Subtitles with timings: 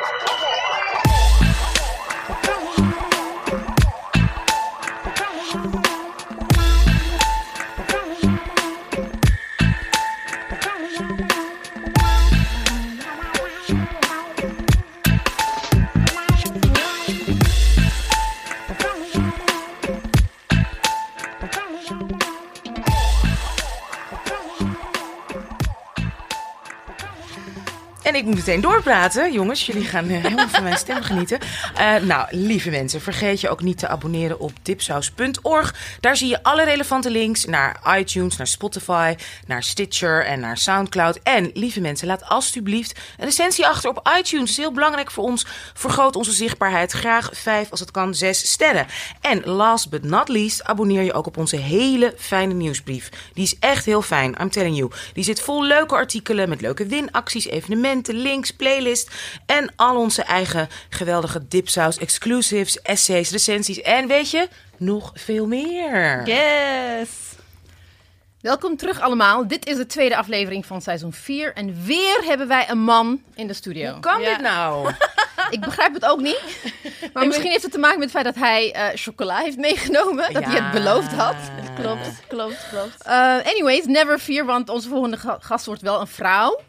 [28.15, 29.65] Ik moet meteen doorpraten, jongens.
[29.65, 31.39] Jullie gaan eh, helemaal van mijn stem genieten.
[31.79, 35.75] Uh, nou, lieve mensen, vergeet je ook niet te abonneren op dipsaus.org.
[35.99, 39.15] Daar zie je alle relevante links naar iTunes, naar Spotify,
[39.47, 41.19] naar Stitcher en naar Soundcloud.
[41.23, 44.49] En lieve mensen, laat alsjeblieft een recensie achter op iTunes.
[44.49, 45.45] Is heel belangrijk voor ons.
[45.73, 46.91] Vergroot onze zichtbaarheid.
[46.91, 48.87] Graag vijf, als het kan, zes sterren.
[49.21, 53.09] En last but not least, abonneer je ook op onze hele fijne nieuwsbrief.
[53.33, 54.91] Die is echt heel fijn, I'm telling you.
[55.13, 59.09] Die zit vol leuke artikelen met leuke winacties, evenementen links, playlist
[59.45, 66.27] en al onze eigen geweldige dipsaus, exclusives, essays, recensies en weet je, nog veel meer.
[66.27, 67.09] Yes!
[68.45, 69.47] Welkom terug allemaal.
[69.47, 73.47] Dit is de tweede aflevering van seizoen 4 en weer hebben wij een man in
[73.47, 73.91] de studio.
[73.91, 74.89] Hoe kan dit nou?
[75.49, 76.41] Ik begrijp het ook niet.
[77.13, 80.33] Maar misschien heeft het te maken met het feit dat hij uh, chocola heeft meegenomen.
[80.33, 81.35] Dat hij het beloofd had.
[81.81, 83.07] Klopt, klopt, klopt.
[83.07, 86.59] Uh, anyways, never fear, want onze volgende gast wordt wel een vrouw.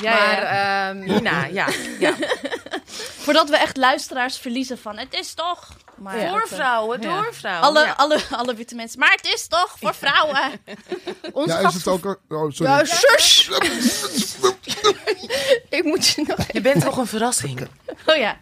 [0.00, 0.90] Ja, maar ja.
[0.90, 1.66] Um, Nina, ja.
[1.98, 2.14] ja.
[3.24, 5.68] Voordat we echt luisteraars verliezen van het is toch
[6.00, 7.68] maar voor ja, vrouwen, door vrouwen.
[7.68, 8.98] Alle, alle, alle witte mensen.
[8.98, 10.50] Maar het is toch voor vrouwen.
[11.32, 12.20] Onze ja, is het ook...
[12.28, 12.72] Oh, sorry.
[12.72, 13.48] Ja, shush!
[15.78, 16.52] Ik moet je nog...
[16.52, 17.68] Je bent toch een verrassing?
[18.06, 18.40] Oh ja.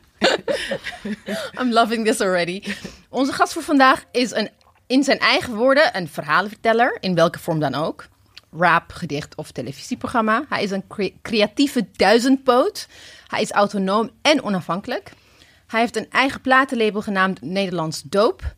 [1.60, 2.62] I'm loving this already.
[3.08, 4.50] Onze gast voor vandaag is een,
[4.86, 8.06] in zijn eigen woorden een verhalenverteller, in welke vorm dan ook
[8.50, 10.44] rap, gedicht of televisieprogramma.
[10.48, 10.84] Hij is een
[11.22, 12.88] creatieve duizendpoot.
[13.26, 15.12] Hij is autonoom en onafhankelijk.
[15.66, 18.54] Hij heeft een eigen platenlabel genaamd Nederlands Doop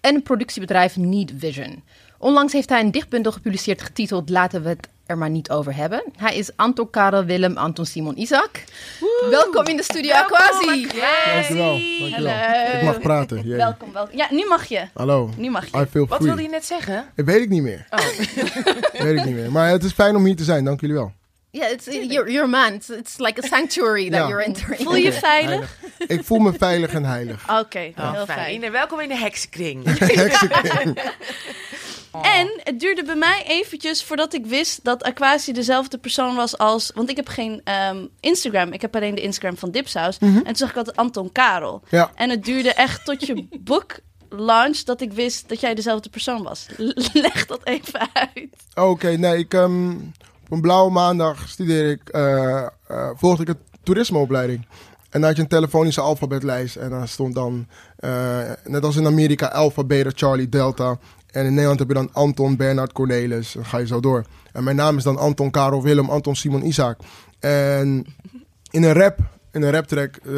[0.00, 1.82] en een productiebedrijf Need Vision.
[2.18, 6.02] Onlangs heeft hij een dichtbundel gepubliceerd getiteld Laten we het er maar niet over hebben.
[6.16, 8.64] Hij is Anton Karel Willem Anton Simon Isaac.
[9.30, 10.66] Welkom in de studio Aquasi.
[10.66, 11.78] Dankjewel.
[11.98, 12.76] Dankjewel.
[12.76, 13.42] Ik mag praten.
[13.42, 13.56] Yeah.
[13.56, 14.16] Welkom, welkom.
[14.16, 14.88] Ja, nu mag je.
[14.94, 15.30] Hallo.
[15.36, 15.78] Nu mag je.
[15.78, 17.04] I feel Wat wilde je net zeggen?
[17.14, 17.86] Dat weet ik niet meer.
[17.90, 17.98] Oh.
[19.04, 19.52] weet ik niet meer.
[19.52, 20.64] Maar het is fijn om hier te zijn.
[20.64, 21.12] Dank jullie wel.
[21.50, 22.72] Ja, yeah, it's you're, you're man.
[22.72, 24.82] It's, it's like a sanctuary that you're entering.
[24.82, 25.78] Voel je veilig?
[26.06, 27.42] Ik voel me veilig en heilig.
[27.42, 28.60] Oké, okay, oh, heel fijn.
[28.60, 28.72] fijn.
[28.72, 29.84] Welkom in de heksenkring.
[29.98, 30.98] heksenkring.
[32.22, 36.90] En het duurde bij mij eventjes voordat ik wist dat Aquasi dezelfde persoon was als...
[36.94, 38.72] Want ik heb geen um, Instagram.
[38.72, 40.18] Ik heb alleen de Instagram van Dipsaus.
[40.18, 40.36] Mhm.
[40.36, 41.82] En toen zag ik altijd Anton Karel.
[41.88, 42.10] Ja.
[42.14, 46.42] En het duurde echt tot je boek launch dat ik wist dat jij dezelfde persoon
[46.42, 46.66] was.
[47.12, 48.48] Leg dat even uit.
[48.74, 49.52] Oké, okay, nee, ik...
[49.52, 50.12] Um,
[50.44, 52.00] op een blauwe maandag studeer ik...
[52.16, 54.66] Uh, uh, volgde ik een toerismeopleiding.
[55.10, 56.76] En dan had je een telefonische alfabetlijst.
[56.76, 57.66] En dan stond dan,
[58.00, 60.98] uh, net als in Amerika, Alpha, Beta, Charlie, Delta.
[61.36, 63.52] En in Nederland heb je dan Anton, Bernard, Cornelis.
[63.52, 64.24] Dan ga je zo door.
[64.52, 66.98] En mijn naam is dan Anton, Karel, Willem, Anton, Simon, Isaac.
[67.38, 68.06] En
[68.70, 69.18] in een rap,
[69.52, 70.32] in een raptrack, uh,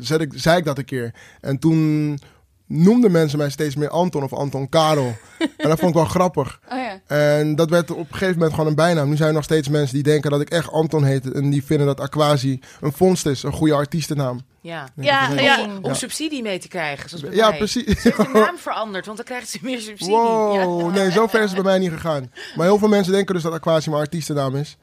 [0.00, 1.14] zei, ik, zei ik dat een keer.
[1.40, 2.18] En toen
[2.66, 5.16] noemden mensen mij steeds meer Anton of Anton Karel.
[5.38, 6.60] en dat vond ik wel grappig.
[6.70, 7.00] Oh ja.
[7.06, 9.08] En dat werd op een gegeven moment gewoon een bijnaam.
[9.08, 11.32] Nu zijn er nog steeds mensen die denken dat ik echt Anton heet.
[11.32, 14.40] En die vinden dat Aquasi een vondst is, een goede artiestennaam.
[14.64, 15.62] Ja, ja, ja.
[15.62, 17.08] Om, om subsidie mee te krijgen.
[17.08, 17.58] Zoals bij ja, mij.
[17.58, 17.84] precies.
[17.84, 20.14] Ze heeft de naam veranderd, want dan krijgt ze meer subsidie.
[20.14, 21.00] Wow, ja.
[21.00, 22.32] nee, zo ver is het bij mij niet gegaan.
[22.56, 24.76] Maar heel veel mensen denken dus dat Aquasi mijn artiestennaam is.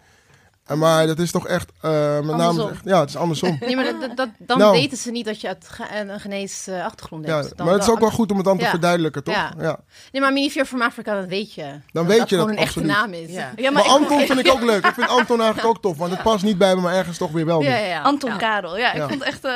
[0.78, 3.58] Maar dat is toch echt, uh, mijn naam is echt, ja, het is andersom.
[3.60, 4.72] Nee, maar dat, dat, dan Nou.
[4.72, 7.58] weten ze niet dat je het ge- een genees uh, achtergrond Ja, hebt.
[7.58, 8.70] Dan, maar het is ook wel goed om het dan te Ja.
[8.70, 9.36] verduidelijken, toch?
[9.36, 9.54] Ja.
[9.60, 9.80] Ja.
[10.12, 11.64] Nee, maar Minifear from Africa, dat weet je.
[11.64, 13.30] Dan dat weet dat je gewoon dat, een echte naam is.
[13.32, 13.52] Ja.
[13.56, 14.86] Ja, Maar ik- Anton vind ik ook leuk.
[14.86, 17.32] Ik vind Anton eigenlijk ook tof, want het past niet bij me, maar ergens toch
[17.32, 17.62] weer wel.
[17.62, 18.02] Ja, ja, ja.
[18.02, 18.38] Anton Ja.
[18.38, 19.08] Karel, ja, ik Ja.
[19.08, 19.46] vond het echt...
[19.46, 19.52] eh,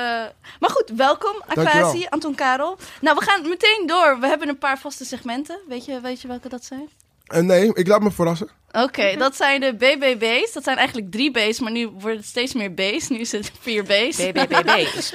[0.59, 2.06] Maar goed, welkom Aquasi.
[2.09, 2.77] Anton Karel.
[3.01, 4.18] Nou, we gaan meteen door.
[4.19, 5.59] We hebben een paar vaste segmenten.
[5.68, 6.89] Weet je, weet je welke dat zijn?
[7.25, 8.50] En nee, ik laat me verrassen.
[8.72, 10.54] Oké, dat zijn de BBB's.
[10.54, 13.07] Dat zijn eigenlijk drie B's, maar nu wordt het steeds meer B's.
[13.07, 14.18] Nu is het vier B's.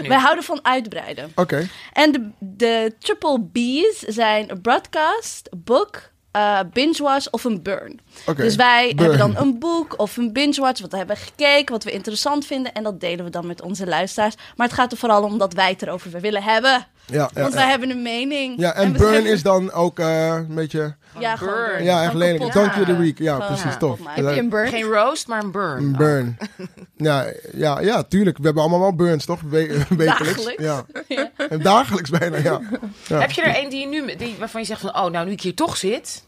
[0.01, 0.09] Nu.
[0.09, 1.33] Wij houden van uitbreiden.
[1.35, 1.69] Oké.
[1.93, 8.01] En de, de triple B's zijn broadcast, book, eh binge-watch of een burn.
[8.27, 8.43] Oké.
[8.43, 9.11] Dus wij Burn.
[9.11, 12.73] hebben dan een boek of een binge-watch, wat we hebben gekeken, wat we interessant vinden.
[12.73, 14.35] En dat delen we dan met onze luisteraars.
[14.57, 16.87] Maar het gaat er vooral om dat wij het erover willen hebben.
[17.11, 17.59] Ja, ja, Want ja.
[17.61, 18.61] wij hebben een mening.
[18.61, 20.95] Ja, en burn is dan ook eh, een beetje...
[21.19, 21.69] Ja, gewoon Burn.
[21.71, 21.85] burn.
[21.85, 22.53] Ja, echt lelijk.
[22.53, 22.99] the maken.
[22.99, 23.19] week.
[23.19, 23.99] Ja, Gewoon precies, tof.
[23.99, 24.25] maken.
[24.25, 24.69] Heb je een burn?
[24.69, 25.83] Geen roast, maar een burn.
[25.83, 26.37] Een burn.
[26.97, 28.37] Ja, ja, ja, tuurlijk.
[28.39, 29.41] We hebben allemaal wel burns, toch?
[29.41, 30.45] We- wekelijks.
[30.45, 30.63] Dagelijks.
[31.09, 31.31] Ja.
[31.49, 32.61] En dagelijks bijna, ja.
[33.07, 33.19] ja.
[33.21, 35.33] Heb je er een die je nu, die, waarvan je zegt van, oh, nou nu
[35.33, 36.25] ik hier toch zit.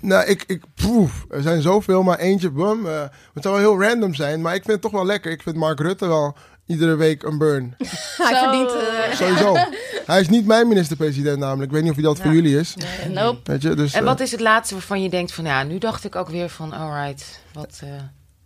[0.00, 2.86] Nou, ik, ik, poef, er zijn zoveel, maar eentje, bum.
[2.86, 3.00] eh,
[3.34, 5.30] het zou wel heel random zijn, maar ik vind het toch wel lekker.
[5.32, 7.74] Ik vind Mark Rutte wel iedere week een burn.
[8.16, 8.72] Hij verdient...
[8.74, 9.56] eh, Sowieso.
[10.06, 11.64] Hij is niet mijn minister-president namelijk.
[11.64, 12.74] Ik weet niet of hij dat voor jullie is.
[13.08, 13.40] Nope.
[13.52, 15.78] Weet je, dus, En eh, wat is het laatste waarvan je denkt van, ja, nu
[15.78, 17.80] dacht ik ook weer van, alright, wat...
[17.82, 17.88] eh,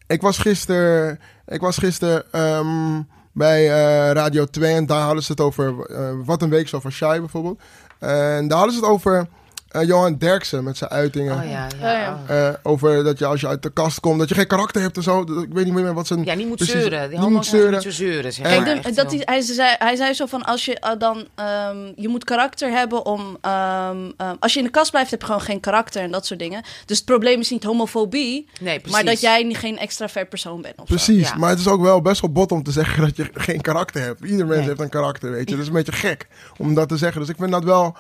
[0.06, 3.00] ik was gisteren, ik was gisteren ehm,
[3.32, 6.80] bij eh, Radio 2 en daar hadden ze het over, eh, wat een week zo
[6.80, 7.60] van Shai bijvoorbeeld.
[7.98, 9.28] En daar hadden ze het over
[9.68, 11.36] eh, Johan Derksen met zijn uitingen.
[11.42, 11.92] oh ja, Oh ja.
[12.00, 12.20] ja.
[12.28, 12.46] oh.
[12.48, 14.96] Eh, over dat je als je uit de kast komt, dat je geen karakter hebt
[14.96, 15.20] en zo.
[15.20, 16.24] Ik weet niet meer wat zijn...
[16.24, 17.10] Ja, niet moet precies, zeuren.
[17.10, 17.72] Die niet moet zeuren.
[17.72, 18.82] niet zo zeuren, zeg maar.
[18.82, 22.08] De- dat hij, hij, zei, hij zei zo van als je eh, dan ehm, je
[22.08, 25.40] moet karakter hebben om ehm, ehm, als je in de kast blijft heb je gewoon
[25.40, 26.62] geen karakter en dat soort dingen.
[26.86, 30.74] Dus het probleem is niet homofobie, Nee, maar dat jij niet- geen extravert persoon bent.
[30.80, 30.94] Of zo.
[30.94, 31.36] Precies, Ja.
[31.36, 34.02] maar het is ook wel best wel bot om te zeggen dat je geen karakter
[34.02, 34.20] hebt.
[34.24, 34.68] Ieder mens Nee.
[34.68, 35.54] heeft een karakter, weet je.
[35.54, 36.26] Dat is een beetje gek
[36.58, 37.20] om dat te zeggen.
[37.20, 37.96] Dus ik vind dat wel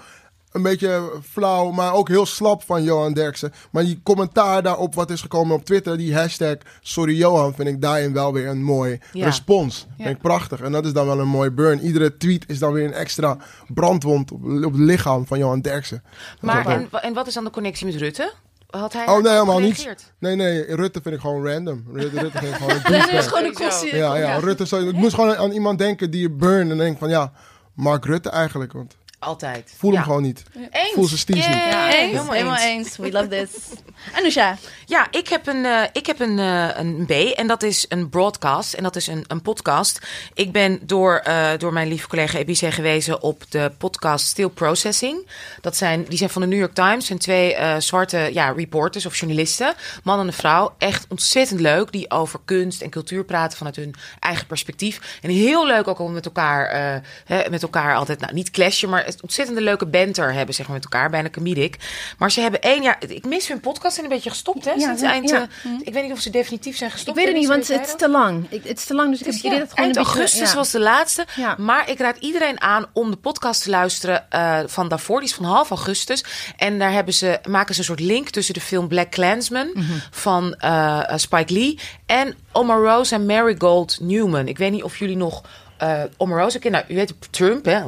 [0.52, 3.52] een beetje flauw, maar ook heel slap van Johan Derksen.
[3.70, 7.80] Maar die commentaar daarop wat is gekomen op Twitter, die hashtag sorry Johan, vind ik
[7.82, 9.24] daarin wel weer een mooi Ja.
[9.24, 9.86] respons.
[9.96, 10.60] Vind ik prachtig.
[10.60, 11.80] En dat is dan wel een mooi burn.
[11.80, 13.36] Iedere tweet is dan weer een extra
[13.74, 16.02] brandwond op, op het lichaam van Johan Derksen.
[16.40, 18.32] Maar en, en wat is dan de connectie met Rutte?
[18.70, 19.88] Had hij Oh nee, helemaal niet.
[20.18, 21.84] Nee, nee, Rutte vind ik gewoon random.
[21.92, 23.80] Rutte, Rutte vind ik gewoon een is gewoon een Sowieso.
[23.80, 23.90] kost.
[23.90, 24.64] Ja, ja, Rutte.
[24.64, 26.70] Zou, ik moest gewoon aan iemand denken die je burn.
[26.70, 27.32] En denk van ja,
[27.74, 28.72] Mark Rutte eigenlijk.
[28.72, 29.74] Want Altijd.
[29.76, 30.42] voel hem gewoon niet.
[30.70, 30.92] Eens.
[30.94, 31.56] Voel zijn steeds niet.
[31.56, 32.86] Ja, eens, helemaal helemaal eens.
[32.86, 32.96] eens.
[32.96, 33.50] We love this.
[34.18, 34.56] Anusha,
[34.86, 38.08] Ja, ik heb een, eh, ik heb een, eh, een B en dat is een
[38.08, 39.98] broadcast en dat is een, een podcast.
[40.34, 45.28] Ik ben door, eh, door mijn lieve collega Ebice gewezen op de podcast Still Processing.
[45.60, 49.06] Dat zijn, die zijn van de New York Times en twee eh, zwarte ja, reporters
[49.06, 50.74] of journalisten, man en een vrouw.
[50.78, 55.18] Echt ontzettend leuk, die over kunst en cultuur praten vanuit hun eigen perspectief.
[55.22, 58.88] En heel leuk ook om met elkaar, eh, hè, met elkaar altijd, nou niet clashen,
[58.88, 61.76] maar het ontzettende leuke banter hebben zeg maar, met elkaar, bijna comedic.
[62.18, 64.78] Maar ze hebben één jaar, ik mis hun podcast en een beetje gestopt hè, Ja,
[64.78, 65.28] sinds ja, eind.
[65.30, 65.48] ja.
[65.64, 67.16] eh, Ik weet niet of ze definitief zijn Ik gestopt.
[67.16, 68.46] weet het niet, want het is te lang.
[68.50, 70.18] Ik- Het is te lang, dus ik heb ja, het gewoon eind een beetje...
[70.18, 71.26] augustus was de laatste.
[71.36, 71.54] Ja.
[71.58, 75.20] Maar ik raad iedereen aan om de podcast te luisteren eh, van daarvoor.
[75.20, 76.24] Die is van half augustus.
[76.56, 79.84] En daar hebben ze, maken ze een soort link tussen de film Black Klansman Mhm.
[80.10, 84.48] van eh, Spike Lee en Omarosa en Marigold Newman.
[84.48, 85.42] Ik weet niet of jullie nog
[85.78, 86.80] eh Omarosa kennen.
[86.80, 87.80] Nou, u weet Trump, hè?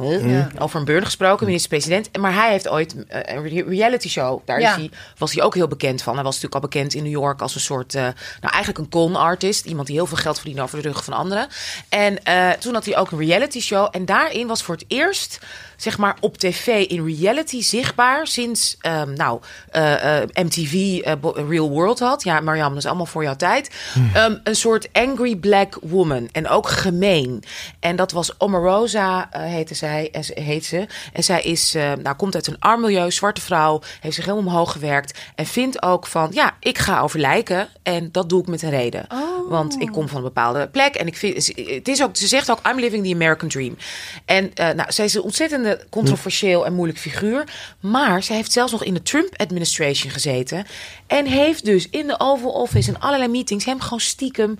[0.59, 2.17] Over een burn gesproken, minister-president.
[2.17, 4.41] Maar hij heeft ooit eh, een re- reality show.
[4.45, 4.69] Daar Ja.
[4.69, 6.13] is hij, was hij ook heel bekend van.
[6.13, 8.13] Hij was natuurlijk al bekend in New York als een soort, eh, nou
[8.53, 9.65] eigenlijk een con artist.
[9.65, 11.47] Iemand die heel veel geld verdient over de rug van anderen.
[11.89, 13.87] En eh, toen had hij ook een reality show.
[13.91, 15.39] En daarin was voor het eerst,
[15.81, 19.39] zeg maar, op tv in reality zichtbaar sinds, ehm, nou,
[19.71, 21.13] eh, eh, MTV eh,
[21.49, 22.23] Real World had.
[22.23, 23.69] Ja, Mariam, dat is allemaal voor jouw tijd.
[24.13, 26.29] Ehm, een soort angry black woman.
[26.31, 27.43] En ook gemeen.
[27.79, 30.85] En dat was Omarosa, eh heette zij, en ze- heet ze.
[31.13, 31.73] En zij is,
[32.03, 33.81] nou, komt uit een arm milieu, zwarte vrouw.
[33.99, 35.19] Heeft zich helemaal omhoog gewerkt.
[35.35, 37.67] En vindt ook van, ja, ik ga over lijken.
[37.83, 39.07] En dat doe ik met een reden.
[39.49, 40.95] Want ik kom van een bepaalde plek.
[40.95, 43.77] En ik vind, het is ook, ze zegt ook, I'm living the American dream.
[44.25, 47.43] En eh, nou, zij is een ontzettende controversieel en moeilijk figuur.
[47.79, 50.65] Maar zij heeft zelfs nog in de Trump-administration gezeten.
[51.07, 54.59] En heeft dus in de Oval Office en allerlei meetings hem gewoon stiekem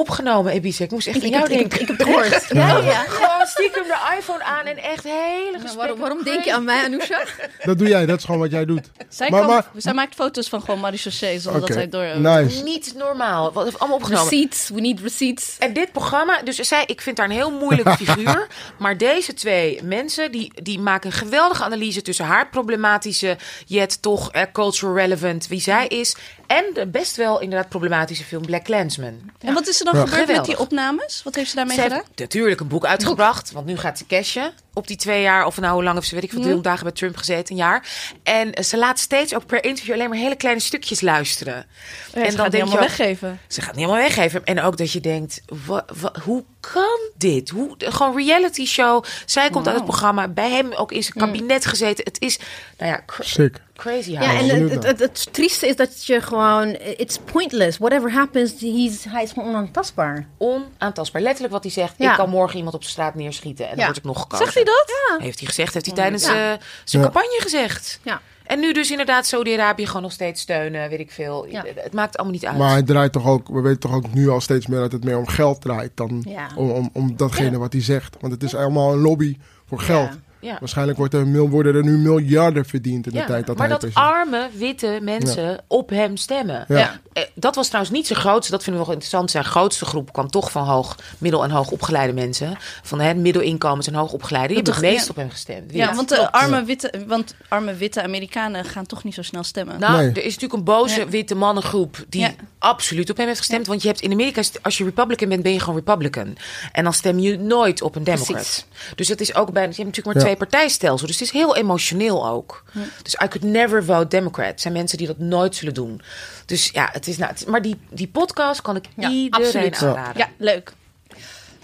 [0.00, 0.52] opgenomen.
[0.52, 1.80] Ebice, ik moest echt aan ik, jou denken.
[1.80, 2.44] ik heb het gehoord.
[2.56, 3.04] Ja, ja.
[3.08, 5.76] Gewoon stiekem de iPhone aan en echt hele gesprekken.
[5.76, 7.20] waarom, waarom denk je aan mij, Anousha?
[7.64, 8.90] Dat doe jij, dat is gewoon wat jij doet.
[9.08, 12.18] zij, Maar- kan- maar- zij maakt foto's van gewoon Marie José zonder dat zij door...
[12.20, 12.62] nice.
[12.62, 13.52] Niet normaal.
[13.52, 14.30] Wat heeft allemaal opgenomen?
[14.30, 15.56] Receipts, we need receipts.
[15.58, 18.46] En dit programma, dus zij, ik vind haar een heel moeilijke figuur.
[18.78, 23.36] maar deze twee mensen, die, die maken een geweldige analyse tussen haar problematische,
[23.66, 26.16] yet toch eh, cultural relevant wie zij is.
[26.46, 29.30] En de best wel inderdaad problematische film Black Klansman.
[29.40, 30.06] En wat is er dan Ja.
[30.06, 31.20] gebeurd met die opnames?
[31.24, 31.98] Wat heeft ze daarmee Ze gedaan?
[31.98, 35.46] heeft natuurlijk een boek uitgebracht, want nu gaat ze cashen op die twee jaar.
[35.46, 37.60] Of nou, hoe lang heeft ze, weet ik veel, 300 dagen bij Trump gezeten, een
[37.60, 37.88] jaar.
[38.22, 41.54] En eh, ze laat steeds ook per interview alleen maar hele kleine stukjes luisteren.
[41.54, 43.40] Ja, en en dan denk je helemaal ook- weggeven.
[43.48, 44.44] Ze gaat niet helemaal weggeven.
[44.44, 47.48] En ook dat je denkt, wa, wa- hoe kan dit?
[47.50, 49.04] Hoe, gewoon reality show.
[49.26, 50.28] Zij komt uit het programma.
[50.28, 52.04] Bij hem ook in zijn kabinet gezeten.
[52.04, 52.38] Het is,
[52.78, 53.60] nou ja, Sick.
[53.76, 56.68] Crazy Ja, en het, het, het, het trieste is dat je gewoon...
[56.96, 57.78] It's pointless.
[57.78, 60.26] Whatever happens, he's, hij is gewoon onaantastbaar.
[60.38, 61.22] Onaantastbaar.
[61.22, 61.94] Letterlijk wat hij zegt.
[61.98, 62.10] Ja.
[62.10, 63.64] Ik kan morgen iemand op de straat neerschieten.
[63.64, 63.84] En dan Ja.
[63.84, 64.44] word ik nog gekozen.
[64.44, 64.84] Zegt hij dat?
[65.08, 65.24] Ja.
[65.24, 65.74] Heeft hij gezegd.
[65.74, 66.52] Heeft hij tijdens Ja.
[66.52, 67.08] eh, zijn Ja.
[67.10, 68.00] campagne gezegd.
[68.02, 68.20] Ja.
[68.44, 70.88] En nu dus inderdaad Saudi-Arabië gewoon nog steeds steunen.
[70.90, 71.46] Weet ik veel.
[71.46, 71.64] Ja.
[71.74, 72.56] Het maakt allemaal niet uit.
[72.58, 75.04] Maar het draait toch ook, we weten toch ook nu al steeds meer dat het
[75.04, 76.46] meer om geld draait dan Ja.
[76.56, 78.16] om, om, om datgene wat hij zegt.
[78.20, 79.36] Want het is allemaal een lobby
[79.68, 80.10] voor geld.
[80.46, 80.56] Ja.
[80.60, 83.78] Waarschijnlijk wordt er, worden er nu miljarden verdiend in de Ja, tijd dat maar hij
[83.78, 86.64] dat arme witte mensen op hem stemmen.
[86.68, 86.78] Ja.
[86.78, 87.00] Ja.
[87.12, 89.30] Eh, Dat was trouwens niet zijn grootste, dat vinden we wel interessant.
[89.30, 92.56] Zijn grootste groep kwam toch van hoog, middel- en hoogopgeleide mensen.
[92.82, 94.54] Van hè, middelinkomens en hoogopgeleide.
[94.54, 95.10] Die Dat hebben het meest ja.
[95.14, 95.72] op hem gestemd.
[95.72, 95.94] Ja, Ja.
[95.94, 99.80] want de arme witte, want arme witte Amerikanen gaan toch niet zo snel stemmen.
[99.80, 100.08] Nou, Nee.
[100.10, 101.08] er is natuurlijk een boze Ja.
[101.08, 102.30] witte mannengroep die Ja.
[102.58, 103.66] absoluut op hem heeft gestemd.
[103.66, 106.36] Want je hebt in Amerika, als je Republican bent, ben je gewoon Republican.
[106.72, 108.34] En dan stem je nooit op een Democrat.
[108.36, 108.66] Precies.
[108.94, 110.20] Dus het is ook bijna, je hebt natuurlijk maar Ja.
[110.22, 111.06] twee partijstelsel.
[111.06, 112.64] Dus het is heel emotioneel ook.
[113.02, 114.60] Dus I could never vote Democrat.
[114.60, 116.00] Zijn mensen die dat nooit zullen doen.
[116.46, 119.46] Dus ja, het is nou, het is- maar die, die podcast kan ik Ja, iedereen
[119.46, 119.80] absoluut.
[119.80, 119.86] Ja.
[119.88, 120.16] aanraden.
[120.16, 120.72] Ja, leuk.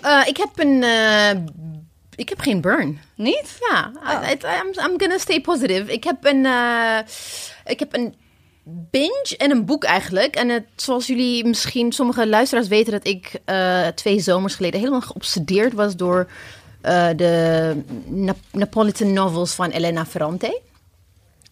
[0.01, 0.83] Eh, ik heb een...
[0.83, 1.31] eh,
[2.15, 3.01] ik heb geen burn.
[3.17, 3.59] Niet?
[3.71, 5.93] Ja, I, I- I'm, I'm gonna stay positive.
[5.93, 6.99] Ik heb een, eh,
[7.65, 8.15] ik heb een
[8.65, 10.35] binge en een boek eigenlijk.
[10.35, 15.01] En het, zoals jullie misschien, sommige luisteraars weten dat ik eh, twee zomers geleden helemaal
[15.01, 16.31] geobsedeerd was door
[16.83, 20.61] eh, de Nap- Napolitan novels van Elena Ferrante.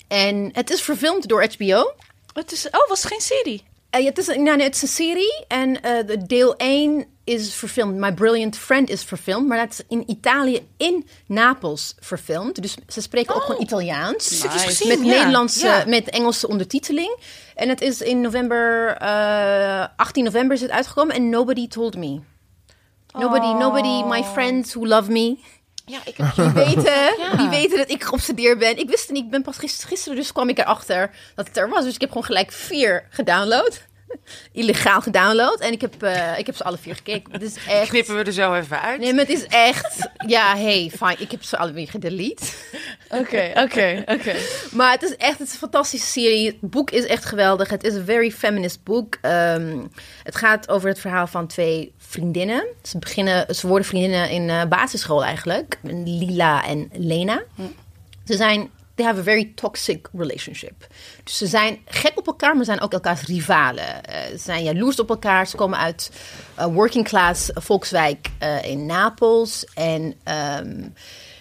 [0.08, 1.92] En het is verfilmd door HBO.
[2.32, 3.62] Het is, oh, was het geen serie?
[3.90, 6.56] Eh, ja, het, is, een- nou, nee, het is een serie en eh, de deel
[6.56, 7.96] 1 is verfilmd.
[7.96, 12.62] My Brilliant Friend is verfilmd, maar dat is in Italië, in Napels verfilmd.
[12.62, 14.30] Dus ze spreken ook gewoon Italiaans.
[14.30, 14.49] Nice.
[14.58, 15.04] gezien, Met ja.
[15.16, 15.84] Nederlandse, Ja.
[15.87, 17.16] met Engelse ondertiteling.
[17.54, 22.20] En het is in november, eh 18 november is het uitgekomen en nobody told me.
[23.12, 25.37] Nobody, nobody, my friends who love me.
[25.87, 27.37] Ja, ik heb Die weten, Ja.
[27.37, 28.79] die weten dat ik geobsedeerd ben.
[28.79, 29.25] Ik wist het niet.
[29.25, 31.85] Ik ben pas gisteren, gisteren dus kwam ik erachter dat het er was.
[31.85, 33.88] Dus ik heb gewoon gelijk vier gedownload.
[34.52, 35.61] Illegaal gedownload.
[35.61, 37.33] En ik heb, eh, ik heb ze alle vier gekeken.
[37.33, 37.88] Het is echt...
[37.88, 39.00] knippen we er zo even uit.
[39.00, 40.09] Nee, maar het is echt...
[40.26, 41.17] Ja, hey, fine.
[41.19, 42.45] Ik heb ze alle vier gedelete.
[43.09, 44.35] Oké, oké, oké.
[44.73, 46.47] Maar het is echt het is een fantastische serie.
[46.47, 47.69] Het boek is echt geweldig.
[47.69, 49.19] Het is een very feminist boek.
[49.21, 49.79] Ehm,
[50.23, 52.67] het gaat over het verhaal van twee vriendinnen.
[52.83, 55.79] Ze, beginnen, ze worden vriendinnen in eh, basisschool eigenlijk.
[56.05, 57.43] Lila en Lena.
[58.25, 58.71] Ze zijn...
[58.95, 60.87] They have a very toxic relationship.
[61.25, 64.05] Dus ze zijn gek op elkaar, maar zijn ook elkaars rivalen.
[64.05, 65.47] Eh, ze zijn jaloers op elkaar.
[65.47, 66.11] Ze komen uit
[66.55, 68.29] eh, working class volkswijk
[68.62, 69.64] in Napels.
[69.75, 70.88] En ehm,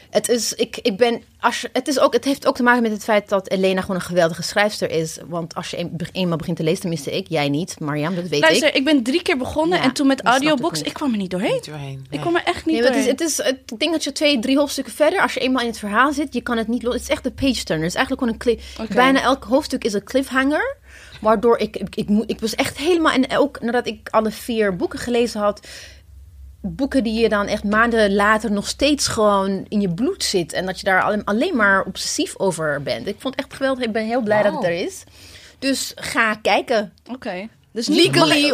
[0.10, 2.82] het is, ik, ik ben, als je, het, is ook, het heeft ook te maken
[2.82, 5.18] met het feit dat Elena gewoon een geweldige schrijfster is.
[5.28, 8.42] Want als je een, eenmaal begint te lezen, tenminste ik, jij niet, Mariam, dat weet
[8.42, 8.76] Luister, ik.
[8.76, 10.88] ik ben drie keer begonnen Ja, en toen met ik audiobooks, niet.
[10.88, 11.54] ik kwam er niet doorheen.
[11.54, 12.06] Niet doorheen.
[12.10, 13.28] Ik kwam er echt niet Nee, maar het is, doorheen.
[13.46, 15.68] het is, het, ik denk dat je twee, drie hoofdstukken verder, als je eenmaal in
[15.70, 16.94] het verhaal zit, je kan het niet los.
[16.94, 17.86] Het is echt een page turner.
[17.86, 18.40] Het is eigenlijk gewoon een
[18.80, 18.96] cliff.
[18.96, 20.78] Bijna elk hoofdstuk is een cliffhanger.
[21.22, 24.76] Waardoor ik, ik, ik, moet- ik was echt helemaal, en ook nadat ik alle vier
[24.76, 25.68] boeken gelezen had,
[26.62, 30.54] boeken die je dan echt maanden later nog steeds gewoon in je bloed zit.
[30.54, 33.08] En dat je daar alleen, maar obsessief over bent.
[33.08, 33.84] Ik vond het echt geweldig.
[33.84, 35.04] Ik ben heel blij dat het er is.
[35.60, 36.94] Dus ga kijken.
[37.12, 37.48] Oké.
[37.72, 38.52] Dus Legally kan, ik-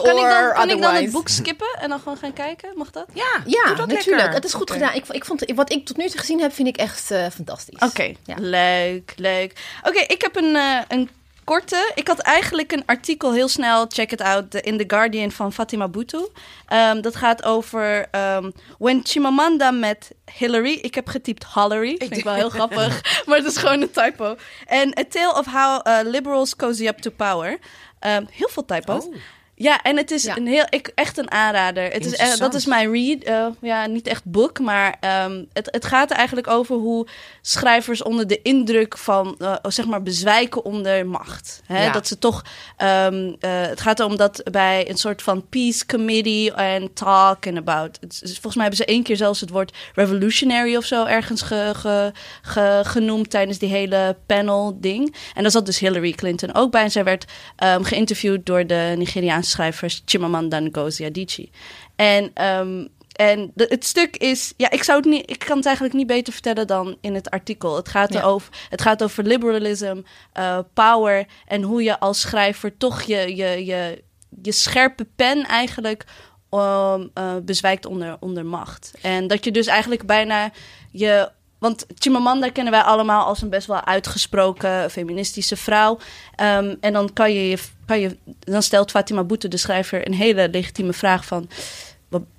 [0.53, 2.69] kan, ik dan, ik het boek skippen en dan gewoon gaan kijken?
[2.75, 3.05] Mag dat?
[3.13, 4.05] Ja, Ja, dat natuurlijk.
[4.15, 4.33] lekker.
[4.33, 4.93] Het is goed gedaan.
[4.93, 7.79] Ik, ik vond, wat ik tot nu toe gezien heb, vind ik echt eh, fantastisch.
[7.79, 8.35] Oké, Ja.
[8.39, 9.53] leuk, leuk.
[9.83, 11.09] Oké, ik heb een, eh, een
[11.45, 11.91] korte.
[11.95, 15.87] Ik had eigenlijk een artikel heel snel, check it out, in The Guardian van Fatima
[15.87, 16.27] Boutou.
[16.67, 20.79] Ehm, dat gaat over ehm, When Chimamanda met Hillary.
[20.81, 24.35] Ik heb getypt Hillary, vind ik wel heel grappig, maar het is gewoon een typo.
[24.65, 27.57] En A Tale of How uh, Liberals Cozy Up to Power.
[27.99, 29.05] Ehm, heel veel typo's.
[29.05, 29.15] Oh.
[29.57, 30.37] Ja, en het is Ja.
[30.37, 31.83] een heel, ik, echt een aanrader.
[31.91, 33.23] Het is, eh, dat is mijn read.
[33.23, 37.07] eh, ja, niet echt boek, maar ehm, het, het gaat er eigenlijk over hoe
[37.41, 41.61] schrijvers onder de indruk van, eh, zeg maar, bezwijken onder macht.
[41.65, 41.83] Hè?
[41.83, 41.91] Ja.
[41.91, 42.41] Dat ze toch,
[42.77, 47.97] ehm, eh, het gaat erom dat bij een soort van peace committee en talking about.
[48.01, 51.71] Het volgens mij hebben ze één keer zelfs het woord revolutionary of zo ergens ge,
[51.75, 55.15] ge- ge- genoemd tijdens die hele panel ding.
[55.33, 56.83] En daar zat dus Hillary Clinton ook bij.
[56.83, 61.49] En zij werd ehm, geïnterviewd door de Nigeriaanse schrijvers Chimamanda Ngozi Adichie.
[61.95, 62.85] En, ehm,
[63.15, 66.07] en de- het stuk is, ja, ik, zou het niet, ik kan het eigenlijk niet
[66.07, 67.75] beter vertellen dan in het artikel.
[67.75, 68.19] Het gaat, Ja.
[68.19, 70.01] erover, het gaat over liberalism,
[70.33, 74.03] eh, power en hoe je als schrijver toch je, je, je,
[74.41, 76.05] je scherpe pen eigenlijk
[76.51, 78.91] um, eh, bezwijkt onder, onder macht.
[79.01, 80.51] En dat je dus eigenlijk bijna
[80.91, 81.29] je.
[81.59, 85.97] Want Chimamanda kennen wij allemaal als een best wel uitgesproken feministische vrouw.
[86.35, 90.13] Ehm, en dan kan je, je- kan je, dan stelt Fatima Boete, de schrijver, een
[90.13, 91.49] hele legitieme vraag van.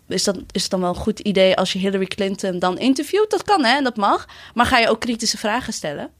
[0.08, 3.30] Is, dat, is het dan wel een goed idee als je Hillary Clinton dan interviewt?
[3.30, 4.28] Dat kan hè, dat mag.
[4.54, 6.10] Maar ga je ook kritische vragen stellen?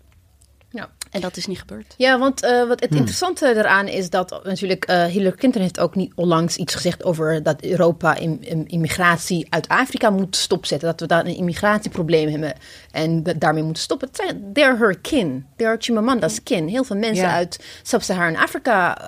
[1.17, 1.23] Ja.
[1.23, 1.95] En dat is niet gebeurd.
[1.97, 2.99] Ja, want eh, wat het Hmm.
[2.99, 7.43] interessante eraan is dat natuurlijk eh, Hillary Clinton heeft ook niet onlangs iets gezegd over
[7.43, 10.89] dat Europa im- immigratie uit Afrika moet stopzetten.
[10.89, 12.53] Dat we daar een immigratieprobleem hebben
[12.91, 14.09] en daarmee moeten stoppen.
[14.09, 15.47] Het zijn- They're her kin.
[15.57, 16.69] They're Chimamanda's kin.
[16.69, 17.33] Heel veel mensen Ja.
[17.33, 18.99] uit Sub-Saharan Afrika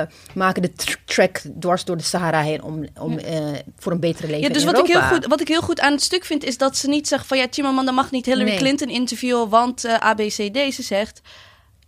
[0.00, 3.36] eh, maken de tr- trek dwars door de Sahara heen om, om eh,
[3.78, 5.14] voor een betere leven Ja, dus in wat ik, heel Europa.
[5.14, 7.38] goed, wat ik heel goed aan het stuk vind, is dat ze niet zeggen van
[7.38, 8.58] ja, Chimamanda mag niet Hillary Nee.
[8.58, 10.74] Clinton interviewen, want eh ABCD.
[10.74, 11.20] Ze zegt,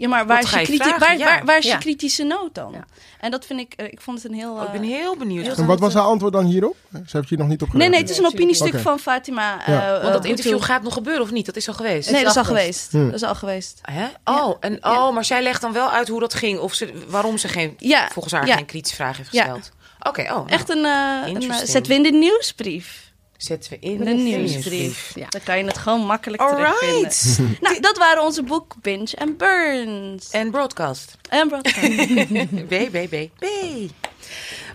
[0.00, 1.25] ja, maar waar is je, kriti- waar, Ja.
[1.25, 1.73] waar, waar is Ja.
[1.73, 2.73] je kritische noot dan?
[2.73, 2.85] Ja.
[3.21, 4.52] En dat vind ik, eh, ik vond het een heel...
[4.54, 5.45] Oh, ik ben eh, heel benieuwd.
[5.47, 6.76] heel En wat was haar antwoord dan hierop?
[7.07, 7.90] Ze heeft hier nog niet op Nee, gereageerd.
[7.90, 9.59] nee, het is een opiniestuk van Fatima.
[9.66, 9.95] Ja.
[9.97, 11.47] eh, Want dat interview gaat nog gebeuren of niet?
[11.47, 12.11] Dat is al geweest.
[12.11, 12.92] Nee, dat is al geweest.
[12.92, 13.04] Hm.
[13.04, 13.78] Dat is al geweest.
[13.83, 14.07] Hè?
[14.25, 16.59] Oh, en, oh, maar zij legt dan wel uit hoe dat ging.
[16.59, 18.57] Of ze, waarom ze geen, Ja, volgens haar ja.
[18.57, 19.42] geen kritische vraag heeft Ja.
[19.42, 19.71] gesteld.
[20.02, 20.28] Oké, oh.
[20.28, 23.10] nou, Echt een, eh, een we in de nieuwsbrief.
[23.42, 25.12] Zetten we in De de nieuwsbrief.
[25.14, 25.26] Ja.
[25.28, 26.78] Dan kan je het gewoon makkelijk Alright.
[26.78, 27.59] terugvinden.
[27.61, 30.30] Nou, dat waren onze boek Binge en Burns.
[30.30, 31.16] En broadcast.
[31.28, 31.87] En broadcast.
[32.70, 33.44] B, B, B, B.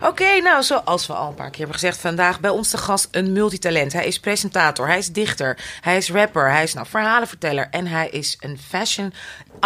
[0.02, 3.08] Oké, nou, zoals we al een paar keer hebben gezegd, vandaag bij ons de gast
[3.12, 3.94] een multitalent.
[3.94, 8.10] Hij is presentator, hij is dichter, hij is rapper, hij is nou verhalenverteller en hij
[8.10, 9.14] is een fashion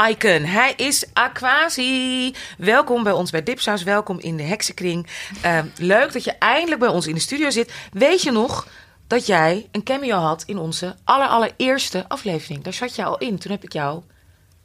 [0.10, 0.44] icon.
[0.44, 2.34] Hij is Aquasi.
[2.58, 5.08] Welkom bij ons bij Dipsaus, welkom in de Heksenkring.
[5.42, 7.72] Ehm, leuk dat je eindelijk bij ons in de studio zit.
[7.92, 8.68] Weet je nog
[9.10, 12.64] dat jij een cameo had in onze aller, allereerste aflevering?
[12.64, 14.02] Daar zat je al in, toen heb ik jou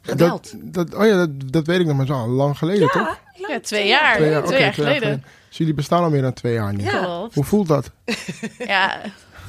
[0.01, 0.51] gebeld.
[0.61, 2.27] Dat, dat, oh ja, dat, dat weet ik nog maar zo.
[2.27, 3.19] Lang geleden, toch?
[3.47, 4.15] Ja, twee jaar.
[4.15, 5.23] Twee jaar, Twee geleden.
[5.47, 6.85] Dus jullie bestaan al meer dan twee jaar niet.
[6.85, 7.27] Ja.
[7.33, 7.91] Hoe voelt dat?
[8.57, 9.01] Ja,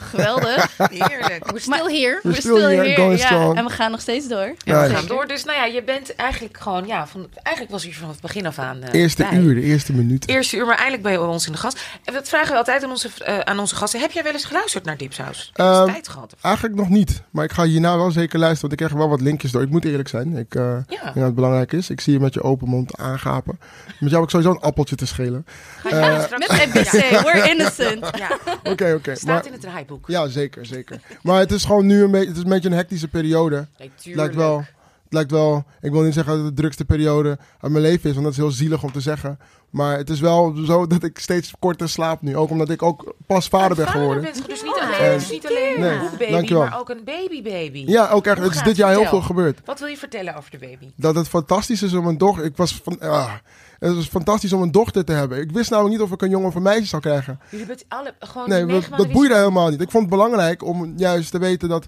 [0.07, 0.77] geweldig.
[0.91, 1.45] Heerlijk.
[1.51, 2.21] We're still here.
[2.23, 3.27] We're still here, going ja.
[3.27, 3.57] strong.
[3.57, 4.55] En we gaan nog steeds door.
[4.59, 5.27] Ja, Ja, we gaan door.
[5.27, 8.47] Dus nou ja, je bent eigenlijk gewoon, ja, van, eigenlijk was je van het begin
[8.47, 8.83] af aan.
[8.83, 9.39] eh, Eerste bij.
[9.39, 10.29] uur, de eerste minuut.
[10.29, 11.81] Eerste uur, maar eindelijk bij ons in de gast.
[12.05, 14.01] En dat vragen we altijd aan onze, eh, aan onze gasten.
[14.01, 15.51] Heb jij wel eens geluisterd naar Dipsaus?
[15.53, 16.33] Heb je eens Ehm, tijd gehad?
[16.35, 17.23] Of- Eigenlijk nog niet.
[17.31, 18.61] Maar ik ga hierna wel zeker luisteren.
[18.69, 19.63] Want ik krijg wel wat linkjes door.
[19.63, 20.37] Ik moet eerlijk zijn.
[20.37, 21.91] Ik eh, denk dat het belangrijk is.
[21.91, 23.59] Ik zie je met je open mond aangapen.
[23.87, 25.47] Met jou heb ik sowieso een appeltje te schelen.
[25.83, 28.09] Ga je eh, straks- Met NPC, we're innocent.
[28.19, 28.29] Ja,
[28.71, 29.15] Oké, oké.
[29.15, 29.96] staat Maar in het draaiboek.
[30.07, 31.01] Ja, zeker, zeker.
[31.23, 33.67] Maar het is gewoon nu een beetje, het is een beetje een hectische periode.
[33.79, 34.59] Nee, lijkt wel,
[35.05, 38.09] het lijkt wel, ik wil niet zeggen dat het de drukste periode uit mijn leven
[38.09, 39.39] is, want dat is heel zielig om te zeggen.
[39.71, 42.37] Maar het is wel zo dat ik steeds korter slaap nu.
[42.37, 44.23] Ook omdat ik ook pas vader ben Vader geworden.
[44.23, 46.65] bent dus niet Ah, alleen, En- dus niet alleen Nee, een boekbaby, dankjewel.
[46.65, 47.85] maar ook een babybaby.
[47.87, 48.37] Ja, ook echt.
[48.37, 49.61] Hoe Het is dit jaar heel veel gebeurd.
[49.65, 50.91] Wat wil je vertellen over de baby?
[50.97, 52.45] Dat het fantastisch is om een dochter.
[52.45, 53.33] Ik was van, ah,
[53.79, 55.41] het was fantastisch om een dochter te hebben.
[55.41, 57.41] Ik wist namelijk niet of ik een jongen of een meisje zou krijgen.
[57.51, 59.81] Jullie bent alle gewoon Nee, dat, dat boeide helemaal niet.
[59.81, 61.87] Ik vond het belangrijk om juist te weten dat.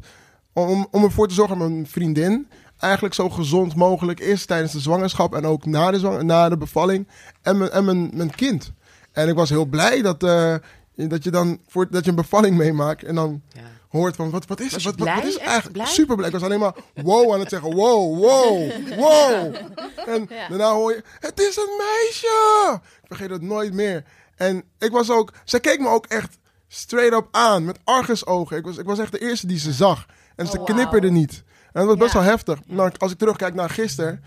[0.53, 2.49] Om, om ervoor te zorgen dat mijn vriendin
[2.79, 6.57] eigenlijk zo gezond mogelijk is tijdens de zwangerschap en ook na de, zwang- na de
[6.57, 7.09] bevalling.
[7.43, 8.73] En, mijn, en mijn, mijn kind.
[9.13, 10.55] En ik was heel blij dat, eh,
[10.95, 13.61] dat je dan voor, dat je een bevalling meemaakt en dan Ja.
[13.89, 14.83] Hoort van wat, wat is het?
[14.83, 15.73] Wat, wat, is het Echt eigenlijk?
[15.73, 15.87] blij?
[15.87, 16.29] Super blij.
[16.29, 17.75] Ik was alleen maar wow aan het zeggen.
[17.75, 19.55] Wow, wow, wow.
[20.15, 22.81] En daarna hoor je, het is een meisje.
[23.01, 24.05] Ik vergeet het nooit meer.
[24.37, 28.57] En ik was ook, zij keek me ook echt straight up aan met argusogen.
[28.57, 30.07] Ik was, ik was echt de eerste die ze zag.
[30.37, 30.75] En ze Oh, wauw.
[30.77, 31.43] knipperde niet.
[31.73, 32.19] En dat was best Ja.
[32.21, 32.59] wel heftig.
[32.67, 34.23] Nou, als ik terugkijk naar gisteren,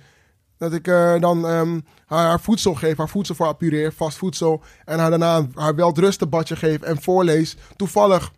[0.57, 4.17] dat ik eh, dan ehm, haar, haar voedsel geef, haar voedsel voor haar pureer, vast
[4.17, 4.63] voedsel.
[4.85, 7.55] En haar daarna haar welterustenbadje geef en voorlees.
[7.75, 8.31] Toevallig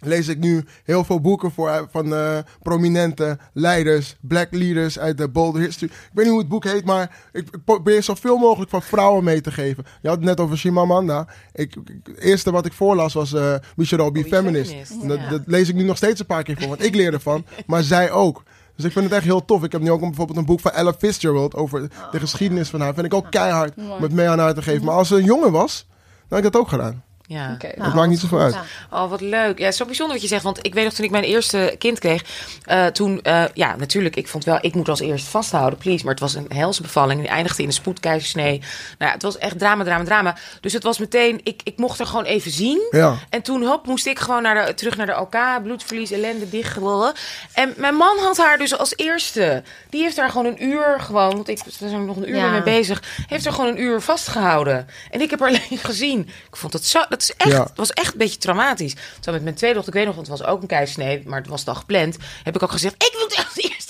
[0.00, 5.28] lees ik nu heel veel boeken voor, van eh, prominente leiders, black leaders uit de
[5.28, 5.90] Boulder History.
[5.92, 9.24] Ik weet niet hoe het boek heet, maar ik, ik probeer zoveel mogelijk van vrouwen
[9.24, 9.84] mee te geven.
[10.02, 11.26] Je had het net over Chimamanda.
[11.52, 14.70] Ik, ik- het eerste wat ik voorlas was eh We Should All Be Be Feminist.
[15.08, 17.82] Dat, lees ik nu nog steeds een paar keer voor, want ik leer ervan, maar
[17.82, 18.42] zij ook.
[18.76, 19.64] Dus ik vind het echt heel tof.
[19.64, 22.94] Ik heb nu ook bijvoorbeeld een boek van Ella Fitzgerald over de geschiedenis van haar.
[22.94, 24.84] Vind ik ook keihard om het mee aan haar te geven.
[24.84, 27.02] Maar als ze een jongen was, dan had ik dat ook gedaan.
[27.28, 27.52] Ja.
[27.52, 27.70] Oké.
[27.76, 28.54] dat maakt niet zoveel uit.
[28.54, 28.64] Ja.
[29.02, 29.58] Oh, wat leuk.
[29.58, 30.42] Ja, het is zo bijzonder wat je zegt.
[30.42, 32.24] Want ik weet nog, toen ik mijn eerste kind kreeg...
[32.64, 34.58] eh, toen, eh, ja, natuurlijk, ik vond wel...
[34.60, 36.04] Ik moet als eerst vasthouden, please.
[36.04, 37.20] Maar het was een helse bevalling.
[37.20, 38.58] Die eindigde in een spoedkeizersnee.
[38.58, 38.64] Nou
[38.98, 40.36] ja, het was echt drama, drama, drama.
[40.60, 41.40] Dus het was meteen...
[41.42, 42.86] Ik, ik mocht er gewoon even zien.
[42.90, 43.16] Ja.
[43.30, 45.36] En toen hop, moest ik gewoon naar de, terug naar de OK.
[45.62, 47.12] Bloedverlies, ellende, dichtgewollen.
[47.52, 49.62] En mijn man had haar dus als eerste.
[49.90, 51.32] Die heeft daar gewoon een uur gewoon...
[51.34, 52.50] Want ik was er nog een uur Ja.
[52.50, 53.02] mee bezig.
[53.26, 54.86] Heeft er gewoon een uur vastgehouden.
[55.10, 56.20] En ik heb haar alleen gezien.
[56.48, 56.98] Ik vond het zo...
[57.08, 57.62] Dat is echt, Ja.
[57.62, 58.94] het was echt een beetje traumatisch.
[59.20, 61.38] Zo met mijn tweede dochter, ik weet nog, want het was ook een keizersnee, maar
[61.38, 62.16] het was dan gepland.
[62.42, 63.28] Heb ik ook gezegd, ik wil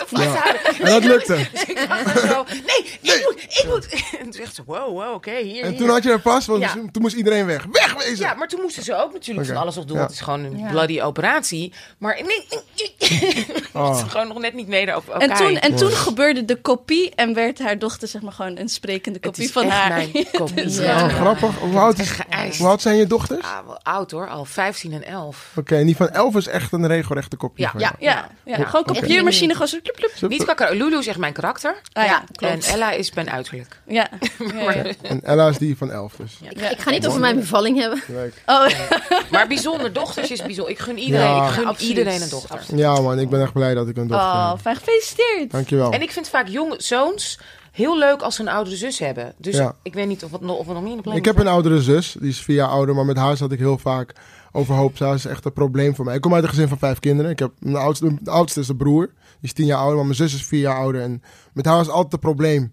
[0.09, 0.61] vasthouden.
[0.81, 1.35] En dat lukte.
[1.53, 3.87] Dus ik was zo, nee, ik moet, ik moet.
[4.18, 5.79] En toen zegt ze, wow, wow, oké, hier, En hier.
[5.79, 6.73] toen had je er vast, want Ja.
[6.73, 7.66] toen moest iedereen weg.
[7.73, 8.16] Wegwezen!
[8.27, 9.55] Ja, maar toen moesten ze ook natuurlijk Oké.
[9.55, 9.97] van alles nog doen.
[9.97, 10.03] Ja.
[10.03, 10.71] want Het is gewoon een Ja.
[10.71, 11.73] bloody operatie.
[11.99, 13.99] Maar nee, nee, Oh.
[13.99, 15.29] ze gewoon nog net niet mee op elkaar.
[15.29, 18.68] En toen, en toen gebeurde de kopie en werd haar dochter zeg maar gewoon een
[18.68, 19.88] sprekende Het kopie is van echt haar.
[20.12, 20.64] mijn kopie.
[20.64, 21.09] Dus, Oh, Ja.
[21.09, 21.57] grappig.
[21.59, 22.11] Hoe oud is.
[22.59, 23.44] Hoe zijn je dochters?
[23.44, 25.47] Ah, wel oud hoor, al 15 en 11.
[25.57, 27.92] Oké, en die van 11 is echt een regelrechte kopie Ja, van ja.
[27.99, 28.57] Ja, ja.
[28.59, 28.64] Ja.
[28.64, 29.77] gewoon kopieermachine, gewoon zo...
[29.98, 30.30] Plup.
[30.30, 30.82] Niet qua karakter.
[30.82, 31.76] Lulu is echt mijn karakter.
[31.92, 33.80] Ah, ja, Ja, En Ella is mijn uiterlijk.
[33.87, 34.08] Ja.
[34.54, 34.84] ja, ja.
[35.02, 36.38] En Ella is die van 11 dus.
[36.50, 38.02] Ik, ik ga niet over mijn bevalling hebben.
[38.06, 38.42] Leuk.
[38.46, 38.66] Oh,
[39.30, 40.72] Maar bijzonder, dochters is bijzonder.
[40.72, 41.46] Ik gun iedereen, Ja.
[41.46, 41.96] ik gun Absoluut.
[41.98, 42.61] iedereen een dochter.
[42.74, 44.61] Ja man, ik ben echt blij dat ik een dochter oh, heb.
[44.61, 45.50] fijn gefeliciteerd.
[45.50, 45.92] Dankjewel.
[45.92, 47.38] En ik vind vaak jonge zoons
[47.72, 49.34] heel leuk als ze een oudere zus hebben.
[49.37, 49.74] Dus Ja.
[49.82, 51.82] ik weet niet of, wat, of we nog meer in de Ik heb een oudere
[51.82, 54.12] zus, die is vier jaar ouder, maar met haar zat ik heel vaak
[54.52, 54.96] overhoop.
[54.96, 56.14] Zij is echt een probleem voor mij.
[56.14, 57.30] Ik kom uit een gezin van vijf kinderen.
[57.30, 60.16] Ik heb mijn oudste, de oudste is de broer, is tien jaar ouder, maar mijn
[60.16, 61.01] zus is vier jaar ouder.
[61.01, 61.22] En
[61.53, 62.72] met haar was altijd een probleem.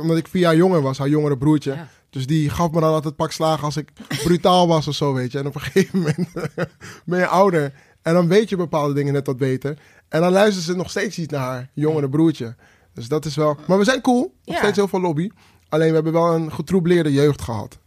[0.00, 1.72] Omdat ik vier jaar jonger was, haar jongere broertje.
[1.72, 1.88] Ja.
[2.10, 3.92] Dus die gaf me dan altijd pak slagen als ik
[4.24, 5.38] brutaal was of zo, weet je.
[5.38, 6.28] En op een gegeven moment
[7.04, 7.72] ben je ouder.
[8.02, 9.78] En dan weet je bepaalde dingen net wat beter.
[10.08, 12.54] En dan luistert ze nog steeds niet naar haar jongere broertje.
[12.94, 13.56] Dus dat is wel...
[13.66, 14.20] Maar we zijn cool.
[14.44, 14.60] Nog Ja.
[14.62, 15.30] steeds heel veel lobby.
[15.68, 17.78] Alleen we hebben wel een getroubleerde jeugd gehad.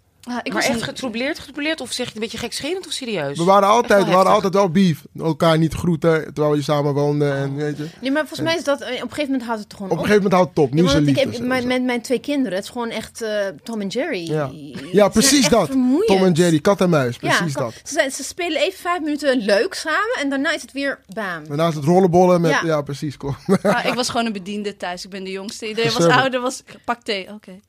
[0.43, 1.81] Ik Maar was echt getroubleerd, getroubleerd?
[1.81, 3.37] Of zeg je het een beetje gekscherend of serieus?
[3.37, 5.03] We waren altijd, wel we waren altijd wel beef.
[5.19, 7.35] Elkaar niet groeten terwijl je samen woonden.
[7.35, 7.87] En, weet je.
[8.01, 8.81] Nee, maar volgens mij is dat...
[8.81, 10.73] eh, Op een gegeven moment houdt het gewoon Op een gegeven moment houdt het op.
[10.73, 13.29] Ja, is ik heb, met, met mijn twee kinderen, het is gewoon echt eh,
[13.63, 14.31] Tom en Jerry.
[14.31, 14.49] Ja.
[14.91, 15.65] Ja, is precies dat.
[15.67, 16.07] vermoeiend.
[16.07, 17.17] Tom en Jerry, kat en muis.
[17.17, 17.73] Precies dat.
[17.83, 21.47] Ze, zijn- ze spelen even vijf minuten leuk samen en daarna is het weer bam.
[21.47, 22.51] Daarnaast het rollenbollen met...
[22.51, 22.81] Ja, Ja.
[22.81, 23.17] precies.
[23.17, 23.35] Cool.
[23.61, 25.03] Ah, ik was gewoon een bediende thuis.
[25.03, 25.67] Ik ben de jongste.
[25.67, 26.41] Iedereen was ouder.
[26.41, 26.63] Was...
[26.85, 27.27] Pak thee.
[27.33, 27.59] Oké.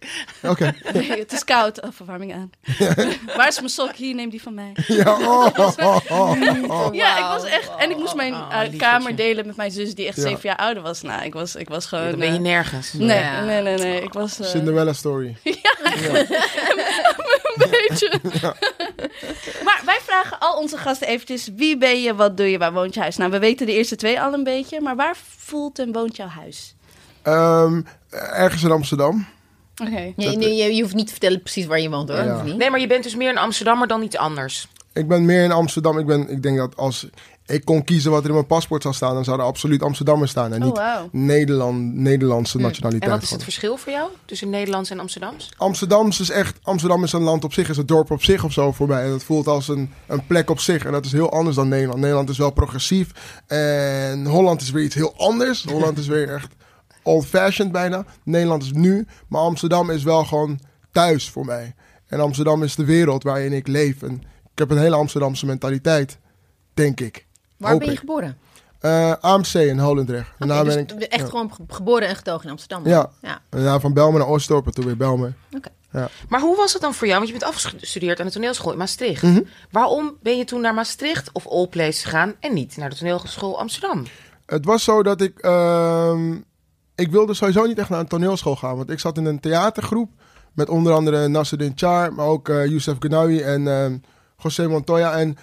[0.42, 0.74] Oké.
[0.92, 1.82] Nee, het is koud.
[1.82, 2.49] Oh, verwarming aan.
[3.36, 3.92] Waar is mijn sok?
[3.94, 4.72] Hier, neem die van mij.
[4.86, 6.30] Ja, oh, oh, oh, oh,
[6.70, 6.94] oh.
[6.94, 7.70] Ja, ik was echt...
[7.78, 10.22] En ik moest mijn Oh, eh, kamer delen met mijn zus die echt Ja.
[10.22, 11.02] zeven jaar ouder was.
[11.02, 12.10] Nou, ik was, ik was gewoon...
[12.10, 12.92] Dan ben je eh, nergens.
[12.92, 13.44] Nee, Ja.
[13.44, 14.02] nee, nee, nee.
[14.02, 14.40] Ik was...
[14.40, 15.36] eh, Cinderella story.
[15.44, 15.56] een
[17.70, 18.20] beetje.
[19.64, 21.48] maar wij vragen al onze gasten eventjes...
[21.56, 23.16] Wie ben je, wat doe je, waar woont je huis?
[23.16, 24.80] Nou, we weten de eerste twee al een beetje.
[24.80, 26.74] Maar waar voelt en woont jouw huis?
[27.22, 27.80] Ehm,
[28.32, 29.26] ergens in Amsterdam.
[29.80, 30.12] Oké.
[30.16, 32.18] Je, nee, je, je hoeft niet te vertellen precies waar je woont hoor.
[32.24, 32.42] Ja.
[32.42, 32.56] Niet.
[32.56, 34.68] Nee, maar je bent dus meer een Amsterdammer dan iets anders.
[34.92, 35.98] Ik ben meer in Amsterdam.
[35.98, 37.06] Ik, ben, ik denk dat als
[37.46, 40.28] ik kon kiezen wat er in mijn paspoort zou staan, dan zou er absoluut Amsterdammer
[40.28, 40.52] staan.
[40.52, 41.12] En Oh, niet.
[41.12, 42.62] Nederland, Nederlandse Hm.
[42.62, 43.10] nationaliteit.
[43.10, 45.48] En wat is het verschil voor jou tussen Nederlands en Amsterdams?
[45.56, 48.52] Amsterdam is echt, Amsterdam is een land op zich, is een dorp op zich of
[48.52, 49.04] zo voor mij.
[49.04, 50.84] En het voelt als een, een plek op zich.
[50.84, 52.00] En dat is heel anders dan Nederland.
[52.00, 53.10] Nederland is wel progressief.
[53.46, 55.64] En Holland is weer iets heel anders.
[55.64, 56.48] Holland is weer echt
[57.02, 58.04] old-fashioned bijna.
[58.24, 59.06] Nederland is nu.
[59.28, 60.60] Maar Amsterdam is wel gewoon
[60.92, 61.74] thuis voor mij.
[62.06, 64.02] En Amsterdam is de wereld waarin ik leef.
[64.02, 64.14] En
[64.52, 66.18] ik heb een hele Amsterdamse mentaliteit,
[66.74, 67.26] denk ik.
[67.56, 68.00] Waar Hoop ben je ik.
[68.00, 68.38] geboren?
[68.80, 70.28] Eh, AMC in Holendrecht.
[70.28, 71.26] Oké, Daarna dus ben ik echt ja.
[71.28, 72.86] gewoon ge- geboren en getogen in Amsterdam.
[72.86, 73.10] Ja.
[73.50, 73.80] ja.
[73.80, 75.36] Van Belmen naar Oostdorp en toen weer Belmen.
[76.28, 77.18] Maar hoe was het dan voor jou?
[77.18, 79.22] Want je bent afgestudeerd aan de toneelschool in Maastricht.
[79.22, 79.40] Mhm.
[79.70, 84.04] Waarom ben je toen naar Maastricht of All gegaan en niet naar de toneelschool Amsterdam?
[84.46, 85.38] Het was zo dat ik...
[85.38, 86.36] ehm,
[87.00, 88.76] ik wilde sowieso niet echt naar een toneelschool gaan.
[88.76, 90.10] Want ik zat in een theatergroep.
[90.52, 92.12] Met onder andere Nasruddin Char.
[92.12, 93.96] Maar ook eh Youssef Gnawi en ehm
[94.36, 95.18] José Montoya.
[95.18, 95.36] En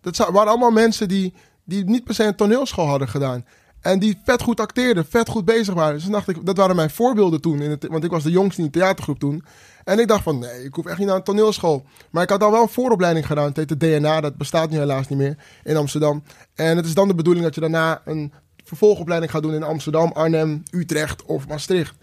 [0.00, 3.44] dat waren allemaal mensen die, die niet per se een toneelschool hadden gedaan.
[3.80, 5.94] En die vet goed acteerden, vet goed bezig waren.
[5.94, 7.60] Dus dacht ik, dat waren mijn voorbeelden toen.
[7.60, 9.44] In het, want ik was de jongste in de theatergroep toen.
[9.84, 11.84] En ik dacht van, nee, ik hoef echt niet naar een toneelschool.
[12.10, 13.44] Maar ik had dan wel een vooropleiding gedaan.
[13.44, 16.22] Het heette DNA, dat bestaat nu helaas niet meer in Amsterdam.
[16.54, 18.32] En het is dan de bedoeling dat je daarna een
[18.68, 21.94] vervolgopleiding gaat doen in Amsterdam, Arnhem, Utrecht of Maastricht.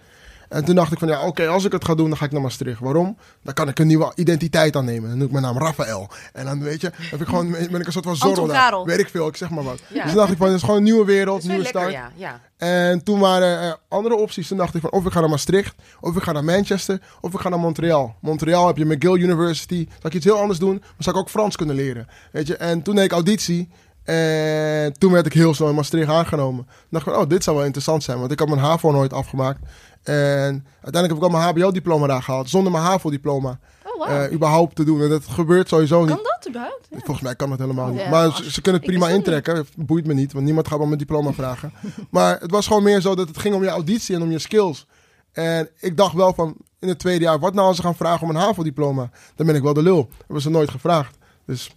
[0.49, 2.31] En toen dacht ik van, ja, oké, als ik het ga doen, dan ga ik
[2.31, 2.79] naar Maastricht.
[2.79, 3.17] Waarom?
[3.43, 5.09] Dan kan ik een nieuwe identiteit aannemen.
[5.09, 6.09] Dan noem ik mijn naam Raphaël.
[6.33, 8.83] En dan, weet je, heb ik gewoon, ben ik een soort van Zorro daar.
[8.83, 9.79] Weet ik veel, ik zeg maar wat.
[9.87, 10.01] Ja.
[10.01, 11.93] Dus toen dacht ik van, het is gewoon een nieuwe wereld, nieuwe lekker, start.
[11.93, 12.11] ja.
[12.15, 12.41] ja.
[12.57, 14.47] En toen waren er andere opties.
[14.47, 17.33] Toen dacht ik van of ik ga naar Maastricht, of ik ga naar Manchester, of
[17.33, 18.15] ik ga naar Montreal.
[18.21, 19.87] Montreal heb je McGill University.
[19.89, 22.07] Zou ik iets heel anders doen, maar zou ik ook Frans kunnen leren.
[22.31, 22.57] Weet je?
[22.57, 23.69] En toen deed ik auditie.
[24.05, 26.65] En toen werd ik heel snel in Maastricht aangenomen.
[26.65, 28.19] Toen dacht ik van, oh, dit zou wel interessant zijn.
[28.19, 29.59] Want ik had mijn HAVO nooit afgemaakt.
[30.03, 32.49] En uiteindelijk heb ik al mijn HBO-diploma daar gehaald.
[32.49, 34.21] Zonder mijn HAVO-diploma Oh, wauw.
[34.21, 35.01] eh, überhaupt te doen.
[35.01, 36.15] En dat gebeurt sowieso niet.
[36.15, 36.87] kan dat überhaupt?
[36.89, 36.97] Ja.
[36.97, 37.99] Volgens mij kan dat helemaal niet.
[38.01, 39.55] Ja, maar ze, ze kunnen het prima intrekken.
[39.55, 41.73] Het boeit me niet, want niemand gaat wel mijn diploma vragen.
[42.09, 44.39] maar het was gewoon meer zo dat het ging om je auditie en om je
[44.39, 44.87] skills.
[45.31, 48.21] En ik dacht wel van in het tweede jaar, wat nou als ze gaan vragen
[48.23, 49.09] om een HAVO-diploma?
[49.35, 50.09] Dan ben ik wel de lul.
[50.17, 51.17] Hebben ze nooit gevraagd.
[51.45, 51.75] Dus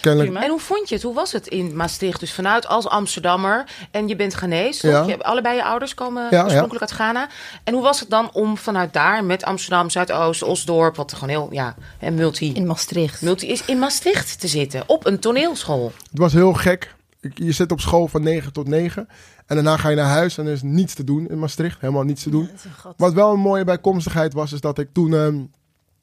[0.00, 0.30] kennelijk...
[0.30, 0.44] Prima.
[0.46, 1.04] En hoe vond je het?
[1.04, 2.20] Hoe was het in Maastricht?
[2.20, 4.88] Dus vanuit als Amsterdammer en je bent Ghanese?
[4.88, 5.02] Ja.
[5.02, 6.42] Je hebt allebei je ouders komen ja.
[6.42, 7.28] oorspronkelijk uit Ghana.
[7.64, 11.48] En hoe was het dan om vanuit daar met Amsterdam, Zuidoost, Osdorp, wat gewoon heel,
[11.50, 13.22] ja, en multi, In Maastricht.
[13.22, 15.92] multi is, in Maastricht te zitten op een toneelschool?
[16.10, 16.94] Het was heel gek.
[17.20, 19.08] Ik- Je zit op school van 9 tot 9.
[19.46, 21.80] En daarna ga je naar huis en er is niets te doen in Maastricht.
[21.80, 22.50] Helemaal niets te doen.
[22.96, 25.14] Wat wel een mooie bijkomstigheid was, is dat ik toen...
[25.14, 25.36] ehm,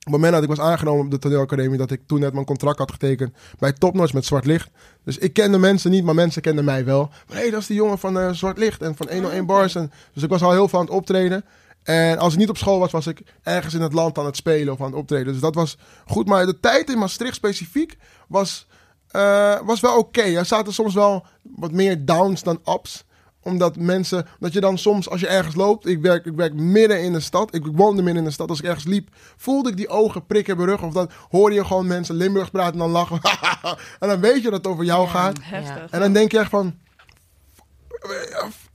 [0.05, 1.77] op het moment dat ik was aangenomen op de toneelacademie...
[1.77, 4.69] dat ik toen net mijn contract had getekend bij Topnotch met Zwart Licht.
[5.03, 7.09] Dus ik kende mensen niet, maar mensen kenden mij wel.
[7.27, 9.75] Hé, hey, dat is die jongen van eh, Zwart Licht en van 101 Bars.
[9.75, 11.45] En, dus ik was al heel veel aan het optreden.
[11.83, 14.35] En als ik niet op school was, was ik ergens in het land aan het
[14.35, 15.31] spelen of aan het optreden.
[15.31, 16.27] Dus dat was goed.
[16.27, 18.67] Maar de tijd in Maastricht specifiek was,
[19.07, 20.21] eh, was wel oké.
[20.21, 23.05] Er zaten soms wel wat meer downs dan ups
[23.43, 27.03] omdat mensen, dat je dan soms als je ergens loopt, ik werk, ik werk midden
[27.03, 29.77] in de stad, ik woonde midden in de stad, als ik ergens liep, voelde ik
[29.77, 30.87] die ogen prikken in mijn rug.
[30.87, 33.19] Of dan hoorde je gewoon mensen Limburgs praten en dan lachen.
[33.99, 35.37] en dan weet je dat het over jou gaat.
[35.41, 35.89] Heftig.
[35.89, 36.75] En dan denk je echt van,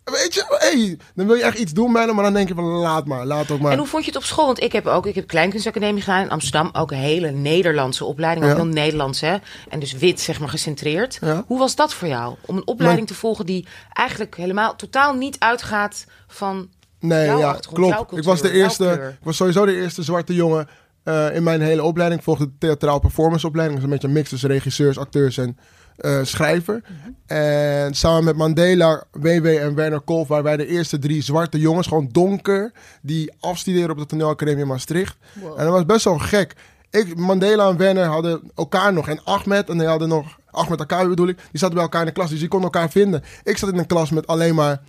[0.05, 2.65] weet je, hey, dan wil je echt iets doen hem, maar dan denk je van
[2.65, 3.73] laat maar, laat ook maar.
[3.73, 4.47] En hoe vond je het op school?
[4.47, 6.71] Want ik heb ook, ik heb kleinkunstacademie gedaan in Amsterdam.
[6.73, 8.47] Ook een hele Nederlandse opleiding.
[8.47, 8.57] Ook Ja.
[8.63, 9.37] heel Nederlands, hè?
[9.69, 11.19] En dus wit, zeg maar, gecentreerd.
[11.21, 11.45] Ja.
[11.47, 12.35] Hoe was dat voor jou?
[12.47, 16.69] Om een opleiding te volgen die eigenlijk helemaal totaal niet uitgaat van...
[17.01, 18.13] Nee, jouw ja, klopt.
[18.13, 20.69] Ik was de eerste, ik was sowieso de eerste zwarte jongen
[21.05, 22.21] eh, in mijn hele opleiding.
[22.21, 23.81] Ik volgde de theatraal performance opleiding.
[23.81, 25.59] Dat is een beetje een mix tussen regisseurs, acteurs en
[25.99, 26.83] eh, schrijver.
[27.27, 31.87] En samen met Mandela, WW en Werner Kolf waren wij de eerste drie zwarte jongens,
[31.87, 35.17] gewoon donker, die afstuderen op de toneelacademie in Maastricht.
[35.35, 36.55] En dat was best wel gek.
[36.91, 39.09] Ik, Mandela en Werner hadden elkaar nog.
[39.09, 42.07] En Ahmed, en die hadden nog, Ahmed elkaar bedoel ik, die zaten bij elkaar in
[42.07, 42.31] de klas.
[42.31, 43.23] Dus die konden elkaar vinden.
[43.43, 44.81] Ik zat in een klas met alleen maar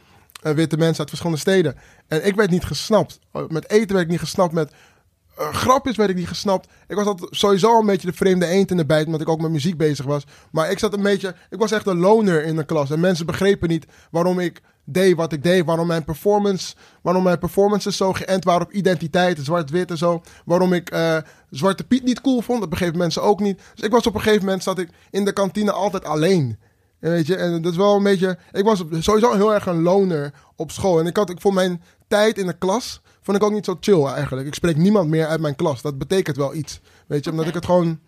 [0.42, 1.76] eh, witte mensen uit verschillende steden.
[2.08, 3.20] En ik werd niet gesnapt.
[3.48, 4.54] Met eten werd ik niet gesnapt.
[4.54, 4.72] Met
[5.40, 6.68] eh, grapjes werd ik niet gesnapt.
[6.88, 9.42] Ik was altijd sowieso een beetje de vreemde eend in de bijt, omdat ik ook
[9.42, 10.24] met muziek bezig was.
[10.52, 12.92] Maar ik zat een beetje, ik was echt een loner in de klas.
[12.92, 15.66] En mensen begrepen niet waarom ik deed wat ik deed.
[15.66, 20.22] Waarom mijn performance, waarom mijn performances zo geënt waren op identiteit, zwart-wit en zo.
[20.46, 21.18] Waarom ik eh,
[21.50, 23.62] Zwarte Piet niet cool vond, dat begrepen mensen ook niet.
[23.76, 26.58] Dus ik was op een gegeven moment, zat ik in de kantine altijd alleen.
[27.00, 28.38] En Weet je, en dat is wel een beetje.
[28.52, 31.00] Ik was sowieso heel erg een loner op school.
[31.00, 33.78] En ik had, ik vond mijn tijd in de klas, vond ik ook niet zo
[33.80, 34.48] chill eigenlijk.
[34.48, 35.82] Ik spreek niemand meer uit mijn klas.
[35.82, 36.80] Dat betekent wel iets.
[37.08, 38.00] Weet je, omdat ik het gewoon.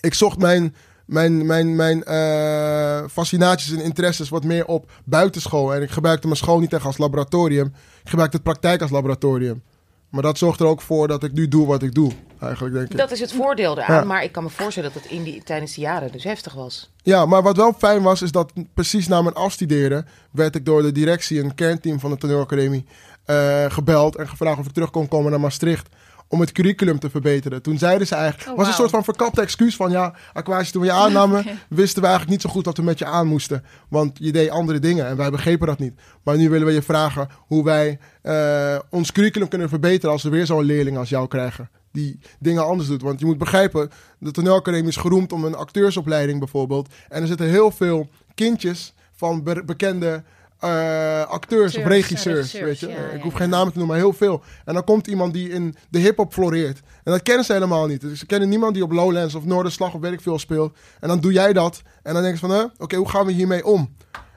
[0.00, 0.74] Ik zocht mijn,
[1.06, 5.74] mijn, mijn, mijn eh, fascinaties en interesses wat meer op buitenschool.
[5.74, 7.66] En ik gebruikte mijn school niet echt als laboratorium.
[8.02, 9.62] Ik gebruikte het praktijk als laboratorium.
[10.08, 12.90] Maar dat zorgt er ook voor dat ik nu doe wat ik doe, eigenlijk denk
[12.90, 12.96] ik.
[12.96, 13.94] Dat is het voordeel eraan.
[13.94, 14.04] Ja.
[14.04, 16.90] Maar ik kan me voorstellen dat het in die, tijdens die jaren dus heftig was.
[17.02, 20.82] Ja, maar wat wel fijn was, is dat precies na mijn afstuderen werd ik door
[20.82, 22.86] de directie en kernteam van de toneelacademie
[23.26, 25.88] eh, gebeld en gevraagd of ik terug kon komen naar Maastricht
[26.28, 27.62] om het curriculum te verbeteren.
[27.62, 30.80] Toen zeiden ze eigenlijk, Oh, was een soort van verkapte excuus van ja, Aquasi, toen
[30.80, 33.64] we je aannamen, wisten we eigenlijk niet zo goed wat we met je aan moesten.
[33.88, 35.94] Want je deed andere dingen en wij begrepen dat niet.
[36.22, 40.28] Maar nu willen we je vragen hoe wij eh, ons curriculum kunnen verbeteren als we
[40.28, 41.70] weer zo'n leerling als jou krijgen.
[41.92, 43.02] Die dingen anders doet.
[43.02, 46.88] Want je moet begrijpen, de toneelacademie is geroemd om een acteursopleiding bijvoorbeeld.
[47.08, 50.22] En er zitten heel veel kindjes van be- bekende
[50.58, 52.52] eh, acteurs of regisseurs.
[52.52, 52.88] weet je?
[52.88, 54.42] ja, ik hoef geen namen te noemen, maar heel veel.
[54.64, 56.80] En dan komt iemand die in de hip-hop floreert.
[57.04, 58.00] En dat kennen ze helemaal niet.
[58.00, 60.76] Dus ze kennen niemand die op Lowlands of Noorderslag of weet ik veel speelt.
[61.00, 61.82] En dan doe jij dat.
[62.02, 63.94] En dan denken ze van, huh, oké, hoe gaan we hiermee om?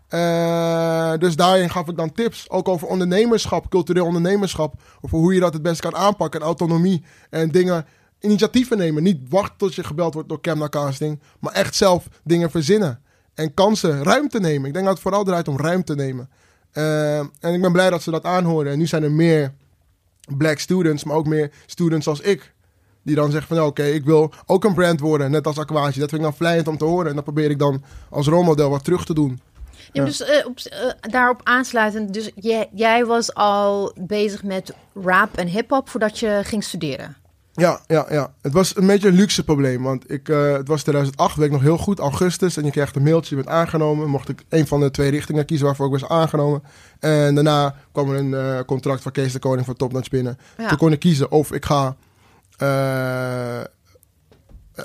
[0.10, 2.50] Eh, dus daarin gaf ik dan tips.
[2.50, 4.74] Ook over ondernemerschap, cultureel ondernemerschap.
[5.02, 6.40] Over hoe je dat het best kan aanpakken.
[6.40, 7.04] En autonomie.
[7.30, 7.86] En dingen,
[8.20, 9.04] initiatieven nemen.
[9.04, 11.20] Niet wachten tot je gebeld wordt door Camna Casting.
[11.40, 13.02] Maar echt zelf dingen verzinnen.
[13.40, 14.68] En kansen, ruimte nemen.
[14.68, 16.30] Ik denk dat het vooral draait om ruimte nemen.
[16.72, 18.72] Eh, en ik ben blij dat ze dat aanhoren.
[18.72, 19.54] En nu zijn er meer
[20.38, 22.54] black students, maar ook meer students als ik.
[23.04, 26.00] Die dan zeggen van, ja, oké, ik wil ook een brand worden, net als Aquatie.
[26.00, 27.08] Dat vind ik dan vlijend om te horen.
[27.08, 29.40] En dan probeer ik dan als rolmodel wat terug te doen.
[29.92, 35.38] Ja, dus eh, op, eh, daarop aansluitend, dus jij, jij was al bezig met rap
[35.38, 37.18] en hip-hop voordat je ging studeren.
[37.60, 38.34] Ja, ja, ja.
[38.42, 39.84] Het was een beetje een luxe probleem.
[39.84, 42.58] Want ik, eh, het was 2008, weet ik nog heel goed, augustus.
[42.58, 44.10] En je krijgt een mailtje, je bent aangenomen.
[44.10, 46.64] Mocht ik een van de twee richtingen kiezen waarvoor ik was aangenomen.
[47.00, 50.38] En daarna kwam er een eh, contract van Kees de Koning voor Topnotch binnen.
[50.58, 50.68] Ja.
[50.68, 51.96] Toen kon ik kiezen of ik ga
[52.58, 53.60] eh,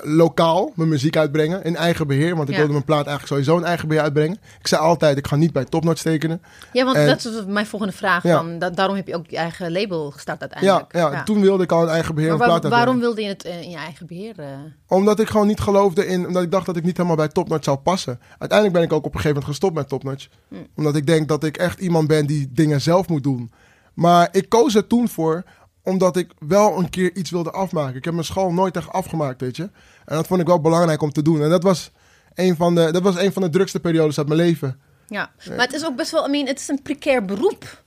[0.03, 2.35] lokaal mijn muziek uitbrengen in eigen beheer.
[2.35, 2.57] Want ik Ja.
[2.57, 4.37] wilde mijn plaat eigenlijk sowieso in eigen beheer uitbrengen.
[4.59, 6.41] Ik zei altijd, ik ga niet bij Topnotch tekenen.
[6.73, 8.23] Ja, want En- dat is mijn volgende vraag.
[8.23, 8.37] Ja.
[8.37, 11.13] Van, da- daarom heb je ook je eigen label gestart Ja, uiteindelijk.
[11.13, 12.85] ja, toen wilde ik al in eigen beheer Maar waar- plaat uitbrengen.
[12.87, 14.39] waarom wilde je het eh, in je eigen beheer?
[14.39, 14.45] eh?
[14.87, 17.63] Omdat ik gewoon niet geloofde in, omdat ik dacht dat ik niet helemaal bij Topnotch
[17.63, 18.19] zou passen.
[18.29, 20.27] Uiteindelijk ben ik ook op een gegeven moment gestopt met Topnotch.
[20.75, 23.51] Omdat ik denk dat ik echt iemand ben die dingen zelf moet doen.
[23.93, 25.43] Maar ik koos er toen voor,
[25.85, 27.95] omdat ik wel een keer iets wilde afmaken.
[27.95, 29.63] Ik heb mijn school nooit echt afgemaakt, weet je.
[30.05, 31.41] En dat vond ik wel belangrijk om te doen.
[31.41, 31.91] En dat was
[32.33, 34.79] een van de, dat was een van de drukste periodes uit mijn leven.
[35.07, 37.83] Ja, maar het is ook best wel, I mean, het is een precair beroep.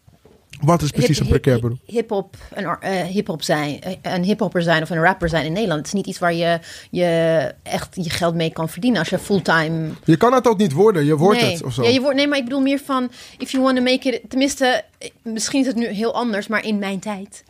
[0.60, 1.78] Wat is precies Hip- een precair beroep?
[1.86, 5.78] Hip-hop en eh, hip-hop zijn, eh, een hip-hopper zijn of een rapper zijn in Nederland.
[5.78, 6.58] Het is niet iets waar je,
[6.90, 9.88] je echt je geld mee kan verdienen als je fulltime.
[10.04, 11.52] Je kan het ook niet worden, je wordt nee.
[11.52, 11.82] het of zo.
[11.82, 14.30] Ja, je wordt, nee, maar ik bedoel meer van, if you want to make it,
[14.30, 17.44] tenminste, eh, misschien is het nu heel anders, maar in mijn tijd.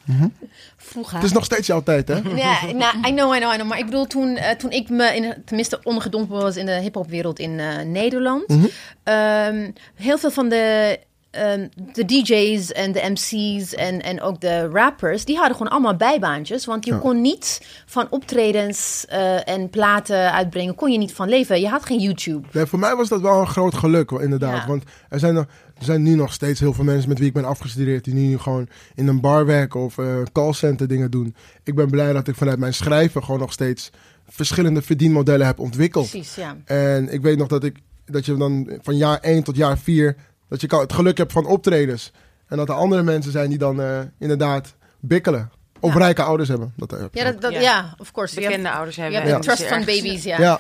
[0.77, 1.15] Vroeger.
[1.15, 2.15] Het is nog steeds jouw tijd, hè?
[2.37, 3.69] Ja, nou, I know, I know, I know.
[3.69, 7.61] Maar ik bedoel, toen, toen ik me in, tenminste ondergedompeld was in de hip-hopwereld in
[7.93, 8.49] Nederland.
[8.49, 8.67] Mhm.
[9.03, 10.99] ehm, heel veel van de
[11.39, 15.97] ehm, de DJ's en de MC's en, en ook de rappers, die hadden gewoon allemaal
[15.97, 16.65] bijbaantjes.
[16.67, 16.99] Want je Ja.
[16.99, 21.61] kon niet van optredens eh, en platen uitbrengen, kon je niet van leven.
[21.61, 22.47] Je had geen YouTube.
[22.53, 24.61] Nee, voor mij was dat wel een groot geluk, inderdaad.
[24.61, 24.67] Ja.
[24.67, 25.47] Want er zijn, er
[25.79, 28.05] zijn nu nog steeds heel veel mensen met wie ik ben afgestudeerd...
[28.05, 31.35] die nu gewoon in een bar werken of eh callcenter dingen doen.
[31.65, 33.91] Ik ben blij dat ik vanuit mijn schrijven gewoon nog steeds...
[34.29, 36.11] verschillende verdienmodellen heb ontwikkeld.
[36.11, 36.57] Precies, ja.
[36.65, 40.17] En ik weet nog dat, ik, dat je dan van jaar 1 tot jaar 4...
[40.49, 42.13] dat je kan, het geluk hebt van optredens.
[42.49, 45.51] En dat er andere mensen zijn die dan eh, inderdaad bikkelen.
[45.81, 45.99] Of Ja.
[45.99, 46.73] rijke ouders hebben.
[46.77, 47.61] Dat heb je Ja, dat, dat, Ja.
[47.61, 47.95] ja.
[47.99, 48.35] of course.
[48.35, 49.41] Je Bekende hebt- ouders Je hebben.
[49.41, 50.39] trust van baby's, ja.
[50.41, 50.59] Ja.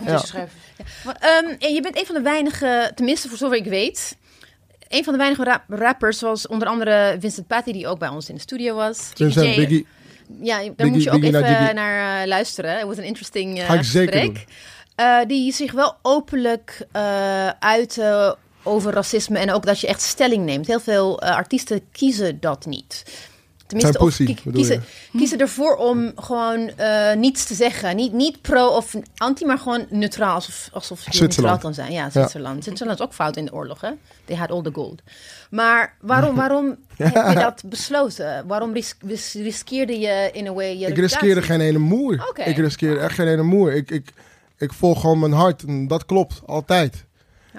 [1.04, 4.16] Ehm, en je bent een van de weinige, tenminste voor zover ik weet,
[4.88, 8.28] een van de weinige rap- rappers, zoals onder andere Vincent Patty, die ook bij ons
[8.28, 9.10] in de studio was.
[9.14, 9.56] Vincent.
[9.56, 9.86] Biggie.
[10.42, 12.76] Ja, daar Biggie- moet je ook Biggie even naar eh, luisteren.
[12.78, 14.44] Het was een interesting eh, Ga ik zeker gesprek.
[14.94, 18.00] Eh, die zich wel openlijk eh uit
[18.62, 20.66] over racisme en ook dat je echt stelling neemt.
[20.66, 23.02] Heel veel eh, artiesten kiezen dat niet.
[23.76, 24.84] Zijn of pussy, kie- kiezen,
[25.16, 27.96] kiezen ervoor om gewoon eh, niets te zeggen.
[27.96, 30.34] Niet, niet pro of anti, maar gewoon neutraal.
[30.34, 31.92] Alsof, alsof je neutraal kan zijn.
[31.92, 32.64] Ja, Zwitserland.
[32.64, 33.90] Zwitserland is ook fout in de oorlog, hè?
[34.24, 35.02] They had all the gold.
[35.50, 38.46] Maar waarom, waarom heb je dat besloten?
[38.46, 42.32] Waarom ris ris- riskeerde je in een way je Ik riskeerde geen ene moer.
[42.44, 43.72] Ik riskeerde echt geen ene moer.
[43.72, 44.12] Ik, ik,
[44.58, 45.62] ik volg gewoon mijn hart.
[45.62, 47.04] En dat klopt, altijd.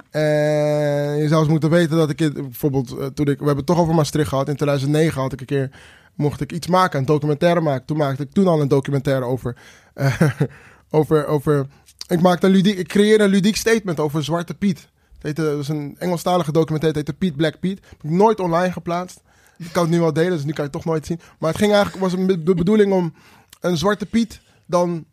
[0.10, 2.34] En je zou eens moeten weten dat ik...
[2.34, 3.40] Bijvoorbeeld, eh, toen ik...
[3.40, 4.48] We hebben het toch over Maastricht gehad.
[4.48, 5.70] In 2009 had ik een keer...
[6.16, 7.86] Mocht ik iets maken, een documentaire maken.
[7.86, 9.56] Toen maakte ik toen al een documentaire over...
[9.94, 10.22] eh,
[10.90, 11.68] over, over
[12.10, 14.80] ik, maakte een ludiek, ik creëerde een ludiek statement over Zwarte Piet.
[15.14, 17.00] Het heette, dat is een Engelstalige documentaire.
[17.00, 17.80] Het heette Piet Black Piet.
[17.90, 19.22] Heb ik nooit online geplaatst.
[19.58, 21.20] Ik kan het nu wel delen, dus nu kan je het toch nooit zien.
[21.40, 22.12] Maar het ging eigenlijk, was
[22.46, 23.14] de bedoeling om
[23.60, 25.06] een Zwarte Piet dan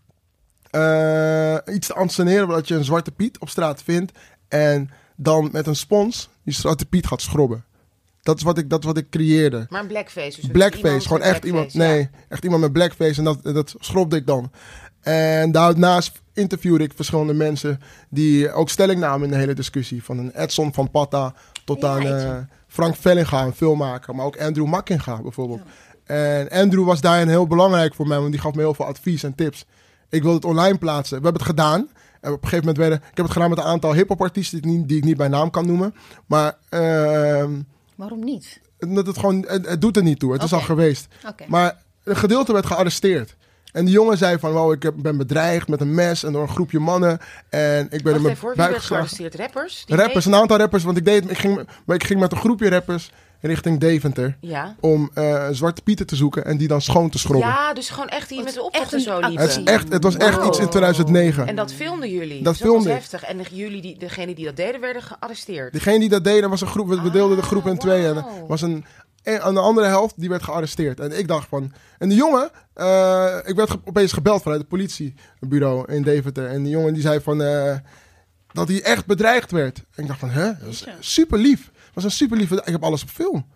[0.70, 2.48] eh, iets te anseneren.
[2.48, 4.12] Dat je een Zwarte Piet op straat vindt.
[4.48, 7.64] En dan met een spons die Zwarte Piet gaat schrobben.
[8.22, 9.66] Dat is wat ik, dat is wat ik creëerde.
[9.68, 10.40] Maar een blackface.
[10.40, 11.72] Dus Blackface, iemand gewoon echt iemand.
[11.72, 13.18] blackface, Nee, echt iemand met blackface.
[13.18, 14.50] En dat, dat schrobde ik dan.
[15.00, 20.04] En daarnaast interviewde ik verschillende mensen die ook stelling namen in de hele discussie.
[20.04, 24.14] Van een Edson van Patta tot aan eh, Frank Vellinga, een filmmaker.
[24.14, 25.60] Maar ook Andrew Mackinga bijvoorbeeld.
[26.04, 29.22] En Andrew was daarin heel belangrijk voor mij, want die gaf me heel veel advies
[29.22, 29.64] en tips.
[30.08, 31.18] Ik wilde het online plaatsen.
[31.18, 31.88] We hebben het gedaan.
[32.26, 32.98] En op een gegeven moment werden...
[33.10, 35.16] Ik heb het gedaan met een aantal hip-hop artiesten die, ik niet- die ik niet
[35.16, 35.94] bij naam kan noemen.
[36.26, 37.50] Maar ehm,
[37.94, 38.60] Waarom niet?
[38.78, 40.32] dat het, gewoon, het, het doet er niet toe.
[40.32, 41.06] Het is al geweest.
[41.48, 43.36] Maar een gedeelte werd gearresteerd.
[43.72, 46.48] En die jongen zei van, wow, ik ben bedreigd met een mes en door een
[46.48, 47.18] groepje mannen.
[47.48, 49.34] En ik ben Wacht er met even, wie werd gearresteerd?
[49.34, 49.84] Rappers?
[49.88, 50.84] Rappers, een aantal rappers.
[50.84, 54.36] Want ik, deed, ik, ging, maar ik ging met een groepje rappers richting Deventer.
[54.40, 54.74] Ja.
[54.80, 57.48] Om eh, Zwarte Pieten te zoeken en die dan schoon te schrobben.
[57.48, 59.40] Ja, dus gewoon echt Het met de is optocht echt en een zo liepen.
[59.48, 60.46] het, is echt, het was echt Wow.
[60.46, 61.46] iets in 2009.
[61.46, 62.42] En dat filmden jullie.
[62.42, 62.92] Dat Dus filmde was ik.
[63.10, 63.22] heftig.
[63.24, 65.72] En jullie, die, degene die dat deden, werden gearresteerd.
[65.72, 68.06] Degene die dat deden was een groep, we deelden de groep in Ah, twee.
[68.06, 68.84] En was een,
[69.22, 71.00] en aan de andere helft, die werd gearresteerd.
[71.00, 71.72] En ik dacht van...
[71.98, 76.46] En de jongen, eh, ik werd ge- opeens gebeld vanuit het politiebureau in Deventer.
[76.46, 77.42] En die jongen die zei van...
[77.42, 77.76] eh,
[78.52, 79.76] dat hij echt bedreigd werd.
[79.94, 80.44] En ik dacht van, hè?
[80.44, 81.70] Dat is super lief.
[81.96, 82.50] Het was een super lief.
[82.50, 83.46] Ik heb alles op film.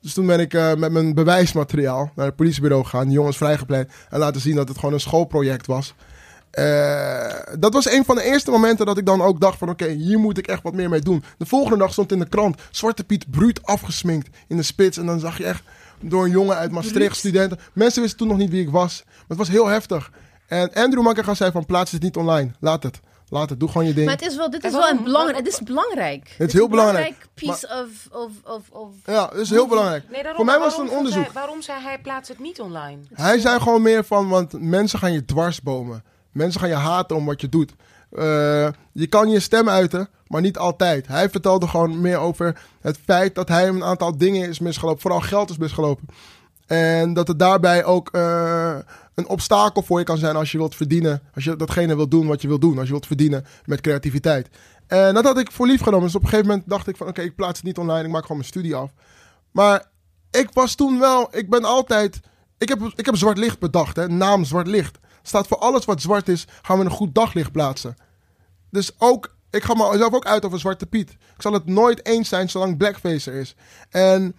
[0.00, 3.04] Dus toen ben ik eh, met mijn bewijsmateriaal naar het politiebureau gegaan.
[3.04, 3.92] Die jongens vrijgepleit.
[4.10, 5.94] En laten zien dat het gewoon een schoolproject was.
[6.50, 9.68] Eh, dat was een van de eerste momenten dat ik dan ook dacht van...
[9.68, 11.24] oké, hier moet ik echt wat meer mee doen.
[11.38, 12.60] De volgende dag stond in de krant...
[12.70, 14.98] Zwarte Piet bruut afgesminkt in de spits.
[14.98, 15.62] En dan zag je echt
[16.00, 17.58] door een jongen uit Maastricht, studenten...
[17.72, 19.02] Mensen wisten toen nog niet wie ik was.
[19.04, 20.10] Maar het was heel heftig.
[20.46, 21.66] En Andrew Makkerga zei van...
[21.66, 22.50] plaats het niet online.
[22.60, 23.00] Laat het.
[23.34, 23.60] Laat het.
[23.60, 24.06] Doe gewoon je ding.
[24.06, 25.36] Maar het is wel, dit is wel een belangrijk.
[25.36, 26.34] Het is belangrijk.
[26.38, 27.26] Het is heel een belangrijk.
[27.34, 28.90] piece of, of, of, of.
[29.04, 30.04] Ja, dat is heel belangrijk.
[30.10, 31.24] Nee, daarom, Voor mij was het waarom een onderzoek.
[31.24, 32.98] Hij, waarom zei hij plaats het niet online?
[33.14, 36.04] Hij zei gewoon meer van, want mensen gaan je dwarsbomen.
[36.32, 37.74] Mensen gaan je haten om wat je doet.
[38.10, 41.06] Eh, je kan je stem uiten, maar niet altijd.
[41.06, 45.00] Hij vertelde gewoon meer over het feit dat hij een aantal dingen is misgelopen.
[45.00, 46.06] Vooral geld is misgelopen.
[46.66, 48.76] En dat het daarbij ook eh,
[49.14, 51.22] een obstakel voor je kan zijn als je wilt verdienen.
[51.34, 52.76] Als je datgene wilt doen wat je wilt doen.
[52.76, 54.48] Als je wilt verdienen met creativiteit.
[54.86, 56.06] En dat had ik voor lief genomen.
[56.06, 58.04] Dus op een gegeven moment dacht ik van oké, ik plaats het niet online.
[58.04, 58.90] Ik maak gewoon mijn studie af.
[59.50, 59.90] Maar
[60.30, 62.20] ik was toen wel, ik ben altijd,
[62.58, 64.98] ik heb, ik heb zwart licht bedacht, hè, naam zwart licht.
[65.22, 67.96] Staat voor alles wat zwart is, gaan we een goed daglicht plaatsen.
[68.70, 71.10] Dus ook, ik ga mezelf ook uit over Zwarte Piet.
[71.10, 73.54] Ik zal het nooit eens zijn zolang Blackface er is.
[73.90, 74.36] En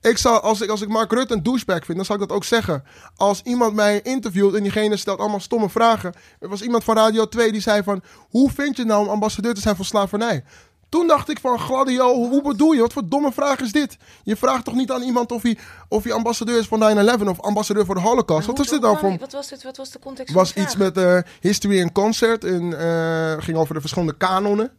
[0.00, 2.32] ik zal, als ik, als ik Mark Rutte een douchebag vind, dan zal ik dat
[2.32, 2.84] ook zeggen.
[3.16, 6.12] Als iemand mij interviewt en diegene stelt allemaal stomme vragen.
[6.40, 9.54] Er was iemand van Radio 2 die zei van, hoe vind je nou om ambassadeur
[9.54, 10.44] te zijn van slavernij?
[10.88, 12.80] Toen dacht ik van, Gladio, hoe bedoel je?
[12.80, 13.96] Wat voor domme vraag is dit?
[14.22, 15.58] Je vraagt toch niet aan iemand of hij,
[15.88, 18.46] of hij ambassadeur is van 9-11 of ambassadeur voor de Holocaust?
[18.46, 19.18] Wat was dit hoe nou voor...
[19.18, 22.44] Wat was, dit, wat was de context was van iets met eh, History in Concert.
[22.44, 24.72] En eh, ging over de verschillende kanonnen.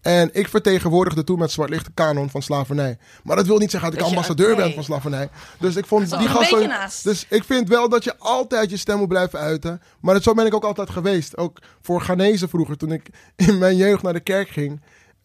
[0.00, 2.98] En ik vertegenwoordigde toen met zwart licht de kanon van slavernij.
[3.24, 5.28] Maar dat wil niet zeggen dat ik ambassadeur ben van slavernij.
[5.58, 6.70] Dus ik vond die gasten.
[7.02, 9.82] Dus ik vind wel dat je altijd je stem moet blijven uiten.
[10.00, 11.36] Maar dat, zo ben ik ook altijd geweest.
[11.36, 14.80] Ook voor Ghanese vroeger, toen ik in mijn jeugd naar de kerk ging.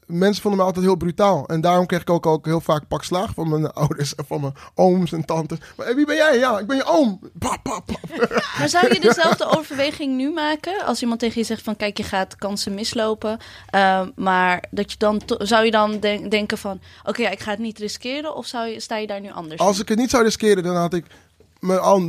[0.06, 1.48] Mensen vonden me altijd heel brutaal.
[1.48, 4.42] En daarom kreeg ik ook, ook heel vaak pak slaag van mijn ouders en van
[4.42, 5.58] mijn ooms en tantes.
[5.78, 6.38] Maar hey, wie ben jij?
[6.38, 7.20] Ja, ik ben je oom.
[7.40, 8.00] Pap, pap, pap.
[8.58, 12.04] Maar zou je dezelfde overweging nu maken als iemand tegen je zegt van kijk je
[12.04, 13.38] gaat kansen mislopen,
[13.70, 17.52] eh, maar dat je dan zou je dan denk- denken van oké ja, ik ga
[17.52, 19.62] het niet riskeren of zou je, sta je daar nu anders?
[19.62, 19.82] Als in?
[19.82, 21.06] ik het niet zou riskeren, dan had ik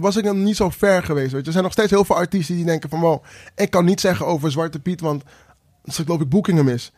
[0.01, 1.32] was ik dan niet zo ver geweest.
[1.32, 1.47] Weet je.
[1.47, 3.01] Er zijn nog steeds heel veel artiesten die denken van...
[3.01, 3.24] Wow,
[3.55, 5.22] ik kan niet zeggen over Zwarte Piet, want
[6.07, 6.92] loop ik boekingen mis.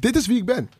[0.00, 0.70] Dit is wie ik ben.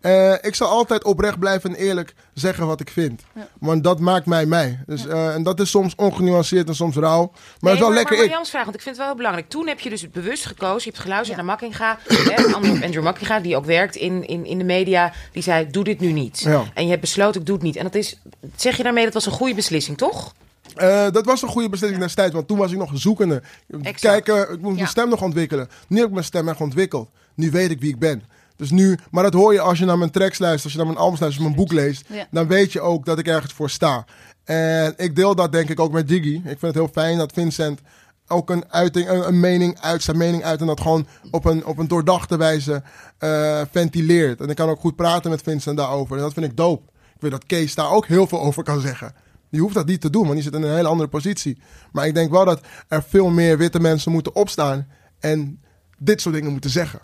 [0.00, 3.22] Eh, ik zal altijd oprecht blijven en eerlijk zeggen wat ik vind.
[3.34, 3.48] Ja.
[3.60, 4.82] Want dat maakt mij mij.
[4.86, 7.32] Dus, eh, en dat is soms ongenuanceerd en soms rauw.
[7.60, 8.30] Maar het is wel lekker maar ik.
[8.30, 9.48] Jan's vraag, want ik vind het wel heel belangrijk.
[9.48, 10.78] Toen heb je dus bewust gekozen.
[10.78, 11.98] Je hebt geluisterd naar Makkinga.
[12.08, 15.12] hè, Andrew, Andrew Makkinga, die ook werkt in, in, in de media.
[15.32, 16.38] Die zei, doe dit nu niet.
[16.40, 16.64] Ja.
[16.74, 17.76] En je hebt besloten, ik doe het niet.
[17.76, 18.20] En dat is,
[18.56, 20.34] zeg je daarmee, dat was een goede beslissing, toch?
[20.74, 23.42] Eh, dat was een goede beslissing destijds, want toen was ik nog zoekende.
[23.82, 24.00] Exact.
[24.00, 24.74] Kijken, ik moest Ja.
[24.74, 25.68] mijn stem nog ontwikkelen.
[25.88, 27.08] Nu heb ik mijn stem echt ontwikkeld.
[27.34, 28.22] Nu weet ik wie ik ben.
[28.58, 30.86] Dus nu, maar dat hoor je als je naar mijn tracks luistert, als je naar
[30.86, 32.04] mijn albums luistert, als je mijn boek leest.
[32.08, 32.26] Ja.
[32.30, 34.04] Dan weet je ook dat ik ergens voor sta.
[34.44, 36.34] En ik deel dat denk ik ook met Jiggy.
[36.34, 37.80] Ik vind het heel fijn dat Vincent
[38.28, 41.66] ook een, uiting, een, een mening uit, zijn mening uit en dat gewoon op een,
[41.66, 42.82] op een doordachte wijze
[43.18, 44.40] eh, ventileert.
[44.40, 46.16] En ik kan ook goed praten met Vincent daarover.
[46.16, 46.90] En dat vind ik dope.
[47.14, 49.14] Ik weet dat Kees daar ook heel veel over kan zeggen.
[49.50, 51.58] Die hoeft dat niet te doen, want die zit in een hele andere positie.
[51.92, 54.88] Maar ik denk wel dat er veel meer witte mensen moeten opstaan
[55.18, 55.60] en
[55.98, 57.00] dit soort dingen moeten zeggen.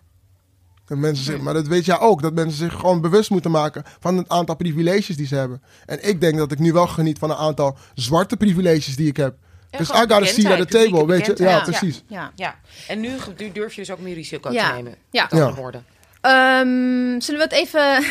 [0.88, 3.82] En mensen zeggen, maar dat weet jij ook, dat mensen zich gewoon bewust moeten maken
[4.00, 5.62] van het aantal privileges die ze hebben.
[5.86, 9.16] En ik denk dat ik nu wel geniet van een aantal zwarte privileges die ik
[9.16, 9.36] heb.
[9.70, 11.34] En Dus I gotta see at the table, weet je?
[11.36, 12.04] Ja, precies.
[12.06, 12.32] Ja.
[12.34, 12.54] Ja.
[12.88, 13.10] En nu
[13.52, 14.68] durf je dus ook meer risico Ja.
[14.68, 14.94] te nemen.
[15.10, 15.26] Ja.
[15.30, 15.54] Ja.
[15.54, 15.84] woorden.
[16.24, 18.04] Ehm, zullen we het even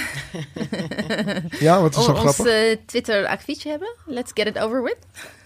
[1.68, 2.46] Ja, wat is zo ons grappig?
[2.46, 3.96] eh, Twitter-akkefietje hebben?
[4.06, 4.98] Let's get it over with.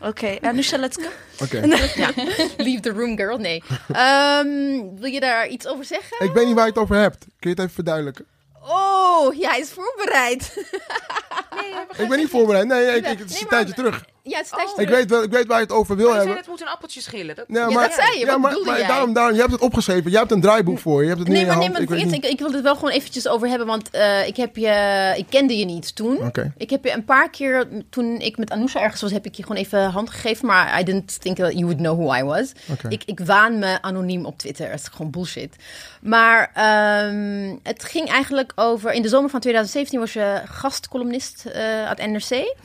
[0.01, 1.09] Oké, Anusha, let's go.
[1.45, 1.57] Oké.
[1.95, 2.09] Ja.
[2.57, 3.37] Leave the room, girl.
[3.37, 3.63] Nee.
[3.91, 4.47] Ehm,
[4.95, 6.25] wil je daar iets over zeggen?
[6.25, 7.17] Ik weet niet waar je het over hebt.
[7.19, 8.25] Kun je het even verduidelijken?
[8.69, 10.65] Oh, ja, hij is voorbereid.
[11.97, 12.67] Ik ben niet voorbereid.
[12.67, 14.05] Nee, ik, ik, het is Nee, een tijdje terug.
[14.27, 14.81] Ja, het Oh.
[14.81, 16.51] Ik weet, wel, ik weet waar je het over wil Maar je zei, hebben.
[16.51, 17.35] het moet een appeltje schillen.
[17.35, 18.25] Dat, Ja, Ja, dat zei je.
[18.25, 18.87] Wat maar, bedoelde maar jij?
[18.87, 20.11] Daarom, daarom, je hebt het opgeschreven.
[20.11, 21.01] Je hebt een draaiboek voor je.
[21.01, 21.87] Je hebt het niet Nee, in je maar, nee, hand.
[21.89, 22.31] maar ik weet vriend, niet.
[22.31, 25.25] ik, ik wil het wel gewoon eventjes over hebben, want eh, ik, heb je, ik
[25.29, 26.17] kende je niet toen.
[26.25, 26.53] Oké.
[26.57, 29.43] Ik heb je een paar keer, toen ik met Anousha ergens was, heb ik je
[29.43, 32.51] gewoon even hand gegeven, maar I didn't think that you would know who I was.
[32.71, 32.87] Oké.
[32.89, 35.55] Ik, ik waan me anoniem op Twitter, dat is gewoon bullshit.
[36.01, 41.85] Maar ehm, het ging eigenlijk over, in de zomer van 2017 was je gastcolumnist eh
[41.87, 42.55] aan het NRC.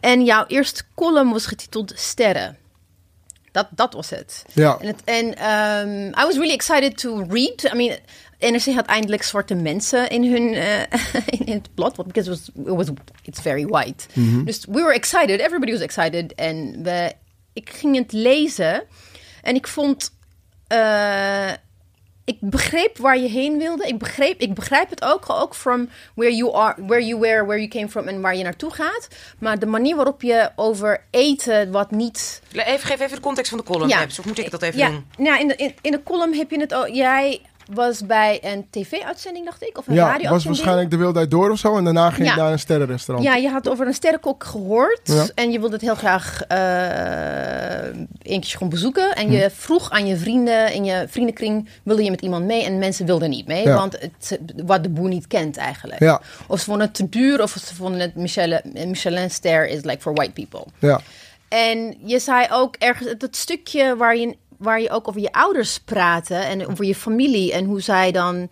[0.00, 2.56] En jouw eerste column was getiteld Sterren.
[3.52, 4.44] Dat, dat was het.
[4.54, 4.78] Ja.
[4.80, 7.70] En, het, en ehm, I was really excited to read.
[7.72, 7.98] I mean,
[8.38, 10.80] NRC had eindelijk zwarte mensen in hun eh,
[11.26, 12.88] in, in het blad, because it was, it was
[13.22, 14.06] it's very white.
[14.44, 15.40] Dus we were excited.
[15.40, 16.34] Everybody was excited.
[16.34, 17.12] En we,
[17.52, 18.82] ik ging het lezen
[19.42, 20.12] en ik vond.
[20.66, 21.50] eh,
[22.28, 23.86] ik begreep waar je heen wilde.
[23.86, 27.58] Ik begreep, ik begrijp het ook, ook from where you are, where you were, where
[27.58, 29.08] you came from en waar je naartoe gaat.
[29.38, 33.58] Maar de manier waarop je over eten, wat niet Even, geef even de context van
[33.58, 33.98] de column, Ja.
[33.98, 35.06] Babs, Of moet ik dat even ja, doen?
[35.18, 36.90] Nou, in de, in, in de column heb je het al.
[36.90, 41.30] Jij was bij een tv-uitzending, dacht ik, of een Ja, radio was waarschijnlijk de Wildheid
[41.30, 41.76] Door of zo.
[41.76, 42.32] En daarna ging Ja.
[42.34, 43.28] ik naar een sterrenrestaurant.
[43.28, 45.00] Ja, je had over een sterrenkok gehoord.
[45.04, 45.26] Ja.
[45.34, 47.86] En je wilde het heel graag eh
[48.22, 49.14] een keer gewoon bezoeken.
[49.16, 49.32] En Hm.
[49.32, 52.64] je vroeg aan je vrienden, in je vriendenkring, wilde je met iemand mee?
[52.64, 53.74] En mensen wilden niet mee, Ja.
[53.74, 56.00] want het, wat de boer niet kent eigenlijk.
[56.00, 56.20] Ja.
[56.46, 60.12] Of ze vonden het te duur, of ze vonden het Michelin, Michelin-ster is like for
[60.14, 60.64] white people.
[60.78, 61.00] Ja.
[61.48, 65.78] En je zei ook ergens dat stukje waar je, waar je ook over je ouders
[65.78, 68.48] praten en over je familie en hoe zij dan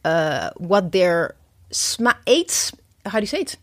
[0.00, 1.34] eh what their
[1.68, 3.58] sma eet, how do you say it?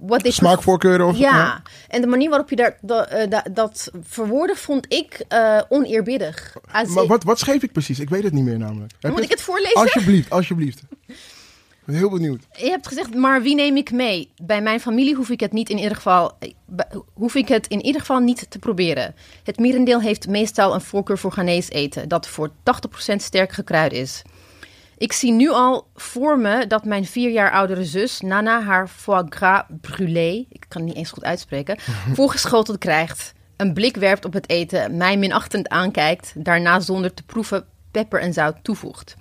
[0.00, 1.62] What they Smaakvoorkeuren of ja.
[1.88, 6.56] en de manier waarop je daar, dat, eh, dat, verwoordde vond ik eh, oneerbiedig.
[6.72, 7.98] Als Maar ik- wat, wat schreef ik precies?
[8.00, 8.92] Ik weet het niet meer namelijk.
[9.00, 9.74] Heb moet ik het voorlezen?
[9.80, 10.82] Alsjeblieft, alsjeblieft.
[11.84, 12.46] Ik ben heel benieuwd.
[12.52, 14.32] Je hebt gezegd, maar wie neem ik mee?
[14.42, 16.38] Bij mijn familie hoef ik het niet in ieder geval,
[17.12, 19.14] hoef ik het in ieder geval niet te proberen.
[19.42, 22.50] Het merendeel heeft meestal een voorkeur voor Ghanese eten, dat voor
[23.12, 24.22] 80% sterk gekruid is.
[24.96, 29.26] Ik zie nu al voor me dat mijn vier jaar oudere zus Nana haar foie
[29.28, 31.78] gras brûlé, ik kan het niet eens goed uitspreken,
[32.14, 33.32] voorgeschoteld krijgt.
[33.56, 38.32] Een blik werpt op het eten, mij minachtend aankijkt, daarna zonder te proeven peper en
[38.32, 39.16] zout toevoegt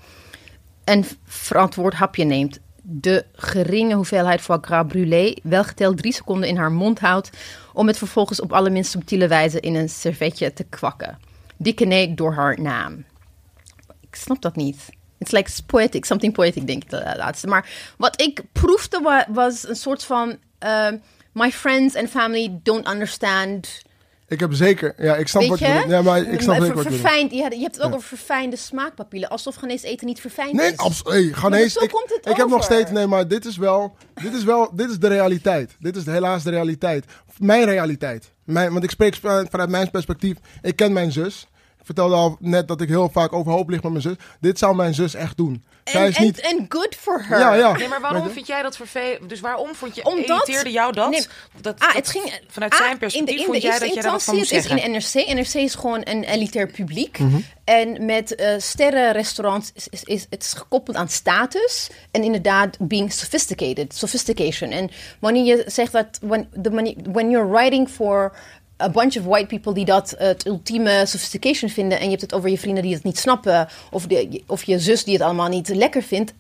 [0.84, 2.60] een verantwoord hapje neemt.
[2.82, 7.30] De geringe hoeveelheid foie gras brûlé welgeteld drie seconden in haar mond houdt...
[7.74, 11.20] om het vervolgens op alle minst subtiele wijze in een servetje te kwakken.
[11.58, 13.06] Dikke nee door haar naam.
[14.02, 14.90] Ik snap dat niet.
[15.18, 17.48] It's like poetic, something poetic, denk ik de laatste.
[17.48, 20.38] Maar wat ik proefde wa- was een soort van...
[20.60, 20.88] eh,
[21.32, 23.82] my friends and family don't understand...
[24.34, 25.84] Ik heb zeker, ja, ik snap Weet wat je.
[25.88, 29.30] Ja, maar ik snap ver- wat verfijnd, je, je hebt het ook over verfijnde smaakpapillen.
[29.30, 30.78] Alsof Ghanese eten niet verfijnd Nee, is.
[30.78, 31.24] absoluut.
[31.24, 33.96] Hey, Ghanese, zo ik, komt het ik heb nog steeds, nee, maar dit is wel,
[34.22, 35.76] dit is wel, dit is de realiteit.
[35.80, 37.06] Dit is helaas de realiteit.
[37.38, 38.32] Mijn realiteit.
[38.44, 39.16] Mijn, want ik spreek
[39.50, 40.38] vanuit mijn perspectief.
[40.62, 41.48] Ik ken mijn zus.
[41.84, 44.16] Ik vertelde al net dat ik heel vaak overhoop lig met mijn zus.
[44.40, 45.64] Dit zou mijn zus echt doen.
[45.84, 46.40] Zij En is niet...
[46.40, 47.40] en- good for her.
[47.40, 47.72] Ja, ja.
[47.78, 49.30] Nee, maar waarom vind jij dat vervelend?
[49.30, 51.10] Dus waarom vond je, Omdat- irriteerde jou dat?
[51.10, 51.26] Nee,
[51.62, 53.94] dat, Ah, dat het ging, vanuit ah, zijn perspectief in de, in vond jij dat
[53.94, 54.72] je wat van moest zeggen?
[54.82, 55.36] het is in NRC.
[55.38, 57.20] NRC is gewoon een elitair publiek.
[57.20, 57.38] Mhm.
[57.64, 61.90] En met eh sterrenrestaurants is, is, is het is gekoppeld aan status.
[62.12, 63.96] En inderdaad, being sophisticated.
[63.96, 64.72] Sophistication.
[64.72, 66.08] En wanneer je zegt dat...
[66.22, 68.32] When, the money, when you're writing for
[68.78, 71.98] a bunch of white people die dat het ultieme sophistication vinden...
[71.98, 73.68] en je hebt het over je vrienden die het niet snappen...
[73.92, 76.34] of, de, of je zus die het allemaal niet lekker vindt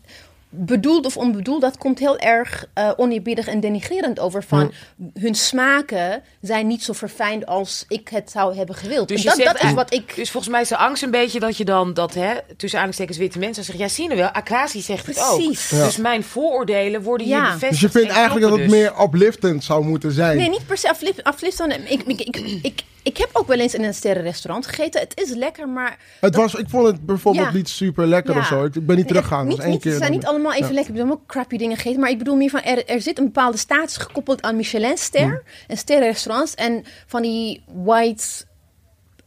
[0.56, 4.44] bedoeld of onbedoeld, dat komt heel erg eh oneerbiedig en denigrerend over.
[4.44, 4.72] Van
[5.20, 9.08] hun smaken zijn niet zo verfijnd als ik het zou hebben gewild.
[9.08, 10.16] Dus dat, zegt dat is wat ik.
[10.16, 13.18] Dus volgens mij is de angst een beetje dat je dan dat, hè, tussen aanhalingstekens
[13.18, 15.36] witte mensen zegt, ja, zie je wel, Akrasi zegt het ook.
[15.38, 15.70] Precies.
[15.70, 15.84] Ja.
[15.86, 17.44] Dus mijn vooroordelen worden hier Ja.
[17.44, 17.72] bevestigd.
[17.72, 20.38] Dus je vindt en eigenlijk dat het meer upliftend zou moeten zijn.
[20.38, 20.92] Nee, niet per se.
[21.00, 25.02] Ik, ik, ik, ik, ik heb ook wel eens in een sterrenrestaurant gegeten.
[25.02, 25.98] Het is lekker, maar.
[26.20, 27.54] Het was, ik vond het bijvoorbeeld Ja.
[27.54, 28.40] niet super lekker Ja.
[28.40, 28.64] of zo.
[28.66, 29.50] Ik ben niet teruggegaan.
[29.50, 29.92] Was één keer.
[29.92, 30.74] Ze zijn niet allemaal even Ja.
[30.74, 30.94] lekker.
[30.94, 32.00] Ik heb ook crappy dingen gegeten.
[32.00, 35.44] Maar ik bedoel meer van, er, er zit een bepaalde status gekoppeld aan Michelin-ster.
[35.68, 36.56] En sterrenrestaurants.
[36.56, 38.24] En van die white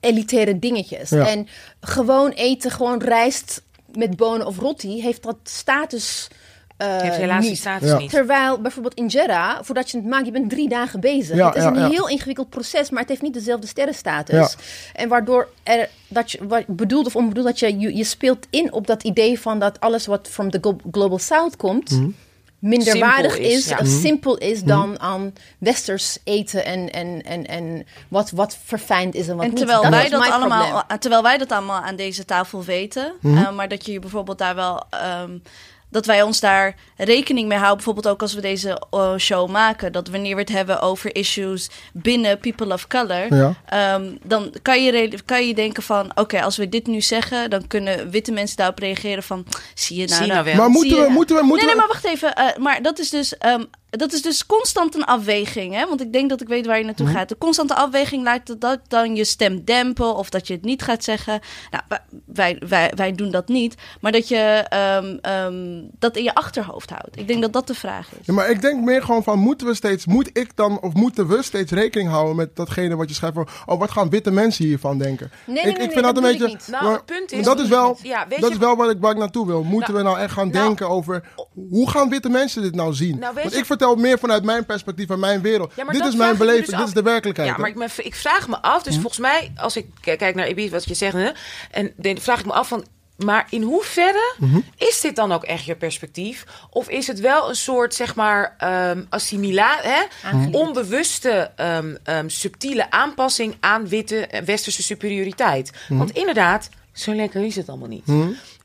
[0.00, 1.10] elitaire dingetjes.
[1.10, 1.48] En
[1.80, 3.62] gewoon eten, gewoon rijst
[3.92, 6.28] met bonen of roti, heeft dat status
[6.76, 7.58] eh, Heeft helaas die niet.
[7.58, 7.98] status Ja.
[7.98, 8.10] niet.
[8.10, 11.36] Terwijl bijvoorbeeld injera, voordat je het maakt, je bent drie dagen bezig.
[11.36, 11.88] Ja, het is ja, een ja.
[11.88, 14.52] heel ingewikkeld proces, maar het heeft niet dezelfde sterrenstatus.
[14.52, 14.58] Ja.
[14.92, 18.72] En waardoor er, dat je, wat bedoeld of onbedoeld, dat je, je, je speelt in
[18.72, 22.08] op dat idee van dat alles wat from the glo- Global South komt, Mhm.
[22.58, 23.76] minder Simpel waardig is, is, ja.
[23.78, 23.98] of Mhm.
[24.00, 29.34] simpel is dan aan westers eten en, en, en, en wat, wat verfijnd is en
[29.34, 29.58] wat En niet.
[29.58, 33.50] terwijl Dat wij is dat allemaal, terwijl wij dat allemaal aan deze tafel weten, uh,
[33.52, 35.38] maar dat je bijvoorbeeld daar wel ehm,
[35.96, 39.92] dat wij ons daar rekening mee houden, bijvoorbeeld ook als we deze uh, show maken,
[39.92, 43.54] dat wanneer we het hebben over issues binnen people of color, Ja.
[43.66, 47.66] ehm, dan kan je, kan je denken van, oké, als we dit nu zeggen, dan
[47.66, 50.54] kunnen witte mensen daarop reageren van, zie je nou, Zie je nou wel.
[50.54, 52.34] Maar moeten we, nou- moeten we, moeten nee, nee, maar wacht even.
[52.34, 53.38] eh, maar dat is dus.
[53.38, 55.86] ehm, dat is dus constant een afweging, hè?
[55.88, 57.16] Want ik denk dat ik weet waar je naartoe Mhm.
[57.16, 57.28] gaat.
[57.28, 60.82] De constante afweging lijkt dat, dat dan je stem dempen of dat je het niet
[60.82, 61.40] gaat zeggen.
[61.70, 61.82] Nou,
[62.26, 63.74] wij- wij, wij, doen dat niet.
[64.00, 64.36] Maar dat je
[64.68, 67.18] ehm, ehm, dat in je achterhoofd houdt.
[67.18, 68.26] Ik denk dat dat de vraag is.
[68.26, 71.26] Ja, maar ik denk meer gewoon van, moeten we steeds, moet ik dan, of moeten
[71.28, 74.64] we steeds rekening houden met datgene wat je schrijft van, oh, wat gaan witte mensen
[74.64, 75.30] hiervan denken?
[75.46, 76.68] Nee, nee, ik, nee, ik nee, vind dat dat een beetje, ik niet.
[76.70, 78.90] Nou, maar- het punt is- dat is wel, Ja, weet dat je- is wel waar
[78.90, 79.62] ik, waar ik naartoe wil.
[79.62, 81.28] Moeten Nou, we nou echt gaan nou- denken over,
[81.70, 83.18] hoe gaan witte mensen dit nou zien?
[83.18, 85.72] Nou, weet Want je- ik vertel meer vanuit mijn perspectief en mijn wereld.
[85.76, 86.86] Ja, maar dit is mijn beleving, dus dit af.
[86.88, 87.48] is de werkelijkheid.
[87.48, 87.60] Ja, hè?
[87.60, 89.00] maar ik, me, ik vraag me af, dus Hm?
[89.00, 91.30] volgens mij, als ik kijk naar Ibiza, wat je zegt, hè,
[91.70, 94.58] en dan vraag ik me af van, maar in hoeverre Mhm.
[94.76, 96.44] is dit dan ook echt je perspectief?
[96.70, 100.00] Of is het wel een soort, zeg maar, ehm assimila, hè?
[100.50, 105.70] onbewuste, ehm, ehm, subtiele aanpassing aan witte westerse superioriteit?
[105.88, 105.98] Mhm.
[105.98, 108.04] Want inderdaad, zo lekker is het allemaal niet.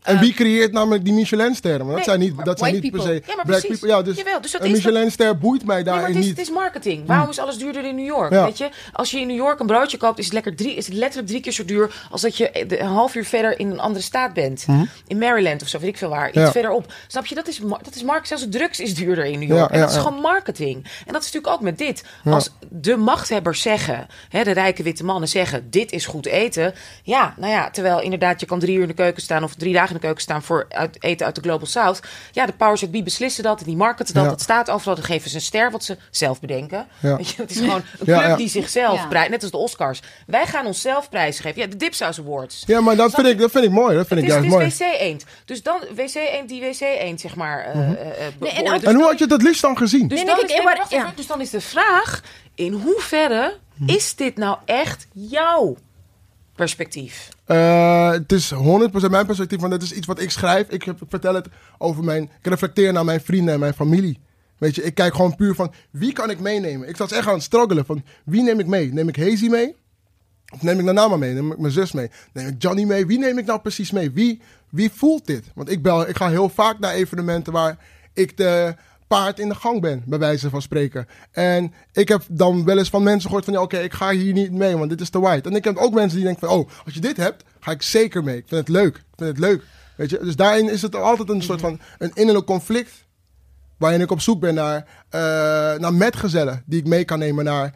[0.01, 1.85] En wie creëert namelijk die Michelin-sterren?
[1.85, 3.79] Want dat nee, zijn niet, dat zijn niet per se Ja, maar black precies.
[3.79, 3.87] people.
[3.87, 6.37] Ja, dus, Jawel, dus dat een Michelin-ster boeit mij Nee, maar daarin het is, niet.
[6.37, 7.07] het is marketing.
[7.07, 8.31] Waarom is alles duurder in New York?
[8.31, 8.45] Ja.
[8.45, 10.85] Weet je, als je in New York een broodje koopt, is het, lekker drie, is
[10.85, 13.79] het letterlijk drie keer zo duur als dat je een half uur verder in een
[13.79, 14.65] andere staat bent.
[15.07, 16.27] In Maryland of zo, weet ik veel waar.
[16.27, 16.37] Iets.
[16.37, 16.51] Ja.
[16.51, 16.93] verderop.
[17.07, 17.35] Snap je?
[17.35, 18.27] Dat is, dat is markt.
[18.27, 19.71] Zelfs drugs is duurder in New York.
[19.71, 20.75] En dat is gewoon marketing.
[20.75, 22.03] En dat is natuurlijk ook met dit.
[22.25, 26.73] Als de machthebbers zeggen, hè, de rijke witte mannen zeggen, dit is goed eten.
[27.03, 29.73] Ja, nou ja, terwijl inderdaad je kan drie uur in de keuken staan of drie
[29.73, 31.99] dagen in de keuken staan voor uit, eten uit de Global South.
[32.31, 34.29] Ja, de powers that be beslissen dat, die marketen dat, Ja.
[34.29, 34.95] het staat overal.
[34.95, 36.87] Dan geven ze een ster wat ze zelf bedenken.
[36.99, 37.15] Ja.
[37.17, 38.35] Weet je, het is gewoon een Ja, club ja.
[38.35, 39.07] die zichzelf Ja.
[39.07, 39.99] prijst, net als de Oscars.
[40.27, 41.61] Wij gaan onszelf prijzen geven.
[41.61, 42.63] Ja, de Dipsaus Awards.
[42.67, 43.95] Ja, maar dat vind, ik, dat vind ik mooi.
[43.95, 44.93] Dat vind Het ik is, juist het is mooi.
[44.99, 45.25] wc-eend.
[45.45, 47.65] Dus dan wc-eend die wc-eend, zeg maar.
[47.65, 47.91] eh, eh,
[48.27, 50.07] eh, ook- Dus En hoe had je het het liefst dan gezien?
[50.07, 51.01] dus, Nee, dan nee, is, ik- nee, maar- wacht ja.
[51.03, 51.15] even.
[51.15, 52.21] dus dan is de vraag:
[52.55, 55.77] in hoeverre is dit nou echt jouw
[56.55, 57.29] perspectief?
[57.55, 60.69] Eh, het is 100% mijn perspectief, want het is iets wat ik schrijf.
[60.69, 61.47] Ik, heb- vertel het
[61.77, 62.23] over mijn...
[62.23, 64.19] Ik reflecteer naar mijn vrienden en mijn familie.
[64.57, 66.87] Weet je, ik kijk gewoon puur van wie kan ik meenemen.
[66.87, 68.93] Ik was echt aan het struggelen van wie neem ik mee?
[68.93, 69.75] Neem ik Hazy mee?
[70.53, 71.33] Of neem ik Nanama mee?
[71.33, 72.09] Neem ik mijn zus mee?
[72.33, 73.05] Neem ik Johnny mee?
[73.05, 74.11] Wie neem ik nou precies mee?
[74.11, 75.43] Wie, wie voelt dit?
[75.55, 77.77] Want ik, bel, ik ga heel vaak naar evenementen waar
[78.13, 78.75] ik de
[79.11, 81.07] paard in de gang ben, bij wijze van spreken.
[81.31, 84.33] En ik heb dan wel eens van mensen gehoord van, ja, oké, ik ga hier
[84.33, 85.49] niet mee, want dit is te white.
[85.49, 87.81] En ik heb ook mensen die denken van, oh, als je dit hebt, ga ik
[87.81, 88.37] zeker mee.
[88.37, 88.95] Ik vind het leuk.
[88.95, 89.63] Ik vind het leuk.
[89.95, 90.19] Weet je?
[90.19, 92.91] Dus daarin is het altijd een soort van een innerlijk conflict.
[93.77, 95.21] Waarin ik op zoek ben naar, eh,
[95.79, 97.73] naar metgezellen die ik mee kan nemen naar,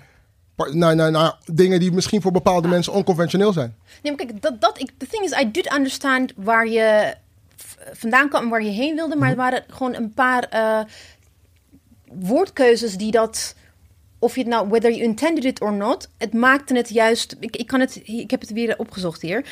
[0.72, 3.76] naar, naar, naar dingen die misschien voor bepaalde mensen onconventioneel zijn.
[4.04, 7.16] Nee, maar kijk, dat, dat, ik, the thing is, I did understand waar je
[7.94, 10.80] vandaan kwam en waar je heen wilde, maar er waren gewoon een paar eh,
[12.20, 13.56] woordkeuzes die dat,
[14.20, 17.56] of je het nou, whether you intended it or not, het maakte het juist, ik,
[17.56, 19.46] ik kan het, ik heb het weer opgezocht hier,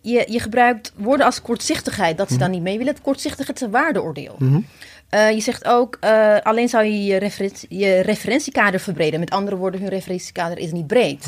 [0.00, 2.92] je, je gebruikt woorden als kortzichtigheid, dat ze dan niet mee willen.
[2.92, 4.36] Het kortzichtigheid is een waardeoordeel.
[5.08, 9.20] Eh, je zegt ook, eh, alleen zou je je, referen- je referentiekader verbreden.
[9.20, 11.26] Met andere woorden, hun referentiekader is niet breed.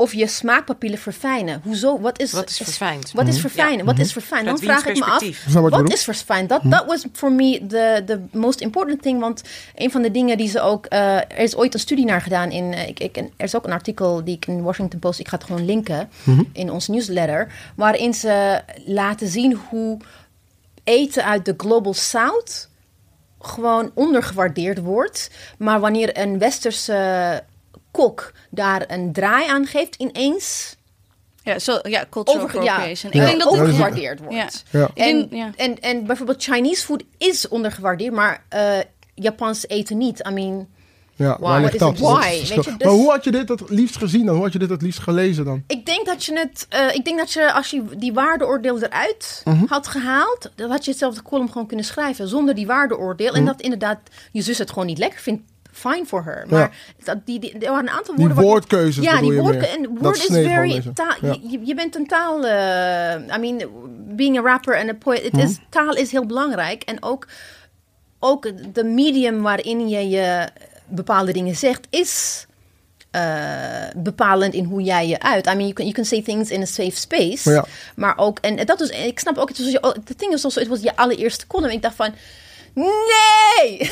[0.00, 1.60] Of je smaakpapillen verfijnen.
[1.64, 2.00] Hoezo?
[2.00, 3.12] Wat is, Wat is verfijnd?
[3.12, 3.84] Wat is verfijnen?
[3.84, 4.44] Wat is verfijnen?
[4.44, 5.04] Dan Uit wiens vraag ik me
[5.52, 6.48] af, wat is verfijnd?
[6.48, 9.20] Dat that was for me the, the most important thing.
[9.20, 9.42] Want
[9.74, 10.86] een van de dingen die ze ook...
[10.86, 12.50] eh, er is ooit een studie naar gedaan.
[12.50, 15.18] In, eh, ik, ik, er is ook een artikel die ik in Washington Post...
[15.20, 16.10] Ik ga het gewoon linken
[16.52, 17.52] in ons newsletter.
[17.76, 19.98] Waarin ze laten zien hoe
[20.84, 22.68] eten uit de Global South
[23.40, 25.30] gewoon ondergewaardeerd wordt.
[25.58, 27.42] Maar wanneer een westerse
[27.98, 30.76] kok daar een draai aan geeft, ineens
[31.42, 33.12] Ja, zo, ja cultural over, ja, appropriation.
[33.14, 33.20] Ja.
[33.20, 34.64] Ik denk dat het overgewaardeerd wordt.
[34.70, 34.90] Ja.
[34.94, 38.78] En, en, en bijvoorbeeld Chinese food is ondergewaardeerd, maar eh,
[39.14, 40.22] Japans eten niet.
[40.28, 40.68] I mean,
[41.16, 41.40] Ja, Why?
[41.40, 41.98] waar ligt dat?
[41.98, 42.38] Why?
[42.38, 44.34] het Weet je, dus- Maar hoe had je dit het liefst gezien dan?
[44.34, 45.62] Hoe had je dit het liefst gelezen dan?
[45.66, 49.40] ik denk dat je het, eh, ik denk dat je als je die waardeoordeel eruit
[49.44, 49.64] Mhm.
[49.68, 53.28] had gehaald, dan had je hetzelfde column gewoon kunnen schrijven zonder die waardeoordeel.
[53.30, 53.36] Mhm.
[53.38, 53.98] En dat inderdaad
[54.32, 55.42] je zus het gewoon niet lekker vindt.
[55.78, 56.44] Fine for her.
[56.48, 58.36] Maar dat, die, die, er waren een aantal Die woorden.
[58.36, 59.38] waar- woordkeuzes Ja, die meer?
[59.68, 60.82] en word is very.
[60.94, 62.46] taal- je, je bent een taal.
[62.46, 63.62] eh, I mean,
[64.16, 65.32] being a rapper en een poet.
[65.32, 65.42] Mhm.
[65.46, 66.82] is, taal is heel belangrijk.
[66.82, 67.26] En ook,
[68.18, 70.48] ook de medium waarin je je
[70.86, 72.46] bepaalde dingen zegt, is
[73.10, 73.22] eh,
[73.96, 75.46] bepalend in hoe jij je uit.
[75.46, 77.50] I mean, you can, you can say things in a safe space.
[77.50, 77.64] Ja.
[77.96, 80.60] Maar ook, en dat is, ik snap ook, het was, je- het ding is also,
[80.60, 81.70] het was je allereerste column.
[81.72, 82.14] Ik dacht van,
[82.74, 83.90] nee!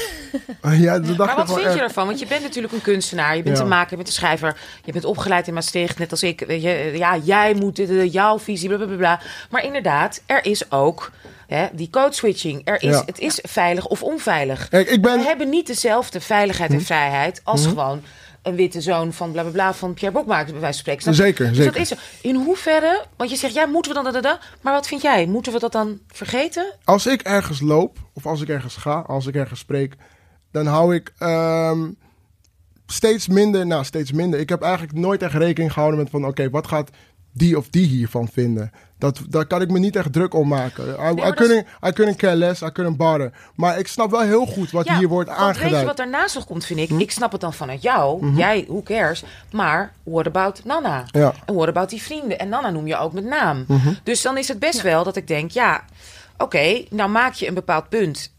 [0.78, 2.06] Ja, dat dacht Maar wat vind je ervan?
[2.06, 3.36] Want je bent natuurlijk een kunstenaar.
[3.36, 3.62] Je bent Ja.
[3.62, 4.56] een maker, je bent een schrijver.
[4.84, 6.40] Je bent opgeleid in Maastricht, net als ik.
[6.46, 9.20] Weet je, ja, jij moet dit, eh, jouw visie, bla, bla, bla, bla.
[9.50, 11.10] Maar inderdaad, er is ook
[11.46, 12.60] hè, die code switching.
[12.64, 13.02] Er is, Ja.
[13.06, 14.68] Het is veilig of onveilig.
[14.68, 15.18] Kijk, ik ben- Hm?
[15.18, 18.02] We hebben niet dezelfde veiligheid en vrijheid als gewoon
[18.46, 21.02] een witte zoon van bla bla bla van Pierre Bokmaker, bij wijze van spreken.
[21.02, 21.14] Snap?
[21.14, 21.72] Zeker, dus zeker.
[21.72, 21.94] dat is zo.
[22.20, 25.02] In hoeverre, want je zegt, ja, moeten we dan da, da, da, maar wat vind
[25.02, 25.26] jij?
[25.26, 26.74] Moeten we dat dan vergeten?
[26.84, 29.94] Als ik ergens loop, of als ik ergens ga, als ik ergens spreek,
[30.52, 31.90] dan hou ik ehm,
[32.86, 34.40] steeds minder, nou steeds minder.
[34.40, 36.90] Ik heb eigenlijk nooit echt rekening gehouden met van, oké, wat gaat
[37.36, 38.72] die of die hiervan vinden?
[38.98, 40.88] Dat, daar kan ik me niet echt druk om maken.
[40.88, 43.32] I, maar I, couldn't, I couldn't care less, I couldn't bother.
[43.54, 45.80] Maar ik snap wel heel goed wat hier wordt want weet je aangeduid.
[45.80, 45.86] Hm?
[45.86, 46.90] wat daarnaast nog komt, vind ik?
[46.90, 48.32] Ik snap het dan vanuit jou.
[48.34, 49.24] Jij, who cares?
[49.52, 51.04] Maar what about Nana?
[51.10, 51.34] Ja.
[51.44, 52.38] En what about die vrienden?
[52.38, 53.64] En Nana noem je ook met naam.
[53.68, 53.92] Mhm.
[54.02, 55.84] Dus dan is het best wel dat ik denk, ja,
[56.38, 58.34] oké, nou maak je een bepaald punt.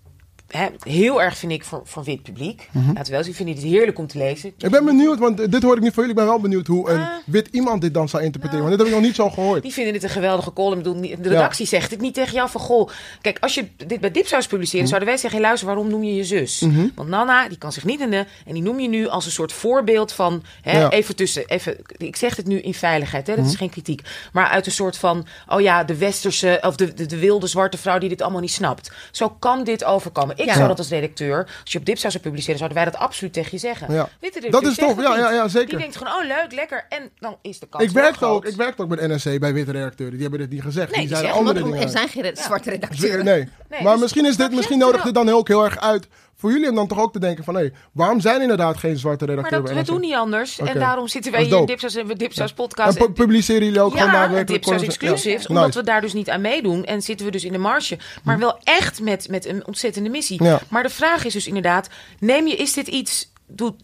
[0.84, 2.70] Heel erg vind ik voor, voor wit publiek.
[2.72, 2.88] Mhm.
[2.88, 4.54] Laten we wel zien, vind ik het heerlijk om te lezen.
[4.58, 6.10] Ik ben benieuwd, want dit hoor ik niet van jullie.
[6.10, 7.08] Ik ben wel benieuwd hoe een Ah.
[7.26, 8.66] wit iemand dit dan zou interpreteren.
[8.66, 9.62] Want dit heb ik nog niet zo gehoord.
[9.64, 10.84] Die vinden dit een geweldige column.
[11.22, 12.62] De redactie zegt het niet tegen jou van...
[12.62, 12.90] Goh,
[13.22, 14.80] kijk, als je dit bij Dip zou publiceren...
[14.82, 14.88] Mhm.
[14.90, 15.40] zouden wij zeggen...
[15.40, 16.66] Hey, luister, waarom noem je je zus?
[16.96, 18.26] Want Nana, die kan zich niet in de...
[18.46, 20.44] En die noem je nu als een soort voorbeeld van...
[20.62, 20.90] Hè, Ja.
[20.90, 21.46] Even tussen...
[21.48, 23.52] Even, ik zeg het nu in veiligheid, hè, dat Mhm.
[23.54, 24.02] is geen kritiek.
[24.34, 25.26] Maar uit een soort van...
[25.48, 26.60] Oh ja, de westerse...
[26.62, 28.92] Of de, de, de wilde zwarte vrouw die dit allemaal niet snapt.
[29.12, 30.37] Zo kan dit overkomen.
[30.38, 30.54] Ik Ja.
[30.54, 31.38] zou dat als redacteur...
[31.62, 32.58] Als je op Dip zou publiceren...
[32.58, 33.94] zouden wij dat absoluut tegen je zeggen.
[33.94, 34.10] Ja.
[34.20, 35.70] Witte Dat is het ja, ja, ja, zeker.
[35.70, 36.14] Die denkt gewoon...
[36.14, 36.86] Oh, leuk, lekker.
[36.90, 38.24] En dan is de kans Ik groot.
[38.24, 40.14] ook, ik werkte ook met NRC bij witte redacteuren.
[40.14, 40.92] Die hebben dit niet gezegd.
[40.92, 41.82] Nee, die die zeiden andere dingen.
[41.82, 43.26] er zijn geen zwarte redacteuren.
[43.26, 43.50] Nee.
[43.70, 46.08] Nee, maar dus misschien, is dit, misschien nodigt dit dan ook heel erg uit
[46.40, 47.56] voor jullie om dan toch ook te denken van...
[47.56, 50.60] hé, waarom zijn inderdaad geen zwarte Maar redacteuren dat, bij we doen niet anders.
[50.60, 51.66] En daarom zitten Dat wij hier in.
[51.66, 52.98] Dipsaus en we Dipsaus En podcast.
[52.98, 54.48] pu- publiceren jullie ook gewoon ja, daadwerkelijk...
[54.64, 54.98] Dipsaus columns?
[54.98, 55.42] exclusives.
[55.42, 55.48] Ja.
[55.50, 55.80] Omdat Nice.
[55.80, 56.86] we daar dus niet aan meedoen.
[56.86, 57.98] En zitten we dus in de marge.
[58.24, 60.44] Maar wel echt met, met een ontzettende missie.
[60.44, 60.62] Ja.
[60.70, 61.90] Maar de vraag is dus inderdaad...
[62.20, 63.32] Neem je, is dit iets...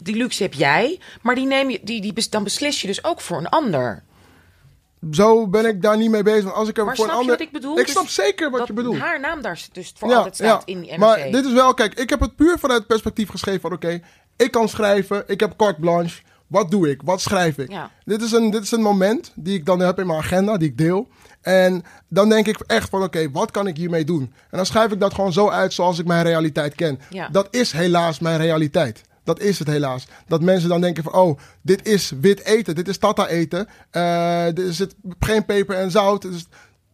[0.02, 1.00] Die luxe heb jij.
[1.22, 4.02] Maar die neem je, die, die, dan beslis je dus ook voor een ander.
[5.10, 6.44] Zo ben ik daar niet mee bezig.
[6.44, 7.38] Want als ik er Maar voor een snap je ander...
[7.38, 7.78] wat ik bedoel?
[7.78, 8.98] Ik Dus snap zeker wat je bedoelt.
[8.98, 10.98] haar naam daar dus voor altijd staat in die NRC.
[10.98, 14.00] Maar dit is wel, kijk, ik heb het puur vanuit het perspectief geschreven van, oké,
[14.36, 16.22] ik kan schrijven, ik heb carte blanche.
[16.46, 17.00] Wat doe ik?
[17.04, 17.70] Wat schrijf ik?
[17.70, 17.90] Ja.
[18.04, 20.68] Dit, is een, dit is een moment die ik dan heb in mijn agenda, die
[20.68, 21.08] ik deel.
[21.40, 24.22] En dan denk ik echt van, oké, wat kan ik hiermee doen?
[24.22, 27.00] En dan schrijf ik dat gewoon zo uit zoals ik mijn realiteit ken.
[27.30, 29.02] Dat is helaas mijn realiteit.
[29.24, 30.06] Dat is het helaas.
[30.26, 33.68] Dat mensen dan denken van, oh, dit is wit eten, dit is tata eten.
[33.90, 36.22] Eh, er zit geen peper en zout.
[36.22, 36.46] Dus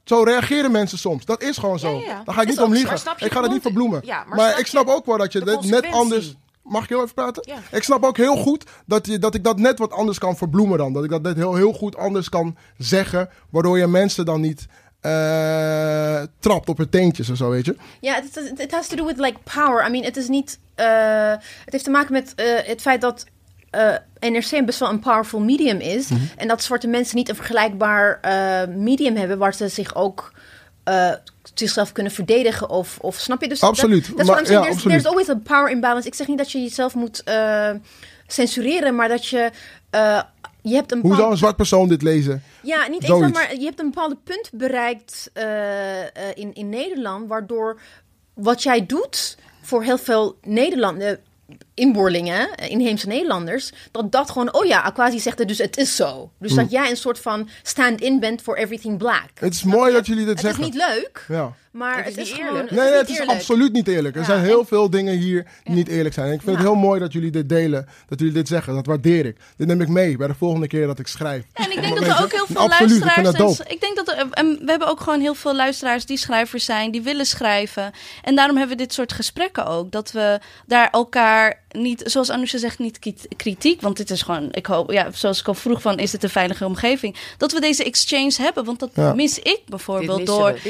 [0.04, 1.24] zo reageren mensen soms.
[1.24, 1.98] Dat is gewoon zo.
[1.98, 2.22] Ja.
[2.24, 2.96] Daar ga ik Is niet om liegen.
[3.16, 4.00] Ik ga het niet verbloemen.
[4.04, 6.34] Ja, maar ik snap ook wel dat je dit net anders...
[6.62, 7.42] Mag ik heel even praten?
[7.46, 7.76] Ja.
[7.76, 10.78] Ik snap ook heel goed dat, je, dat ik dat net wat anders kan verbloemen
[10.78, 10.92] dan.
[10.92, 13.28] Dat ik dat net heel, heel goed anders kan zeggen.
[13.50, 14.66] Waardoor je mensen dan niet
[15.00, 17.76] eh, trapt op haar teentjes of zo, weet je.
[18.00, 19.86] Ja, het, het, het has to do with like power.
[19.86, 20.58] I mean, het is niet.
[20.74, 21.30] eh,
[21.64, 23.26] het heeft te maken met eh, het feit dat
[23.70, 26.08] eh, NRC best wel een powerful medium is.
[26.08, 26.20] Mhm.
[26.36, 28.20] En dat zwarte mensen niet een vergelijkbaar
[28.76, 30.32] medium hebben waar ze zich ook.
[31.54, 34.10] zichzelf kunnen verdedigen of, of snap je dus Absoluut.
[34.10, 36.62] dat, is Maar- ja, there's, there's always a power imbalance ik zeg niet dat je
[36.62, 37.22] jezelf moet
[38.26, 39.50] censureren maar dat je
[40.62, 42.42] je hebt een Hoe zou een zwart persoon dit lezen?
[42.62, 43.32] ja, niet eens Zoiets.
[43.32, 47.80] maar je hebt een bepaald punt bereikt eh, eh, in, in Nederland, waardoor
[48.34, 51.16] wat jij doet voor heel veel Nederlanders,
[51.80, 55.96] inboorlingen, eh, inheemse Nederlanders, dat dat gewoon, oh ja, Aquasi zegt het, dus het is
[55.96, 56.30] zo.
[56.38, 59.24] Dus dat jij een soort van stand-in bent voor everything black.
[59.34, 60.60] Het is mooi dat jullie dit Het zeggen.
[60.64, 61.52] is niet leuk, Ja.
[61.72, 62.70] maar Het het is niet gewoon, eerlijk.
[62.70, 63.38] het Nee, is nee, het is eerlijk.
[63.38, 64.14] absoluut niet eerlijk.
[64.14, 66.26] Er Ja, zijn en- heel veel dingen hier die niet eerlijk zijn.
[66.26, 67.86] En ik vind het heel mooi dat jullie dit delen.
[68.08, 68.74] Dat jullie dit zeggen.
[68.74, 69.36] Dat waardeer ik.
[69.56, 71.44] Dit neem ik mee bij de volgende keer dat ik schrijf.
[71.52, 73.68] En ik denk dat er ook heel veel Absoluut, luisteraars zijn.
[73.70, 76.90] Ik denk dat er, en we hebben ook gewoon heel veel luisteraars die schrijvers zijn,
[76.90, 77.90] die willen schrijven.
[78.22, 79.90] En daarom hebben we dit soort gesprekken ook.
[79.92, 82.98] Dat we daar elkaar niet, zoals Anousha zegt, niet
[83.36, 83.80] kritiek.
[83.80, 86.30] Want dit is gewoon, ik hoop, ja, zoals ik al vroeg van, is dit een
[86.30, 87.16] veilige omgeving?
[87.38, 88.64] Dat we deze exchange hebben.
[88.64, 89.14] Want dat Ja.
[89.14, 90.52] mis ik Dit bijvoorbeeld missen door.
[90.52, 90.62] Dit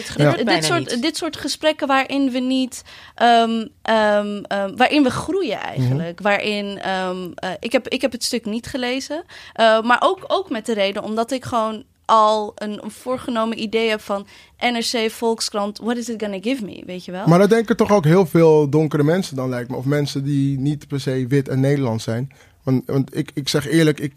[0.47, 1.03] dit, soort, niet.
[1.03, 2.83] dit soort gesprekken waarin we niet,
[3.15, 6.21] ehm, ehm, ehm, waarin we groeien eigenlijk.
[6.21, 9.23] Waarin, ehm, eh, ik, heb, ik heb het stuk niet gelezen,
[9.53, 13.89] eh, maar ook, ook met de reden omdat ik gewoon al een, een voorgenomen idee
[13.89, 14.27] heb van
[14.59, 17.27] NRC, Volkskrant, what is it gonna give me, weet je wel?
[17.27, 19.77] Maar dat denken toch ook heel veel donkere mensen dan lijkt me.
[19.77, 22.31] Of mensen die niet per se wit en Nederlands zijn.
[22.63, 24.13] Want, want ik, ik zeg eerlijk, ik,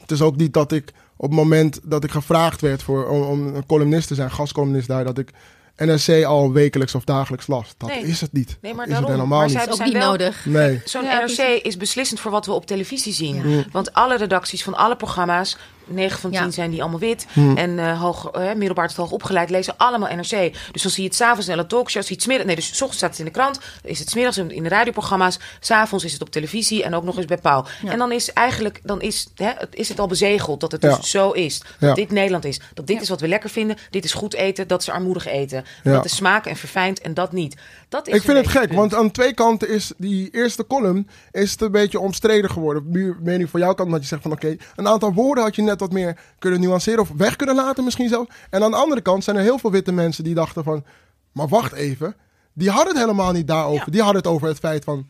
[0.00, 3.22] het is ook niet dat ik op het moment dat ik gevraagd werd voor, om,
[3.22, 5.30] om een columnist te zijn, gastcolumnist daar, dat ik
[5.76, 7.74] NRC al wekelijks of dagelijks las.
[7.76, 8.02] Dat Nee.
[8.02, 8.58] is het niet.
[8.62, 9.10] Nee, maar is het daarom.
[9.20, 9.56] helemaal Maar niet.
[9.56, 10.46] zij- Dat is ook niet wel- nodig.
[10.46, 10.80] Nee.
[10.84, 13.64] Zo'n Ja, NRC is beslissend voor wat we op televisie zien.
[13.72, 15.56] Want alle redacties van alle programma's,
[15.88, 16.50] 9 van 10 Ja.
[16.50, 17.26] zijn die allemaal wit.
[17.32, 17.56] Mm.
[17.56, 20.52] En eh hoog, eh, middelbaar tot hoog opgeleid lezen allemaal NRC.
[20.72, 22.06] Dus dan zie je het s'avonds in alle talkshows.
[22.06, 23.60] Zie je het smiddag, nee, dus s ochtends staat het in de krant.
[23.82, 25.38] Is het smiddags in in de radioprogramma's.
[25.60, 27.64] S'avonds is het op televisie en ook nog eens bij Pauw.
[27.82, 27.90] Ja.
[27.92, 30.96] En dan is eigenlijk dan is, hè, het- is het al bezegeld dat het dus
[30.96, 31.02] Ja.
[31.02, 31.58] zo is.
[31.58, 31.94] Dat Ja.
[31.94, 32.60] dit Nederland is.
[32.74, 33.02] Dat dit Ja.
[33.02, 33.76] is wat we lekker vinden.
[33.90, 34.68] Dit is goed eten.
[34.68, 35.64] Dat is armoedig eten.
[35.84, 35.92] Ja.
[35.92, 37.56] Dat is smaak en verfijnd en dat niet.
[37.88, 38.74] Dat is Ik vind het gek, punt.
[38.74, 42.82] want aan twee kanten is die eerste column is het een beetje omstreden geworden.
[42.86, 45.56] Nu, meer nu voor jouw kant, omdat je zegt van oké, een aantal woorden had
[45.56, 48.30] je net wat meer kunnen nuanceren of weg kunnen laten misschien zelfs.
[48.50, 50.84] En aan de andere kant zijn er heel veel witte mensen die dachten van,
[51.32, 52.16] maar wacht even,
[52.52, 53.84] die hadden het helemaal niet daarover.
[53.86, 53.92] Ja.
[53.92, 55.06] Die hadden het over het feit van,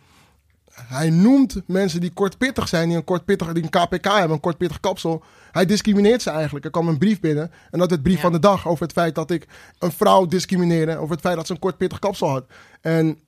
[0.72, 4.80] hij noemt mensen die kortpittig zijn, die een kortpittig, die een KPK hebben, een kortpittig
[4.80, 5.22] kapsel.
[5.52, 6.64] Hij discrimineert ze eigenlijk.
[6.64, 8.20] Er kwam een brief binnen en dat het brief Ja.
[8.20, 9.46] van de dag over het feit dat ik
[9.78, 12.44] een vrouw discrimineerde, over het feit dat ze een kortpittig kapsel had.
[12.80, 13.18] En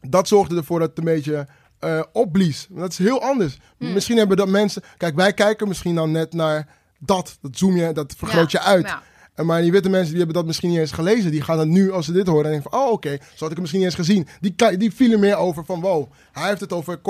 [0.00, 1.46] dat zorgde ervoor dat het een beetje
[1.80, 2.66] eh, opblies.
[2.70, 3.58] Dat is heel anders.
[3.78, 3.92] Hmm.
[3.92, 4.82] Misschien hebben dat mensen.
[4.96, 6.68] Kijk, wij kijken misschien dan net naar
[6.98, 7.38] dat.
[7.40, 8.86] Dat zoom je, dat vergroot Ja, je uit.
[8.86, 9.02] ja.
[9.34, 11.30] En maar die witte mensen die hebben dat misschien niet eens gelezen.
[11.30, 12.80] Die gaan dat nu, als ze dit horen, en denken van...
[12.80, 14.28] Oh, oké, zo had ik het misschien niet eens gezien.
[14.40, 15.80] Die, die vielen meer over van...
[15.80, 17.00] Wow, hij heeft het over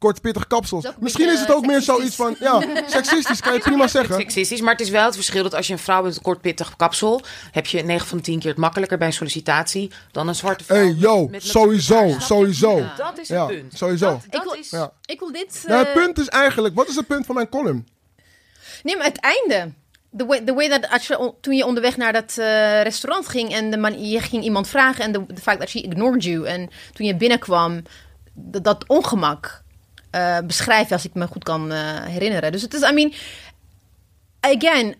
[0.00, 0.84] kortpittige, kortpittige kapsels.
[0.84, 2.36] Is Misschien is het ook eh, meer zoiets van...
[2.40, 4.14] Ja, seksistisch kan je prima zeggen.
[4.14, 6.40] Seksistisch, maar het is wel het verschil dat als je een vrouw met een kort
[6.40, 7.20] pittig kapsel,
[7.50, 10.64] heb je 9 van de 10 keer het makkelijker bij een sollicitatie dan een zwarte
[10.64, 10.76] vrouw.
[10.78, 12.78] hey, met- yo, met- met- sowieso, sowieso.
[12.78, 12.94] Ja.
[12.96, 13.72] Dat is Ja, het punt.
[13.76, 14.06] sowieso.
[14.06, 14.70] Dat, Ik wil- is.
[14.70, 14.92] Ja.
[15.04, 15.62] Ik wil dit...
[15.66, 16.74] Nou, het eh, punt is eigenlijk...
[16.74, 17.86] Wat is het punt van mijn column?
[18.82, 19.72] Nee, maar het einde.
[20.16, 23.28] The way, the way that als je, on- toen je onderweg naar dat eh, restaurant
[23.28, 26.24] ging en de man, je ging iemand vragen en de, de fact dat she ignored
[26.24, 27.82] you en toen je binnenkwam,
[28.34, 29.62] dat, dat ongemak
[30.10, 32.52] eh, beschrijven als ik me goed kan eh, herinneren.
[32.52, 33.12] Dus het is, I mean,
[34.40, 34.94] again,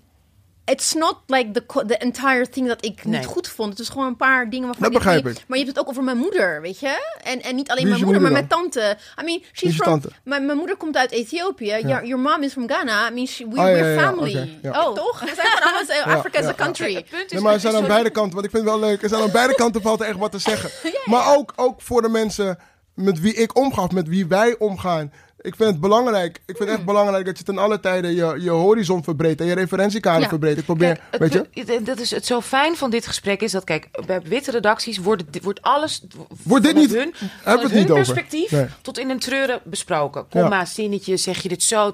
[0.64, 3.18] it's not like the, the entire thing dat ik Nee.
[3.18, 3.70] niet goed vond.
[3.70, 5.44] Het is gewoon een paar dingen waarvan Dat ik begrijp ik.
[5.48, 7.16] Maar je hebt het ook over mijn moeder, weet je?
[7.22, 8.96] En, en niet alleen mijn moeder, maar mijn tante.
[9.20, 9.86] I mean, she's from...
[9.86, 10.10] tante?
[10.24, 11.66] Mijn, mijn moeder komt uit Ethiopië.
[11.66, 13.08] Your, your mom is from Ghana.
[13.10, 14.58] I mean, she, we, Oh, ja, we're ja, ja, family.
[14.62, 14.86] ja.
[14.86, 14.94] Oh.
[14.94, 15.20] Toch?
[15.20, 15.96] We zijn allemaal...
[15.96, 16.94] Ja, Africa is ja, a country.
[16.94, 18.88] Het punt is, Nee, maar er zijn aan beide kanten, want ik vind het wel
[18.88, 19.02] leuk.
[19.02, 20.70] Er zijn aan beide kanten valt er echt wat te zeggen.
[21.04, 22.58] Maar ook, ook voor de mensen
[23.00, 25.12] met wie ik omga, of met wie wij omgaan.
[25.42, 26.36] Ik vind het belangrijk.
[26.46, 29.46] Ik vind het echt belangrijk dat je ten alle tijden je, je horizon verbreedt en
[29.46, 30.28] je referentiekader Ja.
[30.28, 30.58] verbreedt.
[30.58, 31.82] Ik probeer, Kijk, het weet je?
[31.82, 35.22] dat is het zo fijn van dit gesprek is dat, kijk, bij witte redacties wordt,
[35.42, 36.02] wordt alles
[36.42, 38.04] Wordt dit niet- hun, hebben het hun niet over?
[38.04, 38.66] perspectief Nee.
[38.82, 40.28] tot in een treuren besproken.
[40.28, 41.90] Komma, zinnetje, zeg je dit zo.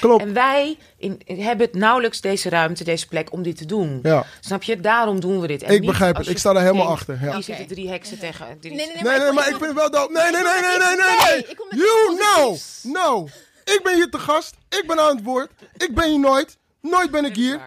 [0.00, 0.22] Klopt.
[0.22, 3.98] En wij in, hebben het nauwelijks deze ruimte, deze plek om dit te doen.
[4.02, 4.24] Ja.
[4.40, 4.80] Snap je?
[4.80, 5.62] Daarom doen we dit.
[5.62, 6.28] En Ik niet begrijp het.
[6.28, 7.20] Ik sta er helemaal denkt, achter, ja.
[7.20, 7.42] Hier Oké.
[7.42, 8.46] zitten drie heksen tegen.
[8.60, 10.10] drie- Nee, nee, nee, Nee, nee, maar ik vind het wel dood.
[10.10, 11.78] Nee, nee, nee, nee, nee, nee, nee.
[11.80, 12.84] You know, positiefs.
[12.84, 13.28] no.
[13.64, 14.54] Ik ben hier te gast.
[14.68, 15.50] Ik ben aan het woord.
[15.76, 16.58] Ik ben hier nooit.
[16.80, 17.60] Nooit ben ik hier.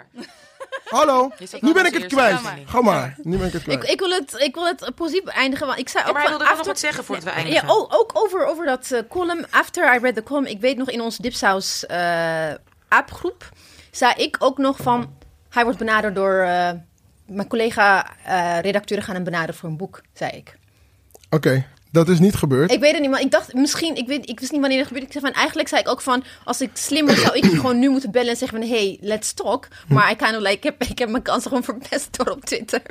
[0.85, 1.31] Hallo.
[1.59, 2.39] Nu ben ik het kwijt.
[2.65, 3.15] Ga maar.
[3.21, 3.89] Nu ben ik het Ik, kwijt.
[3.93, 5.67] ik, wil het, ik wil het positief eindigen.
[5.67, 7.29] Want ik zei Ja, ook maar hij wilde wel nog after- wat zeggen voordat we
[7.29, 7.69] Ja, eindigen.
[7.69, 9.45] ook, ook over, over dat eh, column.
[9.49, 10.45] After I read the column.
[10.47, 12.51] Ik weet nog in onze Dipsaus eh
[12.87, 13.49] appgroep.
[13.91, 15.15] zei ik ook nog van...
[15.49, 16.71] Hij wordt benaderd door eh,
[17.25, 20.57] mijn collega-redacteuren gaan hem benaderen voor een boek, zei ik.
[21.29, 22.71] Oké, dat is niet gebeurd.
[22.71, 24.87] Ik weet het niet, maar ik dacht misschien, ik, weet, ik wist niet wanneer het
[24.87, 25.07] gebeurde.
[25.07, 27.89] Ik zei van, eigenlijk zei ik ook van, als ik slimmer zou ik gewoon nu
[27.89, 29.67] moeten bellen en zeggen van, hey, let's talk.
[29.87, 32.45] Maar ik, kind of like, ik, heb, ik heb mijn kansen gewoon verpest door op
[32.45, 32.81] Twitter.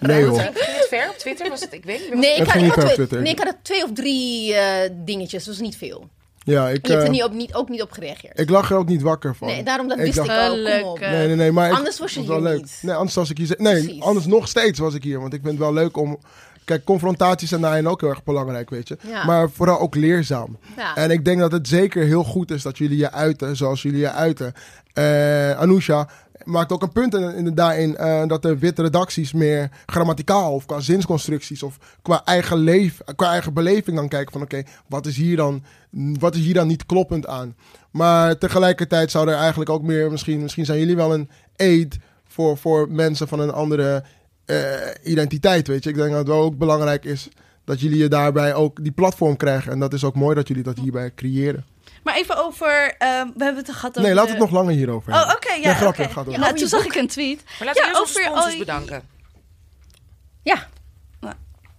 [0.00, 0.34] Nee, joh.
[0.38, 1.48] Ging het ver op Twitter?
[1.48, 2.14] Was het, ik weet niet.
[2.20, 3.20] Nee, ik Het had, ik niet had twee, Twitter.
[3.22, 6.08] nee, ik had er twee of drie eh, dingetjes, dus niet veel.
[6.44, 8.38] Ja, ik, Je hebt er eh, niet op, niet, ook niet op gereageerd.
[8.40, 9.48] ik lag er ook niet wakker van.
[9.48, 10.50] nee, daarom dat ik wist dacht- ik ook.
[10.80, 10.96] Kom op.
[10.96, 11.10] Gelukkig.
[11.10, 11.52] Nee, nee, nee.
[11.52, 12.56] Maar ik- Anders was je hier leuk.
[12.56, 12.78] niet.
[12.82, 13.54] Nee, anders was ik hier.
[13.58, 14.02] Nee, Precies.
[14.02, 15.20] anders nog steeds was ik hier.
[15.20, 16.18] Want ik vind het wel leuk om.
[16.64, 18.98] Kijk, confrontaties zijn daarin ook heel erg belangrijk, weet je.
[19.08, 19.24] Ja.
[19.24, 20.58] Maar vooral ook leerzaam.
[20.76, 20.96] Ja.
[20.96, 24.00] En ik denk dat het zeker heel goed is dat jullie je uiten zoals jullie
[24.00, 24.52] je uiten.
[24.92, 26.08] Eh Anousha
[26.44, 30.66] maakt ook een punt in, in, daarin eh, dat de witte redacties meer grammaticaal of
[30.66, 35.16] qua zinsconstructies of qua eigen, leef, qua eigen beleving dan kijken van oké, wat is
[35.16, 35.62] hier dan
[36.18, 37.56] wat is hier dan niet kloppend aan?
[37.90, 41.98] Maar tegelijkertijd zou er eigenlijk ook meer, misschien, misschien zijn jullie wel een aid
[42.28, 44.04] voor, voor mensen van een andere
[44.50, 45.90] eh, identiteit, weet je.
[45.90, 47.28] Ik denk dat het wel ook belangrijk is
[47.64, 49.72] dat jullie je daarbij ook die platform krijgen.
[49.72, 51.64] En dat is ook mooi dat jullie dat hierbij creëren.
[52.02, 54.02] Maar even over, ehm, we hebben het gehad over...
[54.02, 56.12] Nee, laat het nog langer hierover Oh, oké, ja, Nee, grapje, oké.
[56.12, 56.32] gaat door.
[56.34, 57.42] Nou, over toen zag ik een tweet.
[57.58, 59.02] Maar laten we Ja, onze over- sponsors oh, bedanken.
[60.42, 60.68] Ja,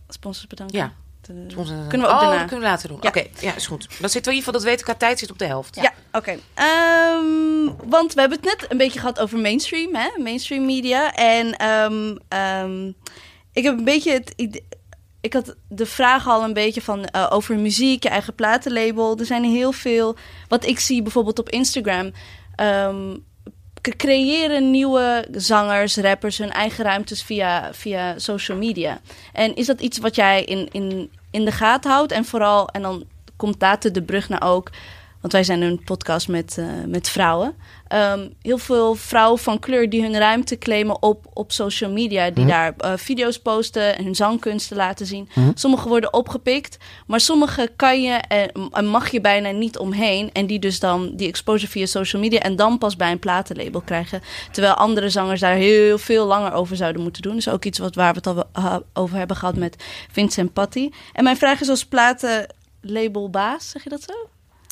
[0.07, 0.77] Sponsors bedanken.
[0.77, 0.93] Ja.
[1.21, 2.97] De- Sponsors- Kunnen we ook oh, dat kunnen we later doen.
[3.01, 3.09] Ja.
[3.09, 3.87] Oké, ja, is goed.
[3.99, 5.75] Dan zitten we in ieder geval, dat weten we, qua tijd zit op de helft.
[5.75, 6.37] Ja, oké.
[6.53, 10.09] Ehm, want we hebben het net een beetje gehad over mainstream, hè?
[10.17, 11.13] mainstream media.
[11.13, 12.87] En ehm, ehm,
[13.53, 14.63] ik heb een beetje het idee.
[15.21, 19.17] Ik had de vraag al een beetje van eh, over muziek, je eigen platenlabel.
[19.17, 20.15] Er zijn heel veel.
[20.47, 22.11] Wat ik zie bijvoorbeeld op Instagram.
[23.81, 29.01] Creëren nieuwe zangers, rappers hun eigen ruimtes via, via social media.
[29.33, 32.11] En is dat iets wat jij in, in, in de gaten houdt?
[32.11, 33.03] En vooral, en dan
[33.35, 34.69] komt daar de brug naar ook.
[35.21, 37.55] Want wij zijn een podcast met, eh, met vrouwen.
[37.87, 42.29] Ehm, heel veel vrouwen van kleur die hun ruimte claimen op, op social media.
[42.29, 45.29] Die daar eh, video's posten en hun zangkunsten laten zien.
[45.53, 46.77] Sommige worden opgepikt.
[47.07, 50.29] Maar sommige kan je en en mag je bijna niet omheen.
[50.31, 52.39] En die dus dan die exposure via social media.
[52.39, 54.21] En dan pas bij een platenlabel krijgen.
[54.51, 57.35] Terwijl andere zangers daar heel veel langer over zouden moeten doen.
[57.35, 60.89] Dus ook iets wat, waar we het al eh, over hebben gehad met Vincent Patty.
[61.13, 64.30] En mijn vraag is als platenlabelbaas, zeg je dat zo?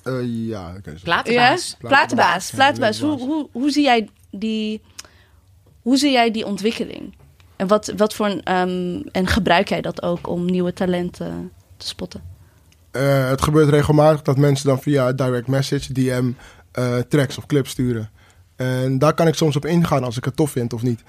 [0.09, 0.73] Eh, ja.
[1.03, 1.77] Platenbaas.
[1.79, 2.51] Ja, platenbaas.
[2.51, 2.99] Platenbaas.
[2.99, 4.81] Hoe, hoe, hoe zie jij die,
[5.81, 7.15] hoe zie jij die ontwikkeling?
[7.55, 11.87] En wat, wat voor een, ehm, en gebruik jij dat ook om nieuwe talenten te
[11.87, 12.21] spotten?
[12.91, 16.31] Eh, het gebeurt regelmatig dat mensen dan via direct message, DM,
[16.71, 18.09] eh, tracks of clips sturen.
[18.55, 21.03] En daar kan ik soms op ingaan als ik het tof vind of niet.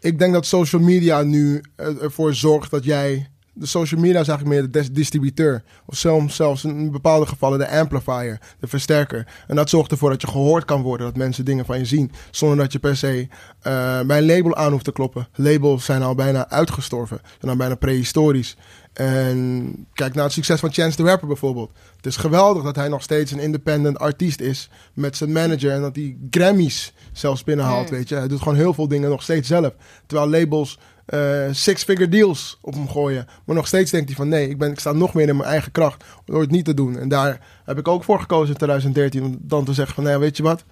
[0.00, 3.29] Ik denk dat social media nu ervoor zorgt dat jij.
[3.52, 5.62] De social media is eigenlijk meer de distributeur.
[5.86, 9.26] Of zelfs, zelfs in bepaalde gevallen de amplifier, de versterker.
[9.46, 12.12] En dat zorgt ervoor dat je gehoord kan worden, dat mensen dingen van je zien.
[12.30, 13.28] Zonder dat je per se
[13.60, 15.28] eh, bij een label aan hoeft te kloppen.
[15.34, 18.56] Labels zijn al bijna uitgestorven, zijn al bijna prehistorisch.
[18.92, 21.70] En kijk naar het succes van Chance the Rapper bijvoorbeeld.
[21.96, 25.80] Het is geweldig dat hij nog steeds een independent artiest is met zijn manager en
[25.80, 28.14] dat hij Grammys zelfs binnenhaalt, weet je.
[28.14, 29.72] Hij doet gewoon heel veel dingen nog steeds zelf.
[30.06, 30.78] Terwijl labels
[31.10, 33.26] eh, six-figure deals op hem gooien.
[33.44, 35.48] Maar nog steeds denkt hij van nee, ik, ben, ik sta nog meer in mijn
[35.48, 36.98] eigen kracht door het niet te doen.
[36.98, 40.18] En daar heb ik ook voor gekozen in 2013 om dan te zeggen van nee,
[40.18, 40.64] weet je wat.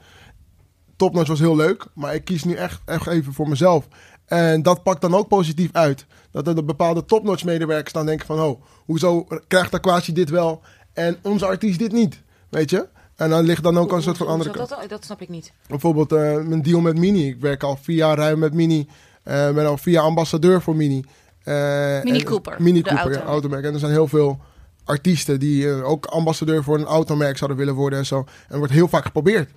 [0.97, 3.89] Topnotch was heel leuk, maar ik kies nu echt, echt even voor mezelf.
[4.27, 6.07] En dat pakt dan ook positief uit.
[6.31, 8.41] Dat er de bepaalde topnotch medewerkers dan denken van...
[8.41, 10.63] Oh, hoezo krijgt Aquasi dit wel
[10.93, 12.23] en onze artiest dit niet?
[12.49, 12.89] Weet je?
[13.17, 14.53] En dan ligt dan ook een soort van andere.
[14.53, 15.53] Dat, dat snap ik niet.
[15.67, 17.29] Bijvoorbeeld eh, mijn deal met Mini.
[17.29, 18.89] Ik werk al vier jaar ruim met Mini.
[19.29, 21.05] Eh ben al jaar ambassadeur voor Mini.
[21.43, 23.19] Eh, Mini en- Cooper, Mini Cooper, auto.
[23.19, 23.65] ja, automerk.
[23.65, 24.41] En er zijn heel veel
[24.85, 28.25] artiesten die eh, ook ambassadeur voor een automerk zouden willen worden en zo.
[28.49, 29.51] En wordt heel vaak geprobeerd.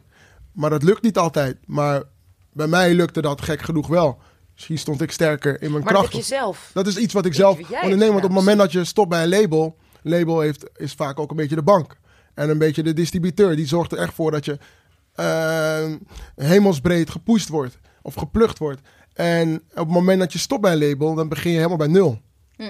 [0.52, 1.58] Maar dat lukt niet altijd.
[1.66, 2.04] Maar
[2.54, 4.18] bij mij lukte dat gek genoeg wel.
[4.54, 6.26] Misschien stond ik sterker in mijn Maar dat kracht.
[6.26, 6.70] zelf.
[6.74, 8.12] Dat is iets wat ik zelf onderneem.
[8.12, 11.30] Want op het moment dat je stopt bij een label, label heeft, is vaak ook
[11.30, 11.98] een beetje de bank.
[12.34, 13.56] En een beetje de distributeur.
[13.56, 14.58] Die zorgt er echt voor dat je
[15.16, 15.86] eh,
[16.36, 17.78] hemelsbreed gepusht wordt.
[18.02, 18.82] Of geplukt wordt.
[19.14, 21.88] En op het moment dat je stopt bij een label, dan begin je helemaal bij
[21.88, 22.22] nul.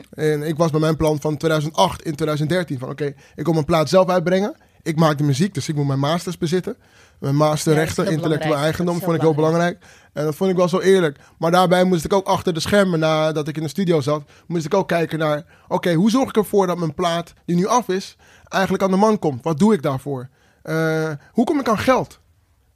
[0.09, 3.65] En ik was bij mijn plan van 2008 in 2013 van oké, ik wil mijn
[3.65, 4.55] plaat zelf uitbrengen.
[4.83, 6.77] Ik maak de muziek, dus ik moet mijn masters bezitten.
[7.19, 9.77] Mijn masterrechten, Ja, intellectueel eigendom, vond ik heel heel belangrijk.
[10.13, 11.19] En dat vond ik wel zo eerlijk.
[11.37, 14.65] Maar daarbij moest ik ook achter de schermen, nadat ik in de studio zat, moest
[14.65, 17.87] ik ook kijken naar, oké, hoe zorg ik ervoor dat mijn plaat, die nu af
[17.87, 18.17] is,
[18.47, 19.43] eigenlijk aan de man komt?
[19.43, 20.29] Wat doe ik daarvoor?
[20.63, 22.19] Eh, hoe kom ik aan geld?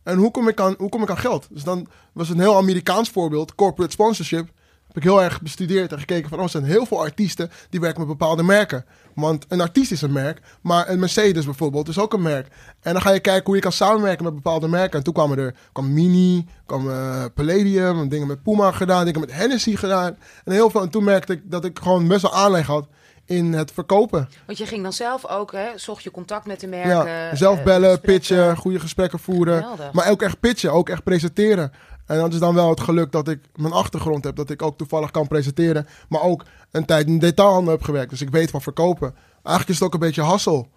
[0.06, 1.47] En hoe kom, ik aan, hoe kom ik aan geld?
[1.51, 4.49] Dus dan was een heel Amerikaans voorbeeld, corporate sponsorship.
[4.88, 6.38] heb ik heel erg bestudeerd en gekeken van...
[6.38, 8.86] oh, er zijn heel veel artiesten die werken met bepaalde merken.
[9.16, 12.47] Want een artiest is een merk, maar een Mercedes bijvoorbeeld is ook een merk.
[12.82, 14.97] En dan ga je kijken hoe je kan samenwerken met bepaalde merken.
[14.97, 19.34] En toen kwamen er kwam Mini, kwam eh, Palladium, dingen met Puma gedaan, dingen met
[19.34, 20.18] Hennessy gedaan.
[20.43, 20.82] En heel veel.
[20.82, 22.88] En toen merkte ik dat ik gewoon best wel aanleg had
[23.26, 24.30] in het verkopen.
[24.46, 27.10] Want je ging dan zelf ook, hè, zocht je contact met de merken.
[27.12, 29.62] Ja, zelf eh, bellen, pitchen, goede gesprekken voeren.
[29.62, 29.92] Geweldig.
[29.92, 31.72] Maar ook echt pitchen, ook echt presenteren.
[32.06, 34.36] En dat is dan wel het geluk dat ik mijn achtergrond heb.
[34.36, 35.88] Dat ik ook toevallig kan presenteren.
[36.10, 38.10] Maar ook een tijd in detailhandel heb gewerkt.
[38.10, 39.16] Dus ik weet van verkopen.
[39.34, 40.68] Eigenlijk is het ook een beetje hassel.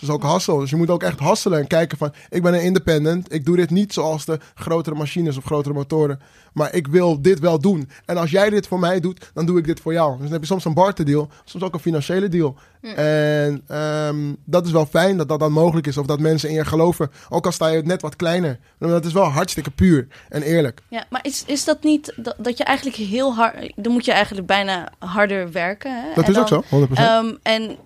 [0.00, 0.58] Het is ook hassel.
[0.58, 2.12] Dus je moet ook echt hasselen en kijken van...
[2.30, 3.32] Ik ben een independent.
[3.32, 6.20] Ik doe dit niet zoals de grotere machines of grotere motoren.
[6.52, 7.88] Maar ik wil dit wel doen.
[8.04, 10.10] En als jij dit voor mij doet, dan doe ik dit voor jou.
[10.12, 11.28] Dus dan heb je soms een barterdeal.
[11.44, 12.56] Soms ook een financiële deal.
[12.80, 15.96] En ehm, dat is wel fijn dat dat dan mogelijk is.
[15.96, 17.10] Of dat mensen in je geloven.
[17.28, 18.58] Ook al sta je net wat kleiner.
[18.78, 20.82] Maar dat is wel hartstikke puur en eerlijk.
[20.88, 23.72] Ja, maar is, is dat niet dat, dat je eigenlijk heel hard...
[23.76, 26.02] Dan moet je eigenlijk bijna harder werken.
[26.02, 26.14] Hè?
[26.14, 26.92] Dat En is ook zo, 100%.
[26.92, 27.76] Ehm, en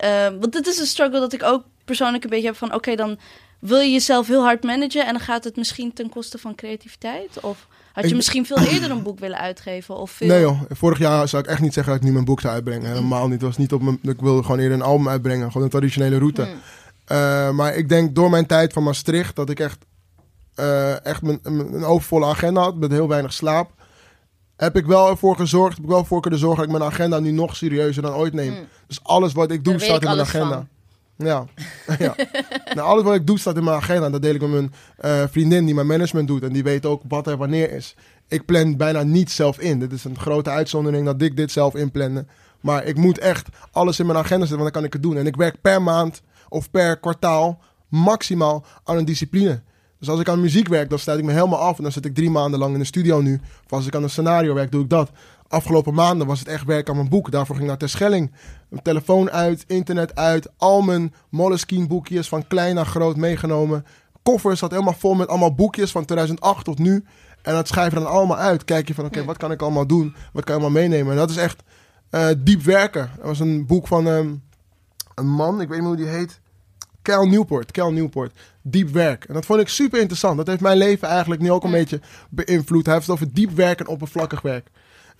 [0.00, 2.74] ehm, want dit is een struggle dat ik ook persoonlijk een beetje heb van...
[2.74, 3.18] Oké, dan
[3.58, 5.06] wil je jezelf heel hard managen...
[5.06, 7.40] en dan gaat het misschien ten koste van creativiteit?
[7.40, 9.96] Of had je Ik- misschien veel eerder een boek willen uitgeven?
[9.96, 10.26] Of veel...
[10.26, 12.54] Nee joh, vorig jaar zou ik echt niet zeggen dat ik nu mijn boek zou
[12.54, 12.88] uitbrengen.
[12.90, 13.42] Helemaal niet.
[13.42, 15.46] Was niet op mijn, ik wilde gewoon eerder een album uitbrengen.
[15.46, 16.48] Gewoon een traditionele route.
[17.04, 19.78] Eh, maar ik denk door mijn tijd van Maastricht dat ik echt,
[20.54, 22.76] eh, echt mijn- een overvolle agenda had.
[22.76, 23.70] Met heel weinig slaap.
[24.60, 27.18] Heb ik wel ervoor gezorgd, heb ik wel voor kunnen zorgen dat ik mijn agenda
[27.18, 28.54] nu nog serieuzer dan ooit neem.
[28.86, 30.66] Dus alles wat ik doe Daar staat in mijn agenda.
[31.16, 31.44] Ja.
[31.98, 32.14] ja.
[32.74, 34.10] nou, alles wat ik doe staat in mijn agenda.
[34.10, 36.42] Dat deel ik met mijn eh, vriendin die mijn management doet.
[36.42, 37.94] En die weet ook wat er wanneer is.
[38.28, 39.78] Ik plan bijna niet zelf in.
[39.78, 42.28] Dit is een grote uitzondering dat ik dit zelf inplannen.
[42.60, 45.16] Maar ik moet echt alles in mijn agenda zetten, want dan kan ik het doen.
[45.16, 49.62] En ik werk per maand of per kwartaal maximaal aan een discipline.
[50.00, 51.76] Dus als ik aan muziek werk, dan sluit ik me helemaal af.
[51.76, 53.40] En dan zit ik drie maanden lang in de studio nu.
[53.64, 55.10] Of als ik aan een scenario werk, doe ik dat.
[55.48, 57.30] Afgelopen maanden was het echt werk aan mijn boek.
[57.30, 58.32] Daarvoor ging ik naar Terschelling.
[58.68, 60.48] Mijn telefoon uit, internet uit.
[60.56, 63.84] Al mijn Moleskine boekjes van klein naar groot meegenomen.
[64.22, 67.04] Koffer zat helemaal vol met allemaal boekjes van 2008 tot nu.
[67.42, 68.64] En dat schrijf je dan allemaal uit.
[68.64, 70.14] Kijk je van, oké, wat kan ik allemaal doen?
[70.32, 71.12] Wat kan ik allemaal meenemen?
[71.12, 71.62] En dat is echt
[72.10, 73.10] eh, diep werken.
[73.16, 74.34] Dat was een boek van ehm,
[75.14, 76.39] een man, ik weet niet hoe die heet.
[77.02, 78.38] Cal Newport, Cal Newport.
[78.62, 79.24] Diep werk.
[79.24, 80.36] En dat vond ik super interessant.
[80.36, 82.84] Dat heeft mijn leven eigenlijk nu ook een beetje beïnvloed.
[82.84, 84.70] Hij heeft het over diep werk en oppervlakkig werk.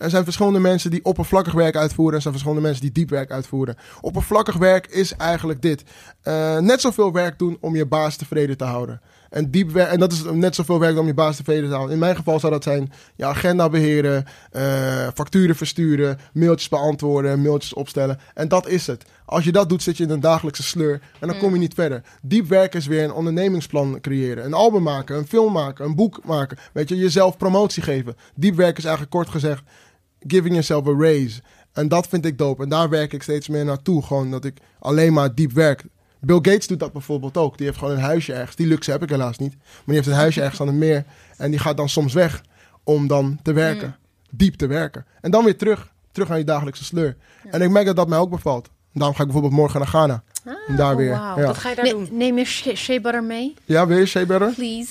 [0.01, 2.15] Er zijn verschillende mensen die oppervlakkig werk uitvoeren.
[2.15, 3.75] Er zijn verschillende mensen die diep werk uitvoeren.
[4.01, 5.83] Oppervlakkig werk is eigenlijk dit.
[6.21, 9.01] Eh, net zoveel werk doen om je baas tevreden te houden.
[9.29, 11.93] En, diep werk, en dat is net zoveel werk om je baas tevreden te houden.
[11.93, 17.73] In mijn geval zou dat zijn je agenda beheren, eh, facturen versturen, mailtjes beantwoorden, mailtjes
[17.73, 18.19] opstellen.
[18.33, 19.05] En dat is het.
[19.31, 21.73] Als je dat doet, zit je in een dagelijkse sleur en dan kom je niet
[21.73, 22.03] verder.
[22.21, 24.45] Diep werk is weer een ondernemingsplan creëren.
[24.45, 26.57] Een album maken, een film maken, een boek maken.
[26.73, 28.15] Weet je, jezelf promotie geven.
[28.35, 29.63] Diep werk is eigenlijk kort gezegd
[30.27, 31.41] giving yourself a raise.
[31.73, 32.63] En dat vind ik dope.
[32.63, 34.03] En daar werk ik steeds meer naartoe.
[34.03, 35.85] Gewoon dat ik alleen maar diep werk.
[36.19, 37.57] Bill Gates doet dat bijvoorbeeld ook.
[37.57, 38.55] Die heeft gewoon een huisje ergens.
[38.55, 39.55] Die luxe heb ik helaas niet.
[39.57, 41.05] Maar die heeft een huisje ergens aan het meer.
[41.37, 42.43] En die gaat dan soms weg
[42.83, 43.95] om dan te werken.
[44.31, 45.05] Diep te werken.
[45.21, 45.91] En dan weer terug.
[46.11, 47.15] Terug naar je dagelijkse sleur.
[47.49, 48.69] En ik merk dat dat mij ook bevalt.
[48.93, 50.23] Daarom ga ik bijvoorbeeld morgen naar Ghana.
[50.67, 51.09] En daar oh, weer.
[51.09, 51.37] wauw.
[51.39, 51.45] Ja.
[51.45, 52.07] Wat ga je daar Ne- doen?
[52.11, 54.53] neem je shea shea butter mee, ja, weer Shea Butter?
[54.53, 54.89] please.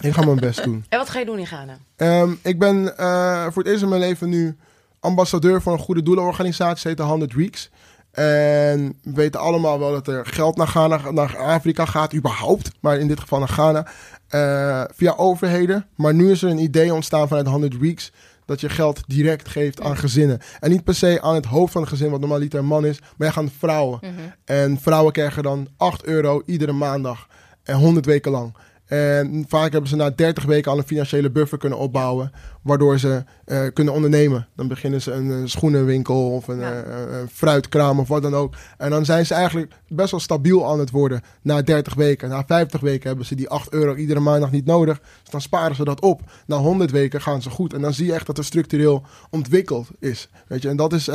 [0.00, 0.84] Ik ga mijn best doen.
[0.88, 1.78] En wat ga je doen in Ghana?
[1.96, 4.56] Ehm, ik ben eh, voor het eerst in mijn leven nu
[5.00, 6.80] ambassadeur voor een goede doelenorganisatie.
[6.80, 7.70] Ze heet de 100 Weeks.
[8.10, 12.70] En we weten allemaal wel dat er geld naar Ghana, naar Afrika gaat, überhaupt.
[12.80, 13.86] Maar in dit geval naar Ghana.
[14.28, 15.86] eh, via overheden.
[15.96, 18.12] Maar nu is er een idee ontstaan vanuit 100 Weeks.
[18.44, 20.40] Dat je geld direct geeft aan gezinnen.
[20.60, 22.98] En niet per se aan het hoofd van het gezin, wat normaliter een man is.
[23.16, 24.00] Maar je gaat vrouwen.
[24.44, 27.26] En vrouwen krijgen dan 8 euro iedere maandag.
[27.62, 28.56] En 100 weken lang.
[28.92, 32.32] En vaak hebben ze na 30 weken al een financiële buffer kunnen opbouwen.
[32.62, 34.46] Waardoor ze eh, kunnen ondernemen.
[34.56, 36.82] Dan beginnen ze een, eh, schoenenwinkel of een, Ja.
[36.82, 38.54] eh, een fruitkraam of wat dan ook.
[38.78, 42.28] En dan zijn ze eigenlijk best wel stabiel aan het worden na 30 weken.
[42.28, 44.98] Na 50 weken hebben ze die 8 euro iedere maandag niet nodig.
[44.98, 46.20] Dus dan sparen ze dat op.
[46.46, 47.72] Na 100 weken gaan ze goed.
[47.74, 50.28] En dan zie je echt dat er structureel ontwikkeld is.
[50.46, 50.68] Weet je?
[50.68, 51.10] En dat is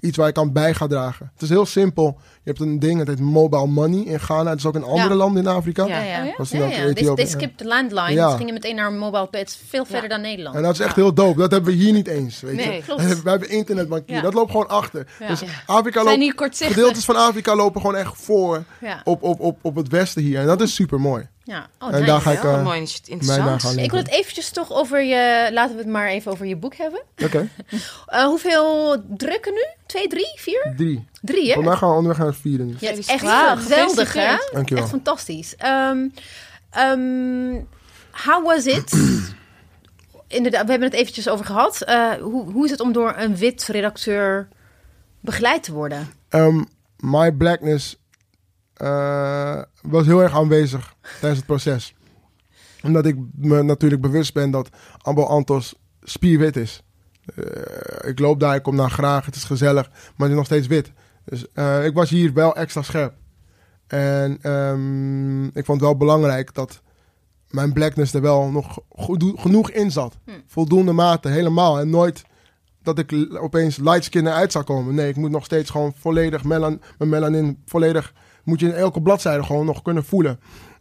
[0.00, 1.30] iets waar ik aan bij ga dragen.
[1.32, 2.18] Het is heel simpel.
[2.46, 4.50] Je hebt een ding, het heet mobile money in Ghana.
[4.50, 5.14] Het is ook in andere Ja.
[5.14, 5.86] landen in Afrika.
[5.86, 6.00] Ja.
[6.02, 6.34] Ja, ja.
[6.36, 6.68] Was ja, ja.
[6.68, 8.12] They, Ethiopië, they skipped landline.
[8.12, 8.30] Ja.
[8.30, 10.56] Ze gingen meteen naar een mobile is veel verder dan Nederland.
[10.56, 11.02] En dat is echt Ja.
[11.02, 11.38] heel dope.
[11.38, 12.40] Dat hebben we hier niet eens.
[12.40, 12.82] Weet Nee, je?
[12.82, 13.02] klopt.
[13.22, 14.16] We hebben internetbankier.
[14.16, 14.22] Ja.
[14.22, 15.06] Dat loopt gewoon achter.
[15.20, 15.26] Ja.
[15.28, 15.42] Dus.
[15.66, 16.76] Afrika zijn loopt, hier kortzichtig.
[16.76, 19.00] gedeeltes van Afrika lopen gewoon echt voor Ja.
[19.04, 20.40] op, op, op, op het westen hier.
[20.40, 21.28] En dat is super mooi.
[21.44, 21.66] Ja.
[21.80, 23.76] Oh, En daar ga ik, eh, een mooi interessant.
[23.76, 25.48] Ik wil het eventjes toch over je...
[25.52, 27.02] Laten we het maar even over je boek hebben.
[27.24, 27.48] Oké,
[28.06, 29.64] Eh, hoeveel drukken nu?
[29.86, 30.72] Twee, drie, vier?
[30.76, 31.08] drie.
[31.22, 31.62] Drie, hè?
[31.62, 32.76] Mij gaan we onderweg naar nu.
[32.78, 33.20] Ja, het is echt
[33.62, 34.36] geweldig, hè?
[34.52, 34.82] Dankjewel.
[34.82, 35.56] Echt fantastisch.
[35.56, 36.08] Ehm,
[36.70, 37.60] ehm,
[38.10, 38.92] how was it
[40.28, 41.82] inderdaad, we hebben het eventjes over gehad.
[41.82, 44.48] Eh, hoe, hoe is het om door een wit redacteur
[45.20, 46.08] begeleid te worden?
[46.28, 46.64] Ehm,
[46.96, 47.96] my blackness
[48.74, 51.94] eh, was heel erg aanwezig tijdens het proces.
[52.82, 54.68] Omdat ik me natuurlijk bewust ben dat
[55.02, 56.82] Ambo Antos spierwit is.
[57.34, 60.44] Eh, ik loop daar, ik kom daar graag, het is gezellig, maar het is nog
[60.44, 60.92] steeds wit.
[61.24, 63.14] Dus eh, ik was hier wel extra scherp.
[63.86, 66.82] En ehm, ik vond het wel belangrijk dat
[67.50, 68.78] mijn blackness er wel nog
[69.36, 70.16] genoeg in zat.
[70.24, 70.30] Hm.
[70.46, 71.78] Voldoende mate, helemaal.
[71.78, 72.24] En nooit
[72.82, 74.94] dat ik opeens light skin eruit zou komen.
[74.94, 78.12] Nee, ik moet nog steeds gewoon volledig melan, mijn melanin volledig
[78.44, 80.40] moet je in elke bladzijde gewoon nog kunnen voelen.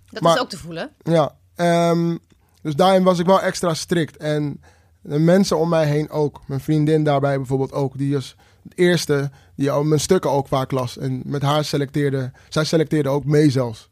[0.10, 0.92] Dat Maar- is ook te voelen.
[1.04, 2.18] Ja, ehm,
[2.62, 4.18] dus daarin was ik wel extra strikt.
[4.18, 4.62] En
[5.08, 6.42] de mensen om mij heen ook.
[6.46, 7.98] Mijn vriendin daarbij bijvoorbeeld ook.
[7.98, 10.98] Die was het eerste die al mijn stukken ook vaak las.
[10.98, 13.90] En met haar selecteerde, zij selecteerde ook mee zelfs.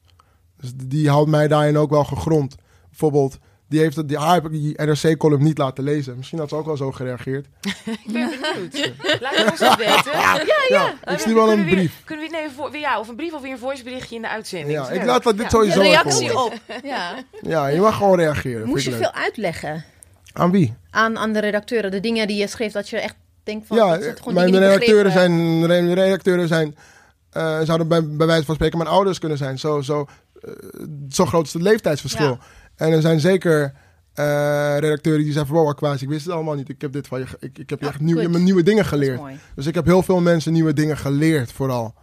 [0.61, 2.55] Dus die houdt mij daarin ook wel gegrond.
[2.89, 3.38] Bijvoorbeeld,
[3.70, 6.18] die heeft het, die, haar heb ik die NRC-column niet laten lezen.
[6.18, 7.47] Misschien had ze ook wel zo gereageerd.
[8.05, 8.91] Ik ben benieuwd.
[9.22, 10.11] Laat het ons eens weten.
[10.11, 12.01] Ja, Ja, ik stuur wel een brief.
[12.05, 14.72] Kunnen we nee, voor, ja, of een brief of weer een voiceberichtje in de uitzending.
[14.72, 15.49] Ja, ik laat dat dit Ja.
[15.49, 16.53] sowieso Een reactie op.
[16.84, 17.14] Ja.
[17.41, 18.68] Ja, je mag gewoon reageren.
[18.68, 19.86] Moest je veel uitleggen
[20.34, 20.73] Aan wie?
[20.89, 21.91] aan, aan de redacteuren?
[21.91, 23.77] De dingen die je schreef, dat je echt denkt van...
[23.77, 26.75] Ja, dat het gewoon mijn redacteuren zijn, re- redacteuren zijn
[27.29, 29.59] eh, zouden bij, bij wijze van spreken mijn ouders kunnen zijn.
[29.59, 30.05] Zo, zo,
[30.41, 30.51] eh,
[31.09, 32.29] zo groot is het leeftijdsverschil.
[32.29, 32.38] Ja.
[32.75, 33.73] En er zijn zeker
[34.13, 36.69] eh, redacteuren die zeggen van, wow, Aquasi, ik wist het allemaal niet.
[36.69, 38.23] Ik heb dit van je, ik, ik heb je Ja, echt nieuw, je goed.
[38.23, 39.21] hebt me nieuwe dingen geleerd.
[39.55, 41.93] Dus ik heb heel veel mensen nieuwe dingen geleerd, vooral.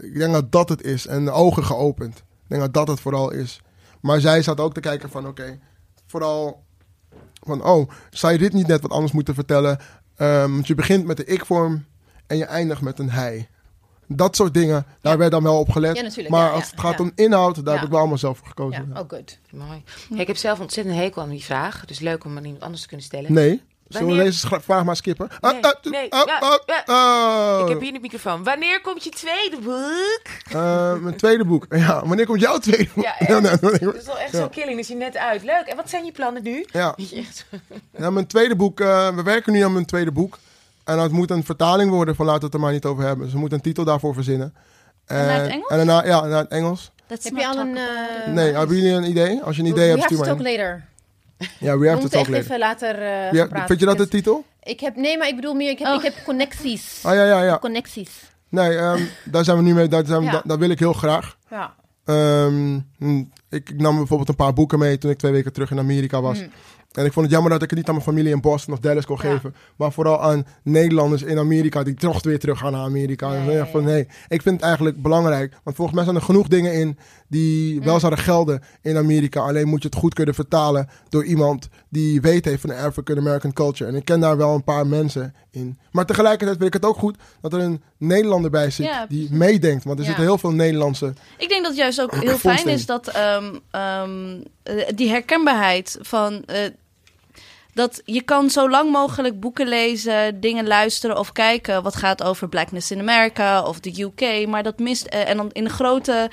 [0.00, 1.06] Ik denk dat dat het is.
[1.06, 2.16] En de ogen geopend.
[2.16, 3.60] Ik denk dat dat het vooral is.
[4.00, 5.58] Maar zij zat ook te kijken van, oké,
[6.06, 6.64] vooral
[7.58, 9.78] van, oh, zou je dit niet net wat anders moeten vertellen?
[10.16, 11.84] Ehm, want je begint met de ik-vorm
[12.26, 13.48] en je eindigt met een hij.
[14.12, 15.96] Dat soort dingen, daar werd dan wel op gelet.
[15.96, 17.04] Ja, natuurlijk, maar ja, als ja, het gaat ja.
[17.04, 17.72] om inhoud, daar Ja.
[17.72, 18.82] heb ik wel allemaal zelf voor gekozen.
[18.88, 19.00] Ja, Ja.
[19.00, 19.38] oh good.
[19.50, 19.82] Mooi.
[20.10, 21.84] Hey, ik heb zelf ontzettend hekel aan die vraag.
[21.84, 23.32] Dus leuk om aan iemand anders te kunnen stellen.
[23.32, 25.28] Nee, zullen we Wanneer- deze vraag maar skippen?
[25.40, 27.58] Ah, ah, nee, ah, ja, ja.
[27.62, 28.42] Ik heb hier de microfoon.
[28.44, 30.20] Wanneer komt je tweede boek?
[30.52, 31.66] Eh, mijn tweede boek.
[31.68, 33.04] Ja, wanneer komt jouw tweede boek?
[33.04, 34.78] Ja, nee, nee, Dat is wel echt zo killing.
[34.78, 35.42] Is hij net uit.
[35.42, 35.64] Leuk.
[35.66, 36.64] En wat zijn je plannen nu?
[36.72, 36.94] ja.
[37.14, 37.46] Echt.
[37.98, 38.80] ja, mijn tweede boek.
[38.80, 40.38] eh, we werken nu aan mijn tweede boek.
[40.84, 43.24] En het moet een vertaling worden van laten we het er maar niet over hebben.
[43.24, 44.54] Dus we moeten een titel daarvoor verzinnen.
[45.06, 45.68] naar het En- Engels?
[45.70, 46.90] En daarna, ja, naar het Engels.
[47.06, 47.76] Heb je al een...
[47.76, 48.32] eh.
[48.32, 49.42] Nee, hebben jullie een idee?
[49.42, 50.44] Als je een idee we hebt, stuur maar talk in.
[50.44, 50.84] later.
[51.58, 52.38] Ja, we We have to moeten talk echt later.
[52.38, 53.66] even later eh, gaan Ja, praten.
[53.66, 54.44] vind je dat de Ik heb- titel?
[54.62, 54.96] Ik heb...
[54.96, 55.70] Nee, maar ik bedoel meer...
[55.70, 55.94] Ik heb, Oh.
[55.94, 57.00] ik heb connecties.
[57.04, 57.58] Ah ja, ja, ja.
[57.58, 58.10] Connecties.
[58.48, 59.88] Nee, ehm, daar zijn we nu mee.
[59.88, 60.30] Daar, zijn we, Ja.
[60.32, 61.36] daar, daar wil ik heel graag.
[61.50, 61.74] Ja.
[62.04, 63.18] Ehm, hm,
[63.50, 66.20] ik, ik nam bijvoorbeeld een paar boeken mee toen ik twee weken terug in Amerika
[66.20, 66.38] was.
[66.40, 66.50] Mm.
[66.90, 68.80] En ik vond het jammer dat ik het niet aan mijn familie in Boston of
[68.80, 69.30] Dallas kon Ja.
[69.30, 69.54] geven.
[69.76, 73.34] Maar vooral aan Nederlanders in Amerika die toch weer terug gaan naar Amerika.
[73.34, 75.54] En ja, zo, van, nee, ik vind het eigenlijk belangrijk.
[75.64, 78.00] Want volgens mij zijn er genoeg dingen in die wel Mm.
[78.00, 79.40] zouden gelden in Amerika.
[79.40, 83.18] Alleen moet je het goed kunnen vertalen door iemand die weet heeft van de African
[83.18, 83.90] American culture.
[83.90, 85.78] En ik ken daar wel een paar mensen in.
[85.92, 89.28] Maar tegelijkertijd vind ik het ook goed dat er een Nederlander bij zit Ja, die
[89.30, 89.84] meedenkt.
[89.84, 90.08] Want er Ja.
[90.10, 93.54] zitten heel veel Nederlandse Ik denk dat het juist ook heel fijn is dat ehm,
[93.70, 96.44] ehm, eh, die herkenbaarheid van.
[96.44, 96.58] eh,
[97.74, 102.48] dat je kan zo lang mogelijk boeken lezen, dingen luisteren of kijken wat gaat over
[102.48, 104.46] Blackness in America of de UK.
[104.48, 105.06] Maar dat mist.
[105.06, 106.30] eh, en dan in de, grote,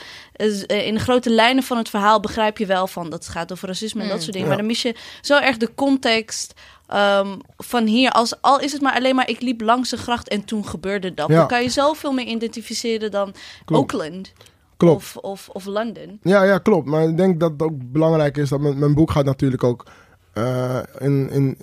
[0.67, 3.67] in de grote lijnen van het verhaal begrijp je wel van dat het gaat over
[3.67, 4.21] racisme en dat Mm.
[4.23, 4.49] soort dingen.
[4.49, 4.53] Ja.
[4.53, 6.53] Maar dan mis je zo erg de context.
[6.87, 10.27] Ehm, van hier, als, al is het maar alleen maar ik liep langs de gracht
[10.27, 11.27] en toen gebeurde dat.
[11.27, 11.35] Ja.
[11.35, 13.33] Dan kan je zoveel meer identificeren dan
[13.65, 13.93] Klopt.
[13.93, 14.33] Oakland.
[14.77, 14.95] Klopt.
[14.95, 16.19] Of, of, of London.
[16.21, 16.87] Ja, ja, klopt.
[16.87, 19.85] Maar ik denk dat het ook belangrijk is dat mijn, mijn boek gaat natuurlijk ook
[20.33, 21.57] eh, in, in,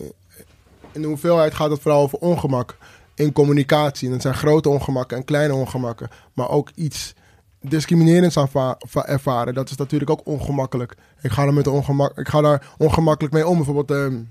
[0.92, 2.76] in de hoeveelheid gaat het vooral over ongemak
[3.14, 4.06] in communicatie.
[4.06, 7.14] En het zijn grote ongemakken en kleine ongemakken, maar ook iets
[7.60, 9.54] discriminerends aan ervaren.
[9.54, 10.94] Dat is natuurlijk ook ongemakkelijk.
[11.20, 13.56] Ik ga, er met ongemak, ik ga daar ongemakkelijk mee om.
[13.56, 14.22] Bijvoorbeeld ehm,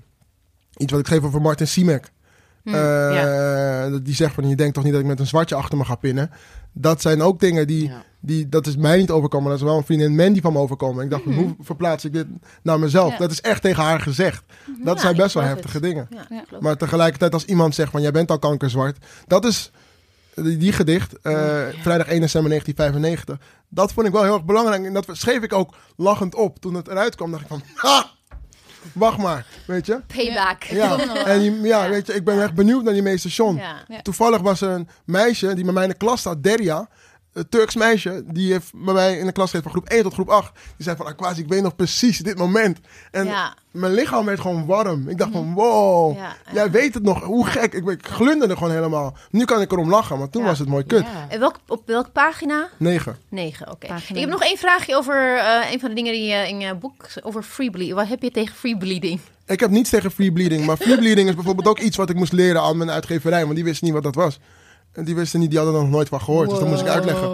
[0.76, 2.12] iets wat ik geef over Martin Simek.
[2.62, 5.54] Hm, Eh, dat Die zegt van je denkt toch niet dat ik met een zwartje
[5.54, 6.30] achter me ga pinnen.
[6.72, 8.02] Dat zijn ook dingen die, Ja.
[8.20, 9.48] die dat is mij niet overkomen.
[9.50, 10.98] Dat is wel een vriendin Mandy van me overkomen.
[10.98, 12.26] En ik dacht, van, hoe verplaats ik dit
[12.62, 13.12] naar mezelf?
[13.12, 13.18] Ja.
[13.18, 14.42] Dat is echt tegen haar gezegd.
[14.84, 16.06] Dat Ja, zijn best wel heftige dingen.
[16.10, 16.42] Ja, Ja.
[16.48, 16.62] klopt.
[16.62, 19.04] Maar tegelijkertijd als iemand zegt van jij bent al kankerzwart.
[19.26, 19.70] Dat is
[20.34, 21.32] die, die gedicht, eh,
[21.82, 23.38] vrijdag 1 december 1995.
[23.68, 24.84] Dat vond ik wel heel erg belangrijk.
[24.84, 26.58] En dat schreef ik ook lachend op.
[26.60, 28.10] Toen het eruit kwam dacht ik van, ha!
[28.92, 30.00] Wacht maar, weet je?
[30.16, 30.62] Payback.
[30.64, 33.56] Ja, en die- ja, weet je, ik ben echt benieuwd naar die meester John.
[33.56, 33.74] Ja.
[33.88, 34.02] Ja.
[34.02, 36.88] Toevallig was er een meisje die bij mij in de klas staat, Deria.
[37.34, 40.12] Een Turks meisje, die heeft bij mij in de klas gezeten van groep 1 tot
[40.12, 40.52] groep 8.
[40.54, 42.78] Die zei van, Aquasi, ik weet nog precies dit moment.
[43.10, 43.54] En Ja.
[43.70, 45.08] mijn lichaam werd gewoon warm.
[45.08, 47.22] Ik dacht van, wow, Ja, jij weet het nog.
[47.22, 47.72] Hoe gek.
[47.72, 49.16] Ik, ik glunderde gewoon helemaal.
[49.30, 50.48] Nu kan ik erom lachen, maar toen Ja.
[50.48, 51.00] was het mooi kut.
[51.12, 51.26] Ja.
[51.28, 52.68] En welk, op welke pagina?
[52.78, 53.18] 9.
[53.28, 53.86] 9, oké.
[54.08, 56.74] Ik heb nog één vraagje over eh, een van de dingen die je in je
[56.74, 57.96] boek over free bleeding.
[57.98, 59.20] Wat heb je tegen free bleeding?
[59.46, 60.66] Ik heb niets tegen free bleeding.
[60.66, 63.42] Maar free bleeding is bijvoorbeeld ook iets wat ik moest leren aan mijn uitgeverij.
[63.42, 64.38] Want die wisten niet wat dat was.
[64.94, 66.50] En die wisten niet, die hadden er nog nooit van gehoord.
[66.50, 67.28] Dus dat moest ik uitleggen.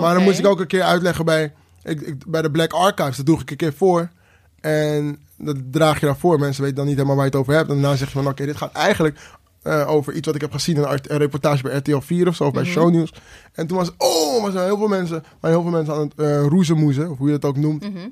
[0.00, 3.16] Maar dan moest ik ook een keer uitleggen bij, ik, ik- bij de Black Archives.
[3.16, 4.08] Dat droeg ik een keer voor.
[4.60, 6.38] En dat draag je dan voor.
[6.38, 7.68] Mensen weten dan niet helemaal waar je het over hebt.
[7.70, 9.18] En daarna zeg je van, oké, dit gaat eigenlijk
[9.62, 10.76] eh, over iets wat ik heb gezien.
[10.76, 12.70] in Een, een reportage bij RTL 4 of zo, of bij Mhm.
[12.72, 13.12] Shownieuws.
[13.52, 16.12] En toen was oh, er zijn heel veel mensen, maar heel veel mensen aan het
[16.16, 17.10] eh roezemoezen.
[17.10, 17.82] Of hoe je dat ook noemt.
[17.92, 18.08] Mhm.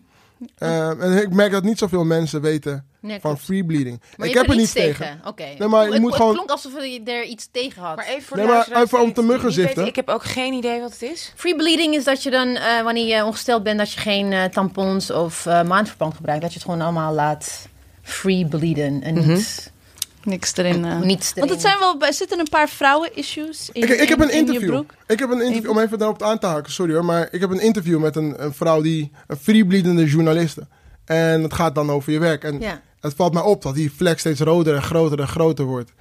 [0.59, 4.01] Eh, en ik merk dat niet zoveel mensen weten Nee, van free bleeding.
[4.17, 5.21] Maar ik je heb er niets tegen.
[5.25, 5.45] Oké.
[5.59, 7.97] Nee, maar je Het- moet het gewoon- klonk alsof je er iets tegen had.
[7.97, 9.87] Maar even voor Nee, de maar even om te muggen zitten.
[9.87, 11.33] Ik heb ook geen idee wat het is.
[11.37, 14.45] Free bleeding is dat je dan, eh, wanneer je ongesteld bent, dat je geen eh,
[14.45, 16.43] tampons of eh, maandverband gebruikt.
[16.43, 17.67] Dat je het gewoon allemaal laat
[18.03, 19.29] free bleeden en Mhm.
[19.33, 19.73] niet,
[20.23, 20.85] Niks erin.
[20.85, 21.01] eh.
[21.01, 24.29] niets Want het zijn wel, er zitten een paar vrouwen-issues in, Ik, ik heb een
[24.31, 24.69] in je interview.
[24.71, 24.95] broek.
[25.07, 27.05] Ik heb een interview, om even daarop aan te haken, sorry hoor.
[27.05, 30.67] Maar ik heb een interview met een, een vrouw die, een freebleedende journaliste.
[31.05, 32.45] En het gaat dan over je werk.
[32.45, 32.81] En Ja.
[33.01, 35.93] het valt mij op dat die vlek steeds roder en groter en groter wordt.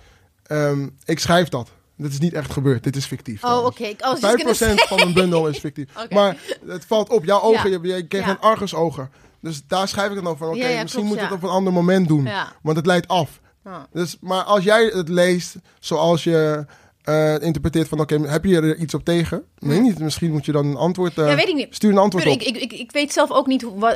[0.44, 1.70] Ehm, ik schrijf dat.
[1.98, 2.84] Dit is niet echt gebeurd.
[2.84, 3.44] Dit is fictief.
[3.44, 3.84] Oh, oké.
[3.84, 5.88] just gonna 5% van mijn bundel is fictief.
[6.10, 6.38] Maar
[6.68, 7.26] het valt op.
[7.26, 7.80] Jouw ogen, Ja.
[7.82, 8.30] je, je kreeg Ja.
[8.30, 9.10] een argusogen.
[9.42, 11.36] Dus daar schrijf ik het over van, oké, Ja, ja, misschien klopt, moet je ja.
[11.36, 12.24] het op een ander moment doen.
[12.26, 12.52] Ja.
[12.62, 13.40] Want het leidt af.
[13.68, 13.88] Ja.
[13.92, 16.66] Dus, maar als jij het leest zoals je
[17.04, 18.00] eh, interpreteert van...
[18.00, 19.44] oké, heb je er iets op tegen?
[19.60, 20.00] Nee, niet.
[20.00, 21.18] Misschien moet je dan een antwoord...
[21.18, 21.76] eh, Ja, weet ik niet.
[21.76, 22.42] Stuur een antwoord op.
[22.42, 23.94] ik, ik, ik, weet zelf ook niet hoe.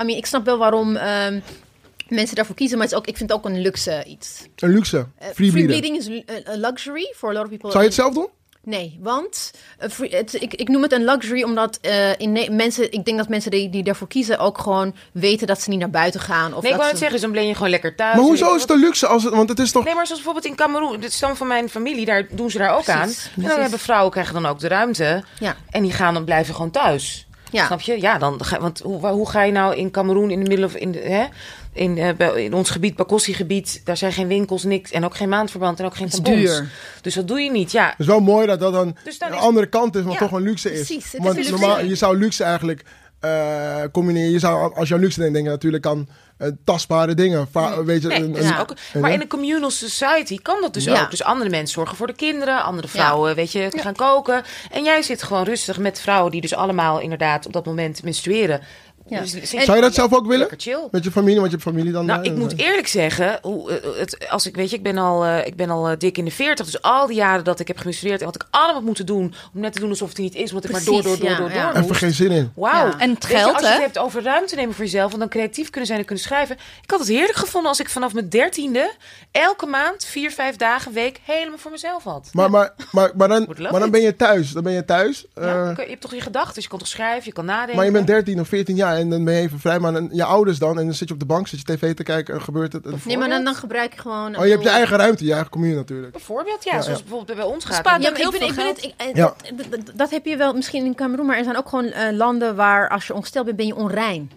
[0.00, 1.40] I mean, ik snap wel waarom ehm,
[2.08, 4.46] mensen daarvoor kiezen, maar het is ook, ik vind het ook een luxe iets.
[4.56, 5.06] Een luxe.
[5.18, 5.70] Eh, Free bleeden.
[5.70, 6.06] bleeding is
[6.44, 7.70] een luxury for a lot of people.
[7.70, 8.28] Zou je het zelf doen?
[8.64, 12.92] Nee, want eh, free- het, ik, ik noem het een luxury omdat eh, in mensen,
[12.92, 15.90] ik denk dat mensen die, die daarvoor kiezen ook gewoon weten dat ze niet naar
[15.90, 16.54] buiten gaan.
[16.54, 18.14] Of Nee, ik wou ze, het zeggen, dus dan ben je gewoon lekker thuis.
[18.16, 19.06] Maar hoezo is het een luxe?
[19.06, 19.84] Als het, want het is toch...
[19.84, 22.74] Nee, maar zoals bijvoorbeeld in Cameroen, dit stam van mijn familie, daar doen ze daar
[22.76, 23.08] ook Precies, aan.
[23.08, 23.50] En precies.
[23.50, 25.24] dan hebben vrouwen krijgen dan ook de ruimte.
[25.38, 25.56] Ja.
[25.70, 27.26] En die gaan dan blijven gewoon thuis.
[27.50, 27.66] Ja.
[27.66, 28.00] Snap je?
[28.00, 30.74] Ja, dan ga, want hoe, hoe ga je nou in Cameroen in de middel of
[30.74, 31.24] in de, hè?
[31.74, 34.90] In, eh, in ons gebied, Bakossi-gebied, daar zijn geen winkels, niks.
[34.90, 36.36] En ook geen maandverband en ook geen is tampons.
[36.36, 36.70] duur.
[37.02, 37.72] Dus dat doe je niet.
[37.72, 40.02] Ja, Het is wel mooi dat dat dan Dus dan een is- andere kant is,
[40.02, 40.76] maar Ja, toch een luxe is.
[40.86, 41.04] precies.
[41.04, 41.50] Het is Want een luxe.
[41.50, 42.84] normaal, je zou luxe eigenlijk
[43.20, 44.30] eh, combineren.
[44.30, 47.48] Je zou, als je aan luxe denkt, denk je natuurlijk aan eh, tastbare dingen.
[47.50, 50.60] Va- weet je, Nee, een- is een- ook, een- maar in een communal society kan
[50.60, 51.02] dat dus Ja.
[51.02, 51.10] ook.
[51.10, 54.42] Dus andere mensen zorgen voor de kinderen, andere vrouwen, weet je, gaan koken.
[54.70, 58.60] En jij zit gewoon rustig met vrouwen die dus allemaal inderdaad op dat moment menstrueren.
[59.08, 59.20] Ja.
[59.20, 60.48] Dus En- Zou je dat zelf ook willen?
[60.56, 60.88] Chill.
[60.90, 62.06] Met je familie, want je hebt familie dan...
[62.06, 64.98] Nou, eh, ik moet eerlijk zeggen, hoe, eh, het, als ik weet je, ik ben
[64.98, 67.60] al, eh, ik ben al eh, dik in de 40, dus al die jaren dat
[67.60, 70.16] ik heb gemenstrueerd en wat ik allemaal moeten doen om net te doen alsof het
[70.16, 71.72] er niet is, want ik maar door, door, door, ja, door, ja.
[71.72, 72.52] door Even geen zin in.
[72.54, 72.86] Wauw.
[72.86, 72.98] Ja.
[72.98, 73.82] En het je, geld, als je het hè?
[73.82, 76.56] hebt over ruimte nemen voor jezelf en dan creatief kunnen zijn en kunnen schrijven.
[76.82, 78.92] Ik had het heerlijk gevonden als ik vanaf mijn dertiende
[79.30, 82.28] elke maand, vier, vijf dagen, week helemaal voor mezelf had.
[82.32, 84.50] Maar, maar, maar, maar, dan, maar dan ben je thuis.
[84.50, 85.26] Dan ben je thuis.
[85.34, 87.22] Ja, eh, dan kun je, je hebt toch je gedachten, dus je kan toch schrijven,
[87.24, 87.76] je kan nadenken.
[87.76, 89.78] maar je bent 13 of 14 jaar en dan ben je even vrij.
[89.78, 91.94] Maar dan, je ouders dan, en dan zit je op de bank, zit je tv
[91.94, 92.86] te kijken en gebeurt het.
[92.86, 94.36] En, Nee, maar dan, dan gebruik je gewoon.
[94.36, 96.12] oh, je hebt je eigen ruimte, je eigen commune natuurlijk.
[96.12, 97.04] Bijvoorbeeld, ja, Ja, zoals ja.
[97.04, 97.76] bijvoorbeeld bij ons gaat.
[97.76, 99.34] Spaart Ja, maar heel ik ben, veel ik ben het, ik, eh, Ja.
[99.56, 102.12] dat, dat, dat heb je wel misschien in Cameroen, maar er zijn ook gewoon eh,
[102.12, 104.30] landen waar als je ongesteld bent, ben je onrein.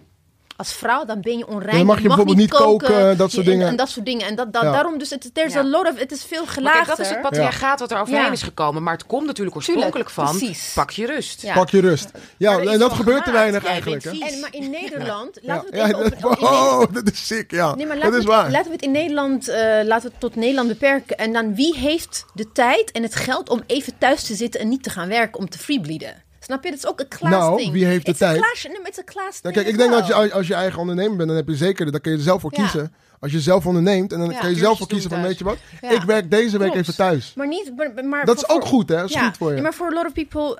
[0.58, 1.76] Als vrouw, dan ben je onrein.
[1.76, 3.66] Dan mag je bijvoorbeeld niet koken, dat soort Je- dingen.
[3.68, 4.26] En, dat soort dingen.
[4.26, 4.72] En dat, dat, Ja.
[4.72, 5.60] daarom, dus het, there's Ja.
[5.60, 8.30] a lot of, het is veel kijk, dat is het patriarchaat wat er overheen Ja.
[8.32, 8.82] is gekomen.
[8.82, 10.72] Maar het komt natuurlijk oorspronkelijk Tuurlijk, van, precies.
[10.74, 11.42] pak je rust.
[11.42, 11.54] Ja.
[11.54, 12.10] Pak je rust.
[12.36, 14.04] Ja, is en dat gebeurt te weinig eigenlijk.
[14.04, 17.74] En, maar in Nederland, Ja, laten we ja, het oh, dat is sick, ja.
[17.74, 18.50] Nee, maar dat laten, is we, het- waar.
[18.50, 21.16] laten we het in Nederland, eh, laten we het tot Nederland beperken.
[21.18, 24.68] En dan wie heeft de tijd en het geld om even thuis te zitten en
[24.68, 26.26] niet te gaan werken om te freebleeden?
[26.48, 26.70] Snap je?
[26.70, 28.40] Dat is ook een class Nou, wie heeft de It's tijd?
[28.40, 31.28] class- nee, maar class thing kijk, ik denk dat je, als- je eigen ondernemer bent,
[31.28, 32.62] dan heb je zeker, dan kun je er zelf voor Ja.
[32.62, 32.92] kiezen.
[33.20, 34.38] Als je zelf onderneemt, en dan Ja.
[34.40, 35.90] kun je zelf voor kiezen van, weet je wat, Ja.
[35.90, 36.76] ik werk deze week Klopt.
[36.82, 37.32] even thuis.
[37.36, 38.96] Maar niet, maar, maar Dat is ook goed, hè?
[38.96, 39.62] Dat is goed voor je.
[39.62, 40.56] maar voor a lot of people,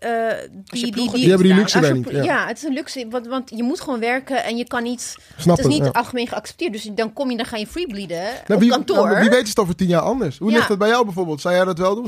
[0.00, 2.22] eh, eh, die, die, die, Die hebben die luxe niet, ja.
[2.22, 5.16] Ja, het is een luxe, want, want je moet gewoon werken en je kan niet...
[5.36, 5.90] Snap het is niet ja.
[5.92, 9.06] algemeen geaccepteerd, dus dan kom je, dan ga je freebleeden Nou, op wie, kantoor.
[9.08, 10.38] nou, wie weet is het over tien jaar anders.
[10.38, 10.56] Hoe Ja.
[10.56, 11.40] ligt het bij jou bijvoorbeeld?
[11.40, 12.04] Zou jij dat wel doen?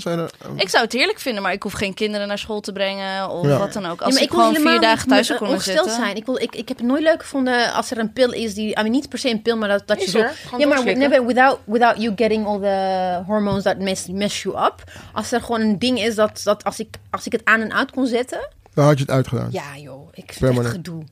[0.56, 3.46] Ik zou het heerlijk vinden, maar ik hoef geen kinderen naar school te brengen of
[3.46, 3.58] Ja.
[3.58, 3.98] wat dan ook.
[3.98, 5.86] Ja, Als maar ik, wil gewoon helemaal vier dagen niet thuis met- zou kunnen ongesteld
[5.86, 6.04] zitten.
[6.04, 6.16] zijn.
[6.16, 8.68] Ik, wil, ik, ik heb het nooit leuk gevonden als er een pil is die...
[8.68, 10.18] I mean, niet per se een pil, maar dat, dat je zo...
[10.58, 14.74] ja, maar without, without you getting all the hormones that mess, mess you up.
[15.12, 17.72] Als er gewoon een ding is dat, dat als, ik, als ik het aan en
[17.72, 18.48] uit kon zetten...
[18.74, 19.48] dan had je het uitgedaan.
[19.50, 20.66] Ja joh, ik vind het Permanent.
[20.66, 21.02] echt gedoe.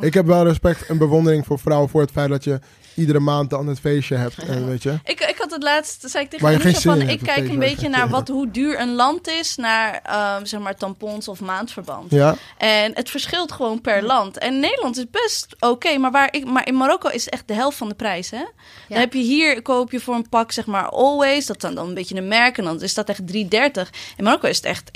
[0.00, 2.60] Ik heb wel respect en bewondering voor vrouwen voor het feit dat je
[2.98, 4.36] iedere maand dan het feestje hebt.
[4.48, 4.98] En, weet je?
[5.04, 8.08] Ik, ik had het laatst, zei ik tegen Anissa van, ik kijk een beetje naar
[8.08, 12.10] wat, hoe duur een land is, naar ehm, zeg maar tampons of maandverband.
[12.10, 12.34] Ja.
[12.58, 14.38] En het verschilt gewoon per land.
[14.38, 17.54] En Nederland is best oké, maar, waar ik, maar in Marokko is het echt de
[17.54, 18.30] helft van de prijs.
[18.30, 18.44] Hè?
[18.88, 21.88] Dan heb je hier, koop je voor een pak zeg maar Always, dat dan, dan
[21.88, 23.90] een beetje een merk, en dan is dat echt 3,30.
[24.16, 24.90] In Marokko is het echt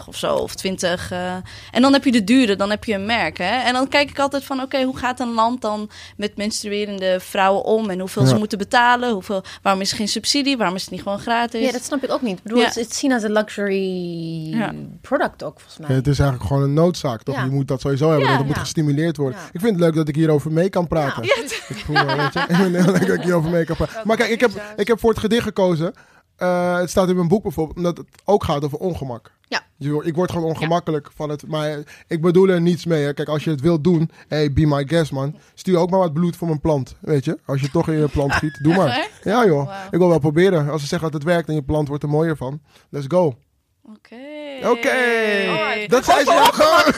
[0.00, 1.10] 1,50 of zo, of 20.
[1.10, 1.34] eh.
[1.70, 3.38] En dan heb je de dure, dan heb je een merk.
[3.38, 3.62] Hè?
[3.62, 7.64] En dan kijk ik altijd van, oké, hoe gaat een land dan met menstruerende vrouwen
[7.64, 8.28] om en hoeveel Ja.
[8.28, 9.12] ze moeten betalen.
[9.12, 10.56] Hoeveel, waarom is er geen subsidie?
[10.56, 11.64] Waarom is het niet gewoon gratis?
[11.64, 12.36] Ja, dat snap ik ook niet.
[12.36, 12.64] Ik bedoel, Ja.
[12.66, 14.72] het is zien als een luxury Ja.
[15.00, 15.88] product ook, volgens mij.
[15.88, 17.34] Ja, het is eigenlijk gewoon een noodzaak, toch?
[17.34, 17.44] Ja.
[17.44, 18.28] Je moet dat sowieso hebben.
[18.28, 18.60] Ja, dat moet ja.
[18.60, 19.38] gestimuleerd worden.
[19.38, 19.46] Ja.
[19.52, 21.22] Ik vind het leuk dat ik hierover mee kan praten.
[21.24, 21.34] Ja.
[21.68, 23.76] Ik voel me, weet je, ik vind het heel leuk dat ik hierover mee kan
[23.76, 24.00] praten.
[24.04, 25.92] Maar kijk, ik heb, ik heb voor het gedicht gekozen.
[26.36, 29.32] Eh, het staat in mijn boek bijvoorbeeld, omdat het ook gaat over ongemak.
[29.48, 29.62] Ja.
[30.02, 31.46] Ik word gewoon ongemakkelijk van het.
[31.46, 33.04] Maar ik bedoel er niets mee.
[33.04, 33.12] Hè.
[33.14, 35.36] Kijk, als je het wilt doen, hey, be my guest, man.
[35.54, 36.96] Stuur ook maar wat bloed voor mijn plant.
[37.00, 38.88] Weet je, als je toch in je plant giet, doe maar.
[38.88, 39.10] Echt?
[39.22, 39.74] Ja, joh.
[39.90, 40.68] Ik wil wel proberen.
[40.70, 42.60] Als ze zeggen dat het werkt en je plant wordt er mooier van,
[42.90, 43.34] let's go.
[43.82, 44.16] Oké.
[44.68, 44.96] Oké.
[45.86, 46.92] Dat zei ze al gewoon.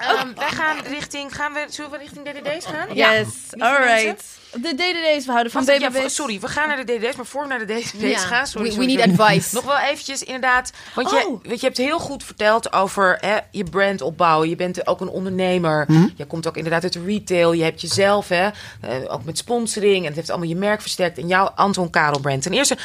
[0.00, 2.94] Ehm, wij gaan richting, gaan we, zullen we richting DDD's gaan?
[2.94, 4.33] Yes, Lieve alright.
[4.62, 6.14] De DDD's, we houden van Wacht, ja, BBB's.
[6.14, 8.18] sorry, we gaan naar de DDD's, maar voor we naar de DDD's Ja.
[8.18, 8.46] gaan...
[8.46, 9.22] Sorry, we, sorry, we need sorry.
[9.30, 9.54] advice.
[9.54, 10.72] Nog wel eventjes, inderdaad.
[10.94, 11.42] Want je, Oh.
[11.44, 14.48] weet, je hebt heel goed verteld over hè, je brand opbouwen.
[14.48, 15.84] Je bent ook een ondernemer.
[15.88, 16.08] Mhm.
[16.16, 17.52] Je komt ook inderdaad uit de retail.
[17.52, 18.48] Je hebt jezelf, hè,
[18.80, 20.00] eh, ook met sponsoring.
[20.00, 21.18] En het heeft allemaal je merk versterkt.
[21.18, 22.42] En jouw Anton Karel brand.
[22.42, 22.76] Ten eerste,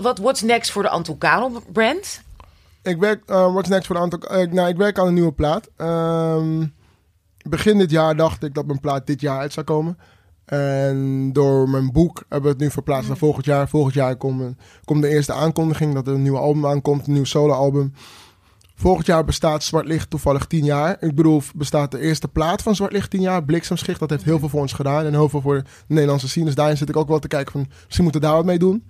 [0.00, 2.22] wat, what's next voor de Anton Karel brand?
[2.82, 4.18] Ik werk, uh, what's next voor een aantal...
[4.20, 5.68] eh, nou, ik werk aan een nieuwe plaat.
[5.76, 6.64] Ehm,
[7.48, 9.98] begin dit jaar dacht ik dat mijn plaat dit jaar uit zou komen.
[10.44, 13.68] En door mijn boek hebben we het nu verplaatst naar volgend jaar.
[13.68, 14.56] Volgend jaar komt,
[14.86, 17.06] de eerste aankondiging dat er een nieuw album aankomt.
[17.06, 17.92] Een nieuw soloalbum.
[18.76, 20.96] Volgend jaar bestaat Zwart Licht toevallig 10 jaar.
[21.00, 23.44] Ik bedoel, bestaat de eerste plaat van Zwart Licht 10 jaar.
[23.44, 25.04] Bliksemschicht, dat heeft heel veel voor ons gedaan.
[25.04, 26.44] En heel veel voor de Nederlandse scene.
[26.46, 27.66] Dus daarin zit ik ook wel te kijken van...
[27.84, 28.84] Misschien moeten we daar wat mee doen.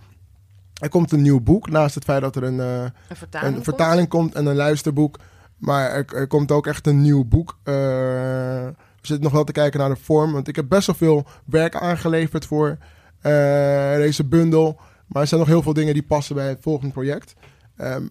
[0.81, 1.71] Er komt een nieuw boek.
[1.71, 2.61] Naast het feit dat er een...
[2.61, 3.57] eh, Een vertaling.
[3.57, 5.19] een vertaling komt en een luisterboek.
[5.59, 7.59] Maar er, er komt ook echt een nieuw boek.
[7.63, 8.67] Eh,
[9.07, 10.33] zitten nog wel te kijken naar de vorm.
[10.33, 12.79] Want ik heb best wel veel werk aangeleverd voor
[13.21, 14.81] eh, deze bundel.
[15.07, 17.35] Maar er zijn nog heel veel dingen die passen bij het volgende project.
[17.77, 18.07] Ehm,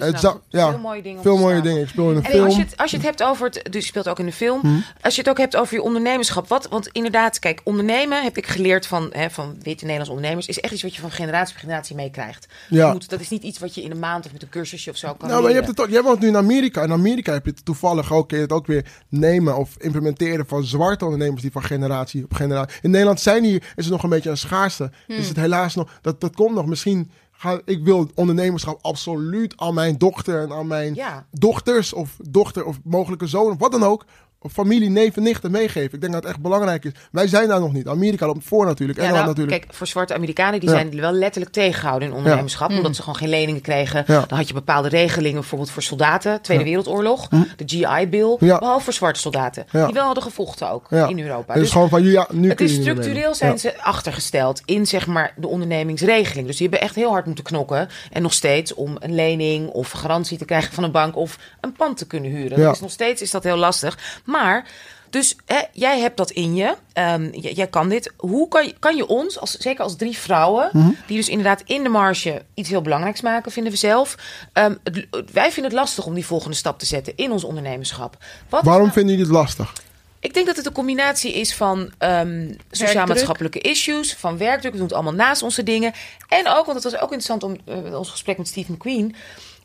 [0.00, 1.22] Dus het nou, ja, veel mooie dingen.
[1.22, 1.82] veel mooie dingen.
[1.82, 2.44] Ik speel in een En film.
[2.44, 4.32] als je, het, als je het hebt over het, dus je speelt ook in de
[4.32, 4.60] film.
[4.60, 4.68] Hm.
[5.00, 6.48] Als je het ook hebt over je ondernemerschap.
[6.48, 10.46] Wat, want inderdaad, kijk, ondernemen heb ik geleerd van, hè, van witte Nederlandse ondernemers.
[10.46, 12.46] Is echt iets wat je van generatie op generatie meekrijgt.
[12.68, 12.92] Ja.
[12.92, 14.96] Moet, dat is niet iets wat je in een maand of met een cursusje of
[14.96, 16.82] zo kan Nou, maar je hebt het toch, jij woont nu in Amerika.
[16.82, 20.46] In Amerika heb je het toevallig ook, kun je het ook weer nemen of implementeren
[20.46, 22.78] van zwarte ondernemers die van generatie op generatie.
[22.82, 24.90] In Nederland zijn hier, is het nog een beetje een schaarste.
[25.06, 26.66] Is het helaas nog, dat, dat komt nog.
[26.66, 27.10] Misschien,
[27.40, 31.26] ga, ik wil ondernemerschap absoluut aan mijn dochter en aan mijn Ja.
[31.30, 34.04] dochters of dochter of mogelijke zoon of wat dan ook.
[34.48, 35.94] Familie, neef en nichten meegeven.
[35.94, 36.92] Ik denk dat het echt belangrijk is.
[37.12, 37.86] Wij zijn daar nog niet.
[37.88, 38.98] Amerika loopt voor natuurlijk.
[38.98, 39.66] Ja, Engeland nou, natuurlijk.
[39.66, 40.74] Kijk, voor zwarte Amerikanen, die Ja.
[40.74, 42.70] zijn wel letterlijk tegengehouden in ondernemerschap.
[42.70, 44.04] Omdat ze gewoon geen leningen kregen.
[44.06, 46.40] Dan had je bepaalde regelingen, bijvoorbeeld voor soldaten.
[46.42, 46.64] Tweede.
[46.64, 48.36] Wereldoorlog, de GI-bill.
[48.38, 49.66] Behalve voor zwarte soldaten.
[49.72, 51.46] Die wel hadden gevochten ook in Europa.
[51.52, 55.06] Het is Dus gewoon van, ja, nu het is structureel zijn ze achtergesteld in zeg
[55.06, 56.46] maar de ondernemingsregeling.
[56.46, 57.88] Dus die hebben echt heel hard moeten knokken.
[58.12, 61.72] En nog steeds om een lening of garantie te krijgen van een bank of een
[61.72, 62.70] pand te kunnen huren.
[62.70, 63.98] Is nog steeds is dat heel lastig.
[64.30, 64.66] Maar
[65.10, 66.74] dus hè, jij hebt dat in je.
[66.92, 68.12] Ehm, jij kan dit.
[68.16, 70.90] Hoe kan je, kan je ons, als, zeker als drie vrouwen, Mhm.
[71.06, 74.14] die dus inderdaad in de marge iets heel belangrijks maken, vinden we zelf.
[74.52, 78.16] Ehm, het- wij vinden het lastig om die volgende stap te zetten in ons ondernemerschap.
[78.48, 79.72] Wat is Waarom nou- vinden jullie het lastig?
[80.20, 84.70] ik denk dat het een combinatie is van ehm, sociaal-maatschappelijke issues, van werkdruk.
[84.72, 85.92] We doen het allemaal naast onze dingen.
[86.28, 89.14] En ook, want het was ook interessant om eh, ons gesprek met Steve McQueen.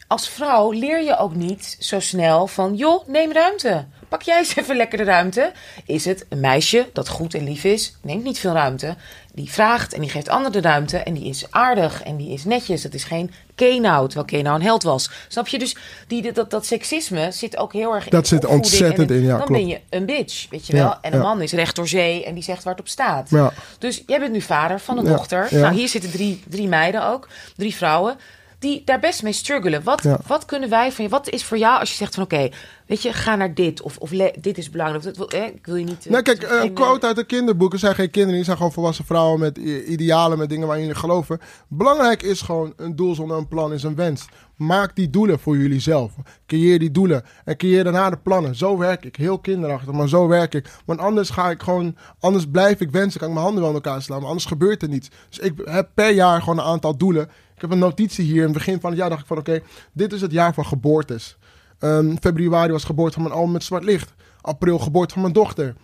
[0.07, 3.85] Als vrouw leer je ook niet zo snel van, joh, neem ruimte.
[4.09, 5.51] Pak jij eens even lekker de ruimte.
[5.85, 8.95] Is het een meisje dat goed en lief is, neemt niet veel ruimte.
[9.33, 10.97] Die vraagt en die geeft anderen de ruimte.
[10.97, 12.83] En die is aardig en die is netjes.
[12.83, 15.09] Het is geen Kenau, terwijl Kenau een held was.
[15.27, 15.59] Snap je?
[15.59, 15.75] Dus
[16.07, 19.37] die, dat, dat seksisme zit ook heel erg in Dat zit ontzettend en in, ja,
[19.37, 19.51] Dan klopt.
[19.51, 20.97] ben je een bitch, weet je Ja, wel.
[21.01, 21.25] En een ja.
[21.25, 23.29] man is recht door zee en die zegt waar het op staat.
[23.29, 23.53] Ja.
[23.79, 25.47] Dus jij bent nu vader van een dochter.
[25.51, 28.17] Nou, hier zitten drie, drie meiden ook, drie vrouwen,
[28.65, 29.83] die daar best mee struggelen.
[29.83, 30.19] Wat, Ja.
[30.27, 32.49] wat kunnen wij van je, wat is voor jou als je zegt van oké,
[32.87, 35.03] weet je, ga naar dit of, of le- dit is belangrijk.
[35.17, 36.05] Dat, eh, ik wil je niet.
[36.05, 38.71] eh, Nou, kijk, geen, een quote uit de kinderboeken zijn geen kinderen, die zijn gewoon
[38.71, 41.39] volwassen vrouwen met idealen, met dingen waar jullie geloven.
[41.67, 44.25] Belangrijk is gewoon een doel zonder een plan is een wens.
[44.55, 46.13] Maak die doelen voor jullie zelf.
[46.45, 48.55] Creëer die doelen en creëer daarna de plannen.
[48.55, 50.69] Zo werk ik, heel kinderachtig, maar zo werk ik.
[50.85, 53.81] Want anders ga ik gewoon, anders blijf ik wensen, kan ik mijn handen wel in
[53.83, 55.09] elkaar slaan, maar anders gebeurt er niets.
[55.29, 57.23] Dus ik heb per jaar gewoon een aantal doelen.
[57.55, 59.61] Ik heb een notitie hier in het begin van het jaar dacht ik van oké,
[59.93, 61.37] dit is het jaar van geboortes.
[61.79, 64.13] Ehm, februari was geboorte van mijn album met zwart licht.
[64.41, 65.75] April geboorte van mijn dochter.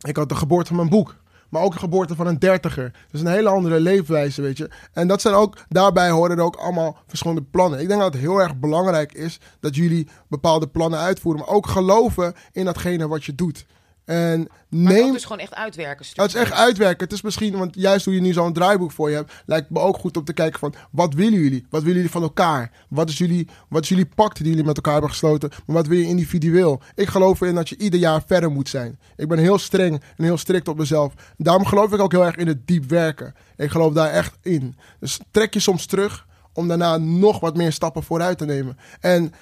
[0.00, 1.16] Ik had de geboorte van mijn boek.
[1.50, 2.92] Maar ook de geboorte van een dertiger.
[3.10, 4.70] Dus een hele andere leefwijze, weet je.
[4.92, 7.80] En dat zijn ook, daarbij horen er ook allemaal verschillende plannen.
[7.80, 11.42] Ik denk dat het heel erg belangrijk is dat jullie bepaalde plannen uitvoeren.
[11.44, 13.66] Maar ook geloven in datgene wat je doet.
[14.10, 15.06] En Maar neem...
[15.06, 16.06] ook dus gewoon echt uitwerken.
[16.12, 17.04] Het is echt uitwerken.
[17.04, 19.78] Het is misschien, want juist hoe je nu zo'n draaiboek voor je hebt, lijkt me
[19.78, 21.66] ook goed om te kijken van wat willen jullie?
[21.70, 22.70] Wat willen jullie van elkaar?
[22.88, 25.50] Wat is jullie, wat is jullie pact die jullie met elkaar hebben gesloten?
[25.66, 26.82] Maar wat wil je individueel?
[26.94, 28.98] Ik geloof erin dat je ieder jaar verder moet zijn.
[29.16, 31.14] Ik ben heel streng en heel strikt op mezelf.
[31.36, 33.34] Daarom geloof ik ook heel erg in het diep werken.
[33.56, 34.76] Ik geloof daar echt in.
[35.00, 38.78] Dus trek je soms terug om daarna nog wat meer stappen vooruit te nemen.
[39.00, 39.32] En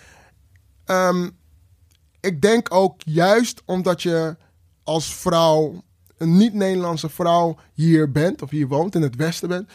[0.84, 1.28] ehm,
[2.20, 4.36] ik denk ook juist omdat je
[4.88, 5.82] als vrouw,
[6.18, 9.70] een niet-Nederlandse vrouw, hier bent of hier woont, in het Westen bent,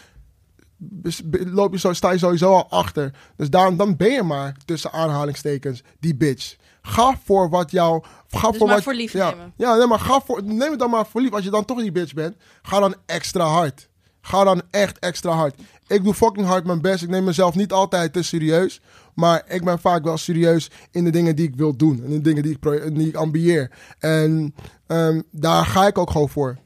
[1.30, 3.14] loop je zo, sta je sowieso al achter.
[3.36, 6.56] Dus daarom, dan ben je maar tussen aanhalingstekens die bitch.
[6.82, 8.04] Ga voor wat jou.
[8.04, 9.54] Ga Dus voor maar wat, voor lief ja, nemen.
[9.58, 11.32] Ja, nee, maar ga voor, neem het dan maar voor lief.
[11.32, 13.90] Als je dan toch die bitch bent, ga dan extra hard.
[14.22, 15.56] Ga dan echt extra hard.
[15.88, 17.04] Ik doe fucking hard mijn best.
[17.04, 18.82] Ik neem mezelf niet altijd te serieus.
[19.14, 22.04] Maar ik ben vaak wel serieus in de dingen die ik wil doen.
[22.04, 23.72] En de dingen die ik, die ambieer.
[24.00, 24.56] En
[24.88, 26.58] ehm, daar ga ik ook gewoon voor.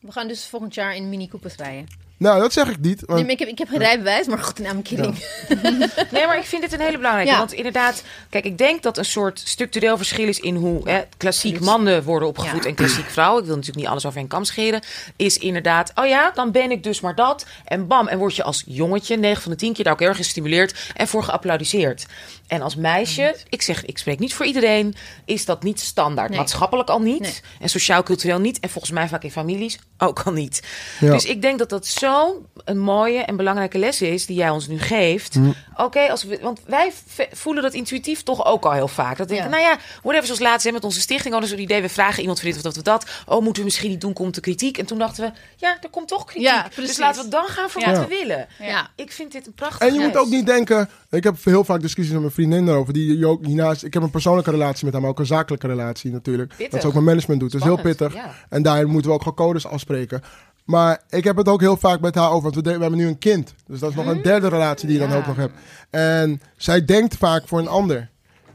[0.00, 1.86] We gaan dus volgend jaar in Mini Coopers rijden.
[2.18, 3.00] Nou, dat zeg ik niet.
[3.00, 5.14] want- Nee, maar ik, heb, ik heb geen rijbewijs, maar goed, nou, kidding.
[6.10, 7.30] Nee, maar ik vind dit een hele belangrijke.
[7.30, 7.38] Ja.
[7.38, 11.60] Want inderdaad, kijk, ik denk dat een soort structureel verschil is in hoe hè, klassiek
[11.60, 12.68] mannen worden opgevoed Ja.
[12.68, 13.40] en klassiek vrouwen.
[13.40, 14.82] Ik wil natuurlijk niet alles over een kam scheren.
[15.16, 17.46] Is inderdaad, oh ja, dan ben ik dus maar dat.
[17.64, 20.08] En bam, en word je als jongetje 9 van de 10 keer daar ook heel
[20.08, 22.06] erg gestimuleerd en voor geapplaudiseerd.
[22.46, 26.28] En als meisje, ik zeg, ik spreek niet voor iedereen, is dat niet standaard.
[26.28, 26.38] Nee.
[26.38, 27.20] Maatschappelijk al niet.
[27.20, 27.32] Nee.
[27.60, 28.60] En sociaal-cultureel niet.
[28.60, 30.62] En volgens mij vaak in families ook al niet.
[31.00, 31.10] Ja.
[31.10, 34.66] Dus ik denk dat dat zo een mooie en belangrijke les is die jij ons
[34.66, 35.34] nu geeft.
[35.34, 35.50] Hm.
[35.76, 36.92] Oké, als we, want wij
[37.32, 39.16] voelen dat intuïtief toch ook al heel vaak.
[39.16, 39.56] Dat we denken, Ja.
[39.56, 42.20] nou ja, whatever, zoals laatst hè, met onze stichting hadden ze het idee, we vragen
[42.20, 43.06] iemand voor dit of dat of dat.
[43.26, 44.78] Oh, moeten we misschien niet doen, komt de kritiek.
[44.78, 46.48] En toen dachten we, ja, er komt toch kritiek.
[46.48, 46.98] Ja, dus precies.
[46.98, 47.90] laten we dan gaan voor Ja.
[47.90, 48.46] wat we willen.
[48.58, 48.88] Ja.
[48.96, 50.88] Ik vind dit een prachtig En je moet ook niet denken.
[51.14, 52.92] Ik heb heel vaak discussies met mijn vriendin daarover.
[52.92, 53.84] Die ook hiernaast.
[53.84, 56.48] Ik heb een persoonlijke relatie met haar, maar ook een zakelijke relatie natuurlijk.
[56.48, 56.68] Pittig.
[56.70, 57.52] Dat ze ook mijn management doet.
[57.52, 58.22] Dus heel Spannend, pittig.
[58.22, 58.34] ja.
[58.48, 60.22] En daar moeten we ook gewoon codes afspreken.
[60.64, 62.50] Maar ik heb het ook heel vaak met haar over.
[62.50, 63.54] Want we, hebben nu een kind.
[63.66, 65.54] Dus dat is nog een derde relatie die je dan ook nog hebt.
[65.90, 68.10] En zij denkt vaak voor een ander.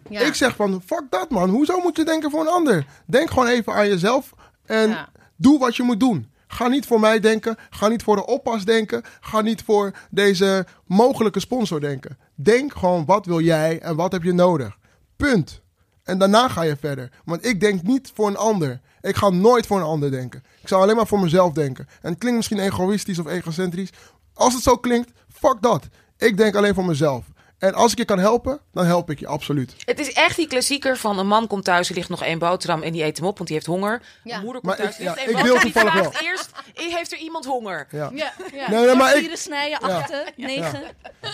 [0.09, 0.19] Ja.
[0.19, 1.49] Ik zeg van, fuck dat man.
[1.49, 2.85] Hoezo moet je denken voor een ander?
[3.05, 4.33] Denk gewoon even aan jezelf.
[4.65, 4.97] En
[5.35, 6.27] doe wat je moet doen.
[6.51, 7.57] Ga niet voor mij denken.
[7.69, 9.03] Ga niet voor de oppas denken.
[9.19, 12.17] Ga niet voor deze mogelijke sponsor denken.
[12.35, 14.77] Denk gewoon, wat wil jij en wat heb je nodig?
[15.15, 15.61] Punt.
[16.03, 17.11] En daarna ga je verder.
[17.25, 18.81] Want ik denk niet voor een ander.
[19.01, 20.43] Ik ga nooit voor een ander denken.
[20.61, 21.87] Ik zal alleen maar voor mezelf denken.
[22.01, 23.89] En het klinkt misschien egoïstisch of egocentrisch.
[24.33, 25.87] Als het zo klinkt, fuck dat.
[26.17, 27.25] Ik denk alleen voor mezelf.
[27.59, 29.73] En als ik je kan helpen, dan help ik je absoluut.
[29.85, 32.81] Het is echt die klassieker van een man komt thuis, er ligt nog één boterham
[32.81, 34.01] en die eet hem op, want die heeft honger.
[34.23, 34.35] Ja.
[34.35, 37.11] Een moeder Maar komt thuis, ik- ligt ja, één ik wil toevallig vraagt eerst, heeft
[37.11, 37.87] er iemand honger?
[37.91, 38.09] Ja.
[38.13, 38.69] Ja, ja.
[38.69, 40.81] Nee, nee, maar ik- Vieren snijden, achten, negen.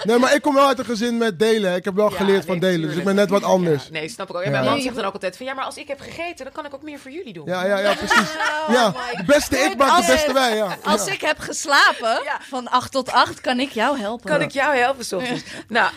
[0.04, 1.76] Nee, maar ik kom wel uit een gezin met delen.
[1.76, 2.88] Ik heb wel Ja, geleerd nee, van delen.
[2.90, 3.84] Dus ik ben net wat anders.
[3.84, 4.42] Ja, nee, snap ik ook.
[4.42, 4.58] En Ja.
[4.60, 6.66] mijn man zegt dan ook altijd van ja, maar als ik heb gegeten, dan kan
[6.66, 7.46] ik ook meer voor jullie doen.
[7.46, 8.28] Ja, ja, ja, precies.
[8.68, 10.56] Ja, de beste ik maakt de beste wij.
[10.56, 10.78] Ja.
[10.84, 12.40] Als ik heb geslapen, Ja.
[12.50, 14.30] van 8 tot 8, kan ik jou helpen.
[14.30, 15.44] Kan ik jou helpen, Sophie?
[15.68, 15.92] Nou,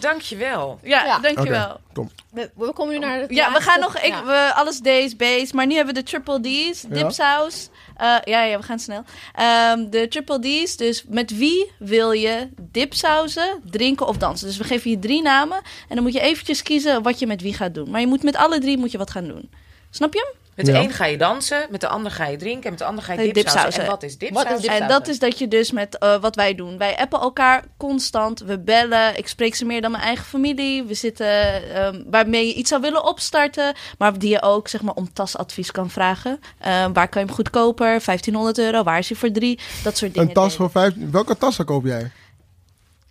[0.00, 0.78] dankjewel.
[0.82, 1.18] Ja, Ja.
[1.18, 1.70] dankjewel.
[1.70, 2.10] Oké, kom.
[2.30, 4.24] We, we komen nu naar de Ja, we gaan nog, ik, Ja.
[4.24, 7.68] we, alles D's, B's, maar nu hebben we de triple D's, dipsaus.
[7.96, 9.02] Eh, ja, ja, we gaan snel.
[9.34, 14.46] Ehm, de triple D's, dus met wie wil je dipsausen, drinken of dansen?
[14.46, 15.56] Dus we geven je drie namen
[15.88, 17.90] en dan moet je eventjes kiezen wat je met wie gaat doen.
[17.90, 19.50] Maar je moet met alle drie moet je wat gaan doen.
[19.90, 20.46] Snap je hem?
[20.58, 20.82] Met de Ja.
[20.82, 23.12] een ga je dansen, met de ander ga je drinken en met de ander ga
[23.12, 23.82] je dipsausen.
[23.82, 24.60] En wat is dipsaus?
[24.60, 24.80] Dipsaus?
[24.80, 26.78] En dat is dat je dus met eh, wat wij doen.
[26.78, 28.40] Wij appen elkaar constant.
[28.40, 29.18] We bellen.
[29.18, 30.82] Ik spreek ze meer dan mijn eigen familie.
[30.82, 31.26] We zitten
[31.74, 33.74] ehm, waarmee je iets zou willen opstarten.
[33.98, 36.40] Maar die je ook zeg maar om tasadvies kan vragen.
[36.58, 38.00] Ehm, waar kan je hem goedkoper?
[38.00, 38.82] 1500 euro.
[38.82, 39.58] Waar is hij voor drie?
[39.84, 40.28] Dat soort dingen.
[40.28, 40.94] Een tas voor vijf.
[41.10, 42.10] Welke tassen koop jij?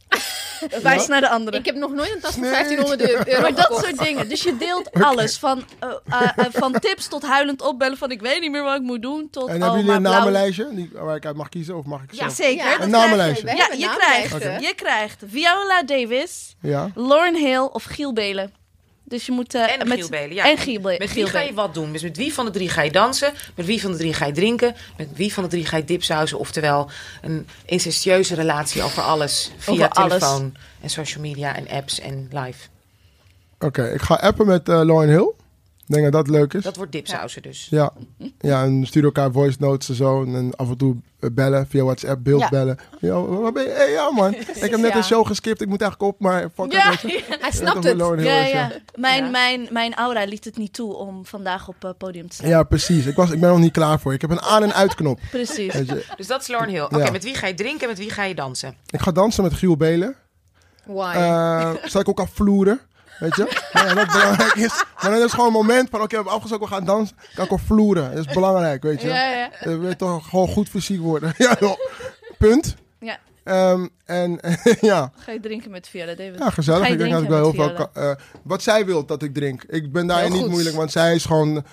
[0.82, 1.58] Wijs naar de andere.
[1.58, 2.52] Ik heb nog nooit een tas Nee.
[2.52, 3.86] 1500 euro maar dat gekocht.
[3.86, 4.30] soort dingen.
[4.30, 5.38] Dus je deelt alles.
[5.38, 8.76] Van, eh, eh, eh, van tips tot huilend opbellen van ik weet niet meer wat
[8.76, 9.28] ik moet doen.
[9.32, 11.78] Tot En oh, hebben jullie een maar blauw- namenlijstje die, waar ik uit mag kiezen?
[11.78, 12.34] Of mag ik Ja, zelf?
[12.34, 12.66] zeker.
[12.66, 13.44] Ja, Dat dat namenlijstje.
[13.44, 13.78] krijg Ja, je.
[13.80, 14.68] Je hebben krijgt, namenlijsten.
[14.68, 16.90] je krijgt Viola Davis, Ja.
[16.96, 18.54] Lauren Hill of Giel Belen.
[19.10, 19.54] Dus je moet...
[19.54, 20.50] eh, En met, Giel Belen, ja.
[20.50, 21.92] En Giel, Met wie ga je wat doen?
[21.92, 23.34] Dus met wie van de drie ga je dansen?
[23.56, 24.76] Met wie van de drie ga je drinken?
[24.98, 26.40] Met wie van de drie ga je dipsausen?
[26.40, 26.90] Oftewel
[27.22, 29.52] een incestueuze relatie over alles.
[29.58, 30.14] Via Over alles.
[30.20, 32.68] telefoon en social media en apps en live.
[33.60, 35.32] Oké, ik ga appen met eh Lauren Hill.
[35.88, 36.64] Ik denk dat dat leuk is.
[36.64, 37.68] Dat wordt dipsausen dus.
[37.70, 37.92] Ja.
[38.40, 40.24] ja, en stuur elkaar voice notes en zo.
[40.24, 42.50] En af en toe eh, bellen via WhatsApp, beeld Ja.
[42.50, 42.78] bellen.
[43.00, 43.70] Ja, waar ben je?
[43.70, 44.34] Hey, ja man,
[44.64, 44.96] ik heb net Ja.
[44.98, 45.62] een show geskipt.
[45.62, 47.24] Ik moet eigenlijk op, maar fuck Ja, it, je.
[47.28, 47.98] Hij Ja, snapt het.
[47.98, 48.72] Ja, is, ja.
[48.96, 49.30] Mijn, Ja.
[49.30, 52.50] Mijn, mijn aura liet het niet toe om vandaag op eh, podium te staan.
[52.50, 53.06] Ja, precies.
[53.06, 54.14] Ik, was, ik ben nog niet klaar voor.
[54.14, 55.20] Ik heb een aan- en uitknop.
[55.32, 55.74] Precies.
[56.18, 56.82] Dus dat is Lauren Hill.
[56.84, 57.12] Oké, Ja.
[57.12, 58.76] met wie ga je drinken en met wie ga je dansen?
[58.90, 60.16] Ik ga dansen met Giel Belen.
[60.86, 61.14] Why?
[61.16, 62.80] Eh zal ik ook afvloeren?
[63.20, 63.62] Weet je?
[63.74, 64.84] Ja, dat belangrijk is.
[65.02, 67.16] Maar dan is gewoon een moment van, oké, we hebben afgesproken, we gaan dansen.
[67.36, 68.16] Kan ik wel vloeren.
[68.16, 69.08] Dat is belangrijk, weet je?
[69.08, 69.50] Ja, ja.
[69.60, 71.34] Je weet toch gewoon goed fysiek worden.
[71.38, 71.78] ja, joh.
[72.38, 72.76] Punt.
[73.00, 73.18] Ja.
[73.44, 74.40] Ehm, en
[74.82, 75.12] ja.
[75.18, 76.40] Ga je drinken met Viola Davis?
[76.40, 76.82] ja, gezellig.
[76.82, 77.90] Ga je Ik denk dat ik wel heel veel...
[77.94, 78.12] Eh,
[78.44, 79.64] wat zij wil dat ik drink.
[79.64, 81.64] Ik ben daarin Heel niet moeilijk, want zij is gewoon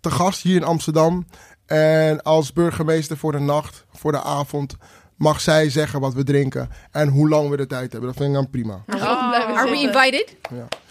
[0.00, 1.26] te gast hier in Amsterdam.
[1.66, 4.76] En als burgemeester voor de nacht, voor de avond,
[5.16, 6.70] mag zij zeggen wat we drinken.
[6.90, 8.10] En hoe lang we de tijd hebben.
[8.10, 8.84] Dat vind ik dan prima.
[8.86, 10.36] Oh, Are we invited?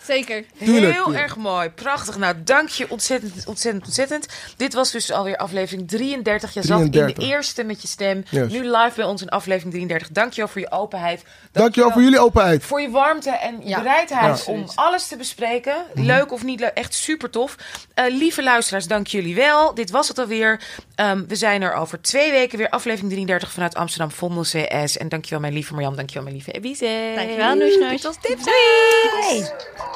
[0.08, 0.44] Zeker.
[0.58, 1.24] Tuurlijk, Heel tuurlijk.
[1.24, 1.70] erg mooi.
[1.70, 2.18] Prachtig.
[2.18, 4.28] Nou, dank je ontzettend, ontzettend, ontzettend.
[4.58, 6.54] Dit was dus alweer aflevering 33.
[6.54, 7.24] Je zat in 33.
[7.24, 8.24] de eerste met je stem.
[8.30, 8.52] Yes.
[8.52, 10.10] Nu live bij ons in aflevering 33.
[10.12, 11.24] Dank je wel voor je openheid.
[11.52, 12.64] Dankjewel voor jullie openheid.
[12.64, 13.78] Voor je warmte en je Ja.
[13.82, 14.52] bereidheid Ja.
[14.54, 15.76] om alles te bespreken.
[15.94, 16.06] Mhm.
[16.06, 17.56] Leuk of niet leuk, echt super tof.
[17.94, 19.74] Eh, lieve luisteraars, dank jullie wel.
[19.74, 20.62] Dit was het alweer.
[20.96, 22.70] Ehm, we zijn er over twee weken weer.
[22.70, 24.98] Aflevering 33 vanuit Amsterdam Vondel CS.
[24.98, 27.12] En dankjewel mijn lieve Marjam, dankjewel mijn lieve Ebize.
[27.16, 28.02] Dankjewel, Noes Noes.
[28.02, 28.44] Was Tips.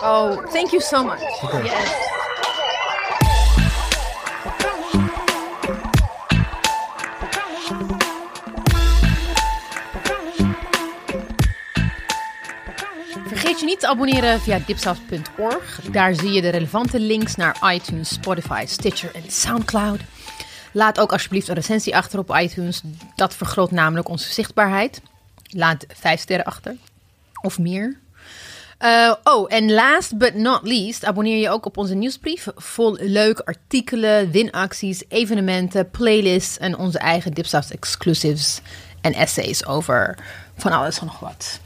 [0.02, 1.20] Oh, thank you so much.
[1.64, 2.08] Yes.
[13.28, 15.82] Vergeet je niet te abonneren via dipsaus.org.
[15.92, 20.00] Daar zie je de relevante links naar iTunes, Spotify, Stitcher en Soundcloud.
[20.72, 22.82] Laat ook alsjeblieft een recensie achter op iTunes.
[23.16, 25.02] Dat vergroot namelijk onze zichtbaarheid.
[25.44, 26.76] Laat vijf sterren achter.
[27.42, 28.06] Of meer.
[28.78, 32.48] Eh, oh, en last but not least, abonneer je ook op onze nieuwsbrief.
[32.56, 38.62] Vol leuke artikelen, winacties, evenementen, playlists en onze eigen Dipsaus exclusives
[39.02, 40.18] en essays over
[40.58, 41.60] van alles en nog wat.